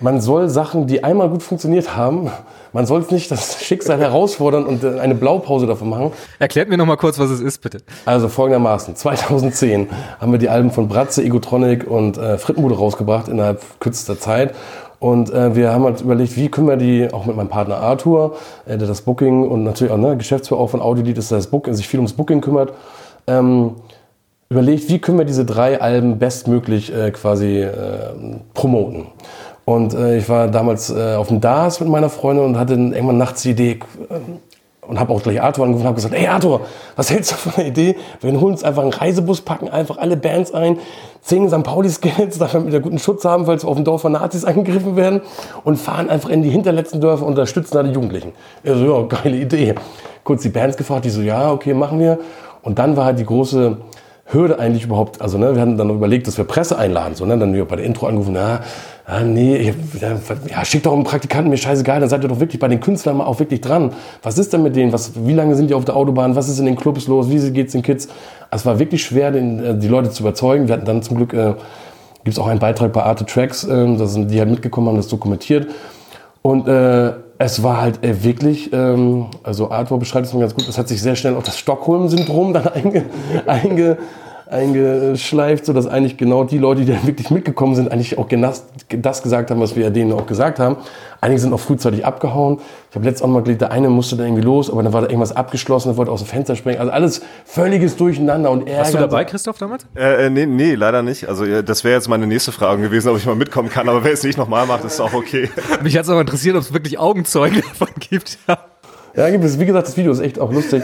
man 0.00 0.20
soll 0.20 0.48
Sachen, 0.48 0.86
die 0.86 1.04
einmal 1.04 1.28
gut 1.28 1.42
funktioniert 1.42 1.96
haben, 1.96 2.30
man 2.72 2.84
soll 2.84 3.04
nicht 3.10 3.30
das 3.30 3.62
Schicksal 3.62 3.98
herausfordern 3.98 4.66
und 4.66 4.84
äh, 4.84 5.00
eine 5.00 5.14
Blaupause 5.14 5.66
davon 5.66 5.88
machen. 5.88 6.12
Erklärt 6.38 6.68
mir 6.68 6.76
noch 6.76 6.86
mal 6.86 6.96
kurz, 6.96 7.18
was 7.18 7.30
es 7.30 7.40
ist, 7.40 7.62
bitte. 7.62 7.78
Also 8.04 8.28
folgendermaßen. 8.28 8.94
2010 8.96 9.88
haben 10.20 10.32
wir 10.32 10.38
die 10.38 10.48
Alben 10.48 10.70
von 10.70 10.88
Bratze, 10.88 11.22
Egotronic 11.22 11.86
und 11.86 12.18
äh, 12.18 12.36
Frittenbude 12.36 12.76
rausgebracht 12.76 13.28
innerhalb 13.28 13.62
kürzester 13.80 14.18
Zeit. 14.18 14.54
Und 14.98 15.30
äh, 15.30 15.54
wir 15.54 15.72
haben 15.72 15.84
halt 15.84 16.00
überlegt, 16.00 16.36
wie 16.36 16.48
können 16.48 16.68
wir 16.68 16.76
die, 16.76 17.12
auch 17.12 17.26
mit 17.26 17.36
meinem 17.36 17.48
Partner 17.48 17.76
Arthur, 17.76 18.36
äh, 18.66 18.78
der 18.78 18.88
das 18.88 19.02
Booking 19.02 19.48
und 19.48 19.64
natürlich 19.64 19.92
auch 19.92 19.98
ne, 19.98 20.16
Geschäftsführer 20.16 20.60
auch 20.60 20.70
von 20.70 20.80
Audiolied 20.80 21.18
ist, 21.18 21.30
der 21.30 21.38
das 21.38 21.48
Booking, 21.48 21.74
sich 21.74 21.88
viel 21.88 22.00
ums 22.00 22.14
Booking 22.14 22.40
kümmert, 22.40 22.72
ähm, 23.26 23.76
überlegt, 24.48 24.88
wie 24.88 24.98
können 24.98 25.18
wir 25.18 25.24
diese 25.24 25.44
drei 25.44 25.80
Alben 25.80 26.18
bestmöglich 26.18 26.94
äh, 26.94 27.10
quasi 27.10 27.60
äh, 27.60 28.12
promoten. 28.54 29.06
Und 29.66 29.94
äh, 29.94 30.18
ich 30.18 30.28
war 30.28 30.46
damals 30.46 30.90
äh, 30.90 31.16
auf 31.16 31.26
dem 31.26 31.40
DAS 31.40 31.80
mit 31.80 31.88
meiner 31.88 32.08
Freundin 32.08 32.44
und 32.44 32.56
hatte 32.56 32.74
irgendwann 32.74 33.18
nachts 33.18 33.42
die 33.42 33.50
Idee, 33.50 33.80
äh, 34.08 34.14
und 34.86 35.00
habe 35.00 35.12
auch 35.12 35.20
gleich 35.20 35.42
Arthur 35.42 35.64
angerufen 35.64 35.82
und 35.82 35.88
habe 35.88 35.96
gesagt, 35.96 36.14
ey 36.14 36.28
Arthur, 36.28 36.60
was 36.94 37.10
hältst 37.10 37.32
du 37.32 37.36
von 37.36 37.52
der 37.56 37.66
Idee? 37.66 37.96
Wir 38.20 38.30
holen 38.40 38.52
uns 38.52 38.62
einfach 38.62 38.82
einen 38.82 38.92
Reisebus, 38.92 39.40
packen 39.40 39.68
einfach 39.68 39.98
alle 39.98 40.16
Bands 40.16 40.54
ein, 40.54 40.78
zehn 41.20 41.48
St. 41.48 41.64
Pauli-Skills, 41.64 42.38
damit 42.52 42.70
wir 42.70 42.78
guten 42.78 43.00
Schutz 43.00 43.24
haben, 43.24 43.46
falls 43.46 43.64
wir 43.64 43.68
auf 43.68 43.74
dem 43.74 43.84
Dorf 43.84 44.02
von 44.02 44.12
Nazis 44.12 44.44
angegriffen 44.44 44.94
werden 44.94 45.20
und 45.64 45.78
fahren 45.78 46.08
einfach 46.08 46.28
in 46.28 46.44
die 46.44 46.50
hinterletzten 46.50 47.00
Dörfer 47.00 47.24
und 47.24 47.32
unterstützen 47.32 47.74
da 47.74 47.82
die 47.82 47.90
Jugendlichen. 47.90 48.34
Er 48.62 48.76
so, 48.76 48.84
ja, 48.84 49.02
geile 49.02 49.36
Idee. 49.36 49.74
Kurz 50.22 50.42
die 50.42 50.48
Bands 50.48 50.76
gefragt, 50.76 51.04
die 51.04 51.10
so, 51.10 51.22
ja, 51.22 51.50
okay, 51.50 51.74
machen 51.74 51.98
wir. 51.98 52.20
Und 52.62 52.78
dann 52.78 52.96
war 52.96 53.06
halt 53.06 53.18
die 53.18 53.26
große 53.26 53.78
Hürde 54.26 54.58
eigentlich 54.58 54.84
überhaupt, 54.84 55.22
also 55.22 55.38
ne, 55.38 55.54
wir 55.54 55.62
hatten 55.62 55.76
dann 55.76 55.88
überlegt, 55.88 56.26
dass 56.26 56.36
wir 56.36 56.44
Presse 56.44 56.76
einladen, 56.76 57.14
so, 57.14 57.24
ne, 57.24 57.38
dann 57.38 57.54
wir 57.54 57.64
bei 57.64 57.76
der 57.76 57.84
Intro 57.84 58.06
angerufen, 58.06 58.32
na, 58.34 58.60
ah, 59.04 59.20
nee, 59.20 59.72
ja, 60.50 60.64
schickt 60.64 60.84
doch 60.84 60.92
einen 60.92 61.04
Praktikanten, 61.04 61.48
mir 61.48 61.56
scheißegal, 61.56 62.00
dann 62.00 62.08
seid 62.08 62.24
ihr 62.24 62.28
doch 62.28 62.40
wirklich 62.40 62.58
bei 62.58 62.66
den 62.66 62.80
Künstlern 62.80 63.16
mal 63.16 63.24
auch 63.24 63.38
wirklich 63.38 63.60
dran. 63.60 63.92
Was 64.22 64.36
ist 64.36 64.52
denn 64.52 64.64
mit 64.64 64.74
denen? 64.74 64.92
Was, 64.92 65.12
wie 65.14 65.32
lange 65.32 65.54
sind 65.54 65.70
die 65.70 65.74
auf 65.74 65.84
der 65.84 65.94
Autobahn? 65.94 66.34
Was 66.34 66.48
ist 66.48 66.58
in 66.58 66.66
den 66.66 66.74
Clubs 66.74 67.06
los? 67.06 67.30
Wie 67.30 67.50
geht's 67.52 67.72
den 67.72 67.82
Kids? 67.82 68.08
Also 68.50 68.62
es 68.62 68.66
war 68.66 68.78
wirklich 68.80 69.04
schwer, 69.04 69.30
den, 69.30 69.64
äh, 69.64 69.78
die 69.78 69.88
Leute 69.88 70.10
zu 70.10 70.24
überzeugen. 70.24 70.66
Wir 70.66 70.74
hatten 70.74 70.86
dann 70.86 71.02
zum 71.02 71.16
Glück, 71.16 71.32
äh, 71.32 71.54
gibt 72.24 72.36
es 72.36 72.38
auch 72.40 72.48
einen 72.48 72.58
Beitrag 72.58 72.92
bei 72.92 73.04
Arte 73.04 73.24
Tracks, 73.24 73.62
äh, 73.62 74.06
sind 74.06 74.28
die 74.32 74.40
halt 74.40 74.50
mitgekommen, 74.50 74.88
haben 74.88 74.96
das 74.96 75.06
dokumentiert. 75.06 75.68
Und 76.42 76.66
äh, 76.66 77.12
es 77.38 77.62
war 77.62 77.80
halt 77.80 78.02
äh, 78.04 78.22
wirklich, 78.24 78.72
ähm, 78.72 79.26
also 79.42 79.70
Arthur 79.70 79.98
beschreibt 79.98 80.26
es 80.26 80.32
mir 80.32 80.40
ganz 80.40 80.54
gut, 80.54 80.68
es 80.68 80.78
hat 80.78 80.88
sich 80.88 81.02
sehr 81.02 81.16
schnell 81.16 81.34
auch 81.34 81.42
das 81.42 81.58
Stockholm-Syndrom 81.58 82.52
dann 82.52 82.68
einge, 82.74 83.04
einge, 83.46 83.98
eingeschleift, 84.48 85.66
sodass 85.66 85.86
eigentlich 85.86 86.16
genau 86.16 86.44
die 86.44 86.58
Leute, 86.58 86.84
die 86.84 86.92
dann 86.92 87.06
wirklich 87.06 87.30
mitgekommen 87.30 87.74
sind, 87.74 87.90
eigentlich 87.90 88.16
auch 88.18 88.28
das 88.28 89.22
gesagt 89.22 89.50
haben, 89.50 89.60
was 89.60 89.74
wir 89.74 89.90
denen 89.90 90.12
auch 90.12 90.26
gesagt 90.26 90.58
haben. 90.58 90.76
Einige 91.20 91.40
sind 91.40 91.52
auch 91.52 91.60
frühzeitig 91.60 92.04
abgehauen. 92.06 92.60
Ich 92.90 92.94
habe 92.94 93.04
letztes 93.04 93.26
Mal 93.26 93.42
gelegt, 93.42 93.62
der 93.62 93.72
eine 93.72 93.88
musste 93.88 94.16
da 94.16 94.24
irgendwie 94.24 94.42
los, 94.42 94.70
aber 94.70 94.82
dann 94.82 94.92
war 94.92 95.00
da 95.00 95.08
irgendwas 95.08 95.34
abgeschlossen, 95.34 95.88
der 95.88 95.96
wollte 95.96 96.12
aus 96.12 96.22
dem 96.22 96.28
Fenster 96.28 96.54
springen. 96.54 96.78
Also 96.78 96.92
alles 96.92 97.22
völliges 97.44 97.96
Durcheinander 97.96 98.50
und 98.50 98.68
Ärger. 98.68 98.78
Warst 98.78 98.94
du 98.94 98.98
dabei, 98.98 99.24
Christoph, 99.24 99.58
damals? 99.58 99.86
Äh, 99.96 100.26
äh, 100.26 100.30
nee, 100.30 100.46
nee, 100.46 100.74
leider 100.74 101.02
nicht. 101.02 101.28
Also 101.28 101.62
das 101.62 101.82
wäre 101.82 101.94
jetzt 101.94 102.08
meine 102.08 102.26
nächste 102.26 102.52
Frage 102.52 102.82
gewesen, 102.82 103.08
ob 103.08 103.16
ich 103.16 103.26
mal 103.26 103.34
mitkommen 103.34 103.68
kann, 103.68 103.88
aber 103.88 104.04
wer 104.04 104.12
es 104.12 104.22
nicht 104.22 104.38
nochmal 104.38 104.66
macht, 104.66 104.84
ist 104.84 105.00
auch 105.00 105.14
okay. 105.14 105.50
Mich 105.82 105.96
hat 105.96 106.04
es 106.04 106.10
aber 106.10 106.20
interessiert, 106.20 106.54
ob 106.54 106.62
es 106.62 106.72
wirklich 106.72 106.98
Augenzeugen 106.98 107.62
davon 107.68 107.88
gibt. 107.98 108.38
Ja, 109.16 109.30
gibt 109.30 109.44
es. 109.44 109.58
Wie 109.58 109.66
gesagt, 109.66 109.88
das 109.88 109.96
Video 109.96 110.12
ist 110.12 110.20
echt 110.20 110.38
auch 110.38 110.52
lustig. 110.52 110.82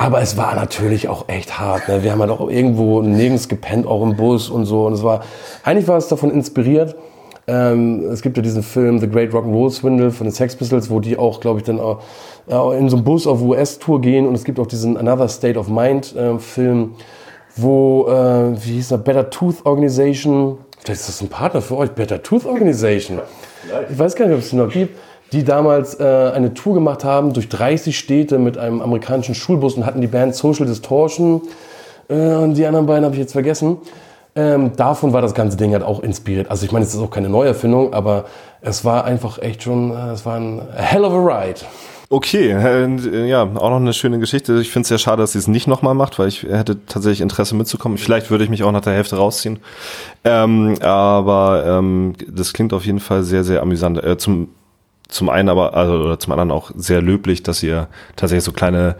Aber 0.00 0.22
es 0.22 0.36
war 0.36 0.54
natürlich 0.54 1.08
auch 1.08 1.28
echt 1.28 1.58
hart. 1.58 1.88
Ne? 1.88 2.04
Wir 2.04 2.12
haben 2.12 2.20
halt 2.20 2.30
auch 2.30 2.48
irgendwo 2.48 3.02
nirgends 3.02 3.48
gepennt, 3.48 3.84
auch 3.84 4.00
im 4.04 4.16
Bus 4.16 4.48
und 4.48 4.64
so. 4.64 4.86
Und 4.86 4.92
es 4.92 5.02
war, 5.02 5.24
eigentlich 5.64 5.88
war 5.88 5.98
es 5.98 6.06
davon 6.06 6.30
inspiriert. 6.30 6.94
Ähm, 7.48 8.04
es 8.08 8.22
gibt 8.22 8.36
ja 8.36 8.42
diesen 8.44 8.62
Film 8.62 9.00
The 9.00 9.08
Great 9.08 9.32
Rock'n'Roll 9.32 9.70
Swindle 9.72 10.12
von 10.12 10.28
den 10.28 10.32
Sex 10.32 10.54
Pistols, 10.54 10.88
wo 10.88 11.00
die 11.00 11.18
auch, 11.18 11.40
glaube 11.40 11.58
ich, 11.58 11.64
dann 11.64 11.80
auch, 11.80 12.00
äh, 12.48 12.78
in 12.78 12.88
so 12.88 12.96
einem 12.96 13.04
Bus 13.04 13.26
auf 13.26 13.42
US-Tour 13.42 14.00
gehen. 14.00 14.28
Und 14.28 14.36
es 14.36 14.44
gibt 14.44 14.60
auch 14.60 14.68
diesen 14.68 14.96
Another 14.96 15.28
State 15.28 15.58
of 15.58 15.66
Mind 15.68 16.14
äh, 16.14 16.38
Film, 16.38 16.94
wo, 17.56 18.06
äh, 18.06 18.64
wie 18.64 18.74
hieß 18.74 18.90
der, 18.90 18.98
Better 18.98 19.30
Tooth 19.30 19.66
Organization. 19.66 20.58
Vielleicht 20.78 21.00
ist 21.00 21.08
das 21.08 21.20
ein 21.22 21.28
Partner 21.28 21.60
für 21.60 21.76
euch, 21.76 21.90
Better 21.90 22.22
Tooth 22.22 22.46
Organization. 22.46 23.18
Ich 23.90 23.98
weiß 23.98 24.14
gar 24.14 24.26
nicht, 24.26 24.34
ob 24.34 24.42
es 24.42 24.50
die 24.50 24.56
noch 24.56 24.70
gibt 24.70 24.96
die 25.32 25.44
damals 25.44 25.98
äh, 26.00 26.32
eine 26.34 26.54
Tour 26.54 26.74
gemacht 26.74 27.04
haben 27.04 27.32
durch 27.32 27.48
30 27.48 27.98
Städte 27.98 28.38
mit 28.38 28.58
einem 28.58 28.80
amerikanischen 28.80 29.34
Schulbus 29.34 29.74
und 29.74 29.86
hatten 29.86 30.00
die 30.00 30.06
Band 30.06 30.34
Social 30.34 30.66
Distortion 30.66 31.42
äh, 32.08 32.14
und 32.14 32.54
die 32.54 32.66
anderen 32.66 32.86
beiden 32.86 33.04
habe 33.04 33.14
ich 33.14 33.20
jetzt 33.20 33.32
vergessen. 33.32 33.78
Ähm, 34.34 34.72
davon 34.76 35.12
war 35.12 35.20
das 35.20 35.34
ganze 35.34 35.56
Ding 35.56 35.72
halt 35.72 35.82
auch 35.82 36.00
inspiriert. 36.00 36.50
Also 36.50 36.64
ich 36.64 36.72
meine, 36.72 36.84
es 36.84 36.94
ist 36.94 37.00
auch 37.00 37.10
keine 37.10 37.28
Neuerfindung, 37.28 37.92
aber 37.92 38.26
es 38.60 38.84
war 38.84 39.04
einfach 39.04 39.38
echt 39.38 39.62
schon, 39.62 39.90
äh, 39.90 40.12
es 40.12 40.24
war 40.24 40.36
ein 40.36 40.62
hell 40.74 41.04
of 41.04 41.12
a 41.12 41.16
ride. 41.16 41.60
Okay, 42.10 42.52
äh, 42.52 43.26
ja, 43.26 43.42
auch 43.42 43.68
noch 43.68 43.76
eine 43.76 43.92
schöne 43.92 44.18
Geschichte. 44.18 44.60
Ich 44.60 44.70
finde 44.70 44.82
es 44.82 44.88
sehr 44.88 44.98
schade, 44.98 45.22
dass 45.22 45.32
sie 45.32 45.38
es 45.38 45.46
nicht 45.46 45.66
nochmal 45.66 45.94
macht, 45.94 46.18
weil 46.18 46.28
ich 46.28 46.44
hätte 46.44 46.78
tatsächlich 46.86 47.20
Interesse 47.20 47.54
mitzukommen. 47.54 47.98
Vielleicht 47.98 48.30
würde 48.30 48.44
ich 48.44 48.50
mich 48.50 48.62
auch 48.62 48.72
nach 48.72 48.80
der 48.80 48.94
Hälfte 48.94 49.16
rausziehen. 49.16 49.58
Ähm, 50.24 50.76
aber 50.80 51.64
ähm, 51.66 52.14
das 52.26 52.54
klingt 52.54 52.72
auf 52.72 52.86
jeden 52.86 53.00
Fall 53.00 53.24
sehr, 53.24 53.44
sehr 53.44 53.60
amüsant. 53.60 54.02
Äh, 54.02 54.16
zum 54.16 54.48
zum 55.08 55.30
einen 55.30 55.48
aber, 55.48 55.74
also 55.74 55.94
oder 55.94 56.18
zum 56.18 56.32
anderen 56.32 56.50
auch 56.50 56.70
sehr 56.76 57.02
löblich, 57.02 57.42
dass 57.42 57.62
ihr 57.62 57.88
tatsächlich 58.16 58.44
so 58.44 58.52
kleine 58.52 58.96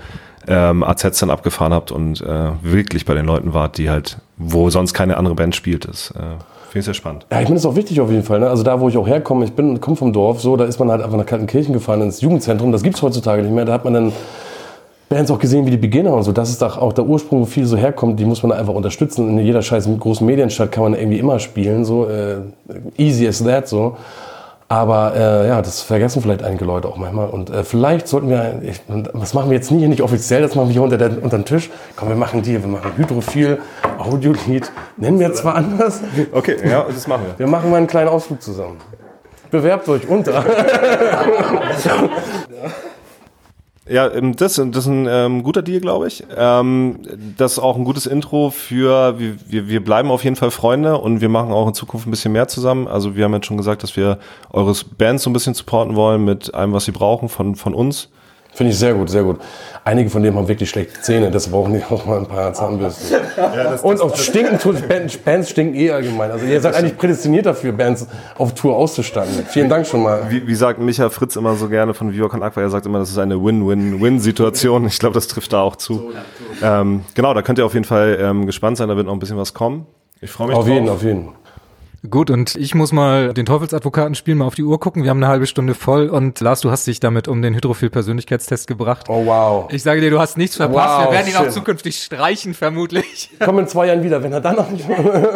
ähm, 0.47 0.83
AZs 0.83 1.19
dann 1.19 1.31
abgefahren 1.31 1.73
habt 1.73 1.93
und 1.93 2.23
äh, 2.23 2.51
wirklich 2.63 3.05
bei 3.05 3.15
den 3.15 3.27
Leuten 3.27 3.53
wart, 3.53 3.79
die 3.79 3.91
halt, 3.91 4.19
wo 4.39 4.71
sonst 4.71 4.95
keine 4.95 5.19
andere 5.19 5.35
Band 5.35 5.55
spielt. 5.55 5.87
Das 5.87 6.11
äh, 6.13 6.21
finde 6.69 6.79
ich 6.79 6.85
sehr 6.87 6.95
spannend. 6.95 7.27
Ja, 7.31 7.41
ich 7.41 7.47
finde 7.47 7.61
das 7.61 7.67
auch 7.67 7.77
wichtig 7.77 8.01
auf 8.01 8.11
jeden 8.11 8.23
Fall. 8.23 8.41
Ne? 8.41 8.49
Also 8.49 8.63
da, 8.63 8.81
wo 8.81 8.89
ich 8.89 8.97
auch 8.97 9.07
herkomme, 9.07 9.45
ich 9.45 9.53
bin 9.53 9.81
komme 9.81 9.97
vom 9.97 10.13
Dorf, 10.13 10.41
so, 10.41 10.57
da 10.57 10.65
ist 10.65 10.79
man 10.79 10.91
halt 10.91 11.03
einfach 11.03 11.19
nach 11.19 11.27
Kaltenkirchen 11.27 11.75
gefahren 11.75 12.01
ins 12.01 12.23
Jugendzentrum. 12.23 12.73
Das 12.73 12.83
gibt's 12.83 13.03
heutzutage 13.03 13.43
nicht 13.43 13.53
mehr. 13.53 13.67
Da 13.67 13.75
hat 13.75 13.85
man 13.85 13.93
dann 13.95 14.13
Bands 15.11 15.31
auch 15.31 15.39
gesehen 15.39 15.67
wie 15.67 15.71
die 15.71 15.79
Beginner 15.79 16.13
und 16.13 16.23
so. 16.23 16.33
Das 16.33 16.51
ist 16.51 16.63
auch 16.63 16.93
der 16.93 17.05
Ursprung, 17.05 17.41
wo 17.41 17.45
viel 17.45 17.67
so 17.67 17.77
herkommt. 17.77 18.19
Die 18.21 18.25
muss 18.25 18.43
man 18.43 18.53
einfach 18.53 18.75
unterstützen. 18.75 19.29
In 19.29 19.39
jeder 19.45 19.63
scheiß 19.63 19.89
großen 19.99 20.27
Medienstadt 20.27 20.73
kann 20.73 20.85
man 20.85 20.95
irgendwie 20.95 21.19
immer 21.19 21.39
spielen. 21.39 21.85
So 21.85 22.09
äh, 22.09 22.41
easy 22.97 23.27
as 23.27 23.43
that. 23.43 23.69
So. 23.69 23.97
Aber 24.71 25.15
äh, 25.17 25.49
ja, 25.49 25.63
das 25.63 25.81
vergessen 25.81 26.21
vielleicht 26.21 26.43
einige 26.43 26.67
Leute 26.67 26.89
auch 26.89 26.99
manchmal. 26.99 27.31
Und 27.31 27.49
äh, 27.49 27.65
vielleicht 27.65 28.07
sollten 28.07 28.29
wir, 28.29 28.61
ich, 28.63 28.83
das 29.15 29.33
machen 29.33 29.49
wir 29.49 29.57
jetzt 29.57 29.71
nie, 29.71 29.89
nicht 29.89 30.03
offiziell, 30.03 30.43
das 30.43 30.55
machen 30.55 30.69
wir 30.69 30.75
hier 30.75 30.83
unter, 30.83 30.99
der, 30.99 31.23
unter 31.23 31.39
den 31.39 31.47
Tisch. 31.47 31.71
Komm, 31.97 32.11
wir 32.11 32.17
machen 32.17 32.43
die, 32.43 32.61
wir 32.61 32.69
machen 32.69 32.93
Hydrophil, 32.97 33.61
Audiolied. 33.99 34.71
Nennen 34.99 35.19
wir 35.21 35.33
zwar 35.33 35.55
anders. 35.55 36.03
Okay, 36.33 36.57
ja, 36.69 36.85
das 36.85 37.07
machen 37.07 37.23
wir. 37.29 37.39
Wir 37.39 37.47
machen 37.47 37.71
mal 37.71 37.79
einen 37.79 37.87
kleinen 37.87 38.09
Ausflug 38.09 38.43
zusammen. 38.43 38.77
Bewerbt 39.51 39.89
euch 39.89 40.07
unter. 40.07 40.45
Ja, 43.89 44.13
ähm, 44.13 44.37
das, 44.37 44.55
das 44.57 44.67
ist 44.67 44.87
ein 44.87 45.07
ähm, 45.09 45.43
guter 45.43 45.63
Deal, 45.63 45.81
glaube 45.81 46.09
ich. 46.09 46.25
Ähm, 46.37 46.99
das 47.37 47.53
ist 47.53 47.59
auch 47.59 47.77
ein 47.77 47.85
gutes 47.85 48.07
Intro 48.07 48.51
für, 48.51 49.19
wir, 49.19 49.37
wir, 49.47 49.69
wir 49.69 49.85
bleiben 49.85 50.11
auf 50.11 50.25
jeden 50.25 50.37
Fall 50.37 50.51
Freunde 50.51 50.99
und 50.99 51.21
wir 51.21 51.29
machen 51.29 51.53
auch 51.53 51.67
in 51.67 51.75
Zukunft 51.75 52.07
ein 52.07 52.11
bisschen 52.11 52.33
mehr 52.33 52.49
zusammen. 52.49 52.87
Also 52.87 53.17
wir 53.17 53.25
haben 53.25 53.35
jetzt 53.35 53.47
schon 53.47 53.57
gesagt, 53.57 53.83
dass 53.83 53.97
wir 53.97 54.19
eure 54.51 54.75
Bands 54.97 55.23
so 55.23 55.31
ein 55.31 55.33
bisschen 55.33 55.55
supporten 55.55 55.97
wollen 55.97 56.25
mit 56.25 56.55
allem, 56.55 56.73
was 56.73 56.85
sie 56.85 56.93
brauchen 56.93 57.29
von, 57.29 57.57
von 57.57 57.75
uns. 57.75 58.11
Finde 58.55 58.73
ich 58.73 58.79
sehr 58.79 58.95
gut, 58.95 59.09
sehr 59.09 59.23
gut. 59.23 59.39
Einige 59.85 60.11
von 60.11 60.23
denen 60.23 60.37
haben 60.37 60.49
wirklich 60.49 60.69
schlechte 60.69 61.01
Zähne, 61.01 61.31
das 61.31 61.49
brauchen 61.49 61.73
die 61.75 61.83
auch 61.85 62.05
mal 62.05 62.19
ein 62.19 62.27
paar 62.27 62.53
Zahnbürsten. 62.53 63.19
Ja, 63.37 63.77
und 63.77 64.01
auch 64.01 64.15
stinken 64.17 64.59
tut, 64.59 64.77
Bands 65.25 65.49
stinken 65.51 65.75
eh 65.77 65.91
allgemein. 65.93 66.31
Also 66.31 66.45
ihr 66.45 66.61
seid 66.61 66.75
eigentlich 66.75 66.99
prädestiniert 66.99 67.47
dafür, 67.47 67.73
Bands 67.73 68.07
auf 68.37 68.53
Tour 68.55 68.77
auszustatten. 68.77 69.47
Vielen 69.49 69.69
Dank 69.69 69.87
schon 69.87 70.03
mal. 70.03 70.23
Wie, 70.29 70.47
wie 70.47 70.55
sagt 70.55 70.81
Micha 70.81 71.09
Fritz 71.09 71.37
immer 71.37 71.55
so 71.55 71.69
gerne 71.69 71.95
von 71.95 72.13
Viva 72.13 72.29
Con 72.29 72.43
Aqua, 72.43 72.61
er 72.61 72.71
sagt 72.71 72.85
immer, 72.85 72.99
das 72.99 73.11
ist 73.11 73.19
eine 73.19 73.43
Win-Win-Win-Situation. 73.43 74.87
Ich 74.87 74.99
glaube, 74.99 75.15
das 75.15 75.29
trifft 75.29 75.53
da 75.53 75.61
auch 75.63 75.77
zu. 75.77 76.13
Ähm, 76.63 77.05
genau, 77.15 77.33
da 77.33 77.43
könnt 77.43 77.59
ihr 77.59 77.65
auf 77.67 77.75
jeden 77.75 77.87
Fall 77.87 78.19
ähm, 78.21 78.45
gespannt 78.47 78.77
sein, 78.77 78.89
da 78.89 78.97
wird 78.97 79.07
noch 79.07 79.13
ein 79.15 79.21
bisschen 79.21 79.39
was 79.39 79.55
kommen. 79.55 79.87
Ich 80.21 80.31
freue 80.31 80.49
mich 80.49 80.57
Auf 80.57 80.65
drauf. 80.65 80.75
jeden, 80.75 80.89
auf 80.89 81.03
jeden. 81.03 81.29
Gut, 82.09 82.31
und 82.31 82.55
ich 82.55 82.77
muss 82.77 82.93
mal 82.93 83.35
den 83.35 83.45
Teufelsadvokaten 83.45 84.15
spielen, 84.15 84.39
mal 84.39 84.45
auf 84.45 84.55
die 84.55 84.63
Uhr 84.63 84.79
gucken. 84.79 85.03
Wir 85.03 85.11
haben 85.11 85.19
eine 85.19 85.27
halbe 85.27 85.49
Stunde 85.49 85.75
voll 85.75 86.09
und 86.09 86.39
Lars, 86.41 86.61
du 86.61 86.71
hast 86.71 86.87
dich 86.87 87.01
damit 87.01 87.27
um 87.27 87.43
den 87.43 87.55
Hydrophil-Persönlichkeitstest 87.55 88.69
gebracht. 88.69 89.07
Oh 89.09 89.27
wow. 89.27 89.69
Ich 89.73 89.83
sage 89.83 90.01
dir, 90.01 90.11
du 90.11 90.21
hast 90.21 90.39
nichts 90.39 90.55
verpasst. 90.55 91.01
Wow, 91.01 91.07
Wir 91.07 91.13
werden 91.13 91.27
ihn 91.27 91.33
schön. 91.35 91.49
auch 91.49 91.53
zukünftig 91.53 92.01
streichen, 92.01 92.55
vermutlich. 92.55 93.31
Komm 93.45 93.59
in 93.59 93.67
zwei 93.67 93.89
Jahren 93.89 94.05
wieder, 94.05 94.23
wenn 94.23 94.33
er 94.33 94.41
dann 94.41 94.55
noch 94.55 94.71
nicht. 94.71 94.87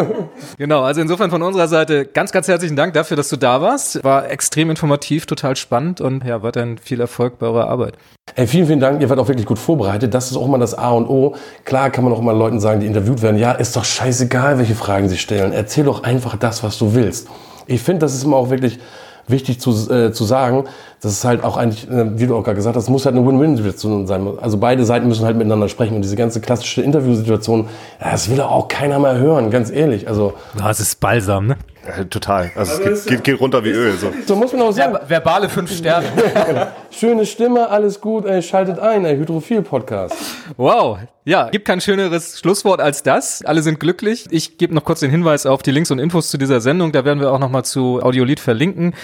genau, 0.57 0.83
also 0.83 1.01
insofern 1.01 1.31
von 1.31 1.43
unserer 1.43 1.67
Seite 1.67 2.07
ganz, 2.07 2.31
ganz 2.31 2.47
herzlichen 2.47 2.77
Dank 2.77 2.95
dafür, 2.95 3.17
dass 3.17 3.29
du 3.29 3.37
da 3.37 3.61
warst. 3.61 4.05
War 4.05 4.31
extrem 4.31 4.71
informativ, 4.71 5.27
total 5.27 5.57
spannend 5.57 6.01
und 6.01 6.25
ja, 6.25 6.45
weiterhin 6.45 6.79
viel 6.79 7.01
Erfolg 7.01 7.41
bei 7.41 7.47
eurer 7.47 7.69
Arbeit. 7.69 7.99
Hey, 8.35 8.47
vielen, 8.47 8.67
vielen 8.67 8.81
Dank. 8.81 9.03
Ihr 9.03 9.11
wart 9.11 9.19
auch 9.19 9.27
wirklich 9.29 9.47
gut 9.47 9.59
vorbereitet. 9.59 10.15
Das 10.15 10.31
ist 10.31 10.37
auch 10.37 10.47
mal 10.47 10.59
das 10.59 10.75
A 10.75 10.91
und 10.93 11.09
O. 11.09 11.35
Klar 11.65 11.91
kann 11.91 12.05
man 12.05 12.13
auch 12.13 12.21
immer 12.21 12.33
Leuten 12.33 12.61
sagen, 12.61 12.81
die 12.81 12.87
interviewt 12.87 13.21
werden, 13.21 13.37
ja, 13.37 13.51
ist 13.53 13.75
doch 13.77 13.85
scheißegal, 13.85 14.59
welche 14.59 14.77
Fragen 14.77 15.09
sie 15.09 15.19
stellen. 15.19 15.53
Erzähl 15.53 15.85
doch 15.85 16.05
einfach 16.05 16.37
das, 16.37 16.63
was 16.63 16.79
du 16.79 16.95
willst. 16.95 17.29
Ich 17.67 17.83
finde, 17.83 17.99
das 17.99 18.15
ist 18.15 18.25
immer 18.25 18.37
auch 18.37 18.49
wirklich 18.49 18.79
wichtig 19.27 19.61
zu, 19.61 19.71
äh, 19.93 20.13
zu 20.13 20.25
sagen, 20.25 20.65
das 21.03 21.15
ist 21.15 21.25
halt 21.25 21.43
auch 21.43 21.57
eigentlich, 21.57 21.91
äh, 21.91 22.17
wie 22.17 22.29
du 22.29 22.37
auch 22.37 22.45
gerade 22.45 22.55
gesagt 22.55 22.77
hast, 22.77 22.89
muss 22.89 23.05
halt 23.05 23.17
eine 23.17 23.27
Win-Win-Situation 23.27 24.07
sein. 24.07 24.39
Also 24.41 24.57
beide 24.59 24.85
Seiten 24.85 25.09
müssen 25.09 25.27
halt 25.27 25.37
miteinander 25.37 25.69
sprechen 25.69 25.97
und 25.97 26.03
diese 26.03 26.15
ganze 26.15 26.41
klassische 26.41 26.81
Interviewsituation, 26.81 27.69
ja, 28.01 28.13
das 28.13 28.31
will 28.31 28.41
auch 28.41 28.69
keiner 28.69 29.01
mehr 29.01 29.19
hören, 29.19 29.51
ganz 29.51 29.69
ehrlich. 29.71 30.07
Also, 30.07 30.35
das 30.57 30.79
ist 30.79 31.01
balsam, 31.01 31.49
ne? 31.49 31.57
Ja, 31.85 32.05
total. 32.05 32.53
Also, 32.55 32.75
also 32.75 32.85
es 32.85 33.05
geht, 33.07 33.17
geht, 33.17 33.25
geht, 33.25 33.41
runter 33.41 33.65
wie 33.65 33.71
Öl. 33.71 33.95
So, 33.95 34.13
so 34.25 34.37
muss 34.37 34.53
man 34.53 34.63
auch 34.63 34.71
sagen. 34.71 34.93
Ver 34.93 35.11
verbale 35.11 35.49
fünf 35.49 35.77
Sterne. 35.77 36.07
Schöne 36.93 37.27
Stimme, 37.27 37.69
alles 37.69 38.01
gut. 38.01 38.25
Ey, 38.25 38.41
schaltet 38.41 38.79
ein, 38.79 39.05
ey, 39.05 39.17
Hydrophil-Podcast. 39.17 40.15
Wow. 40.57 40.99
Ja, 41.25 41.51
gibt 41.51 41.65
kein 41.65 41.81
schöneres 41.81 42.39
Schlusswort 42.39 42.81
als 42.81 43.03
das. 43.03 43.45
Alle 43.45 43.63
sind 43.63 43.81
glücklich. 43.81 44.27
Ich 44.31 44.57
gebe 44.57 44.73
noch 44.73 44.85
kurz 44.85 45.01
den 45.01 45.11
Hinweis 45.11 45.47
auf 45.47 45.65
die 45.65 45.73
Links 45.73 45.91
und 45.91 45.99
Infos 45.99 46.31
zu 46.31 46.39
dieser 46.39 46.61
Sendung. 46.61 46.93
Da 46.93 47.05
werden 47.05 47.19
wir 47.19 47.33
auch 47.33 47.41
noch 47.41 47.51
mal 47.51 47.65
zu 47.65 48.01
Audiolied 48.01 48.39
verlinken. 48.39 48.95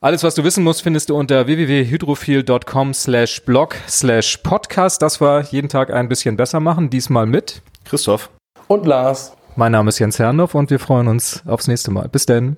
Alles, 0.00 0.22
was 0.22 0.36
du 0.36 0.44
wissen 0.44 0.62
musst, 0.62 0.82
findest 0.82 1.10
du 1.10 1.16
unter 1.16 1.48
www.hydrophil.com 1.48 2.94
slash 2.94 3.42
blog 3.42 3.74
slash 3.88 4.36
podcast. 4.36 5.02
Das 5.02 5.20
war 5.20 5.42
jeden 5.42 5.68
Tag 5.68 5.92
ein 5.92 6.08
bisschen 6.08 6.36
besser 6.36 6.60
machen. 6.60 6.88
Diesmal 6.88 7.26
mit 7.26 7.62
Christoph 7.84 8.30
und 8.68 8.86
Lars. 8.86 9.32
Mein 9.56 9.72
Name 9.72 9.88
ist 9.88 9.98
Jens 9.98 10.20
Herrndorf 10.20 10.54
und 10.54 10.70
wir 10.70 10.78
freuen 10.78 11.08
uns 11.08 11.42
aufs 11.46 11.66
nächste 11.66 11.90
Mal. 11.90 12.08
Bis 12.08 12.26
denn. 12.26 12.56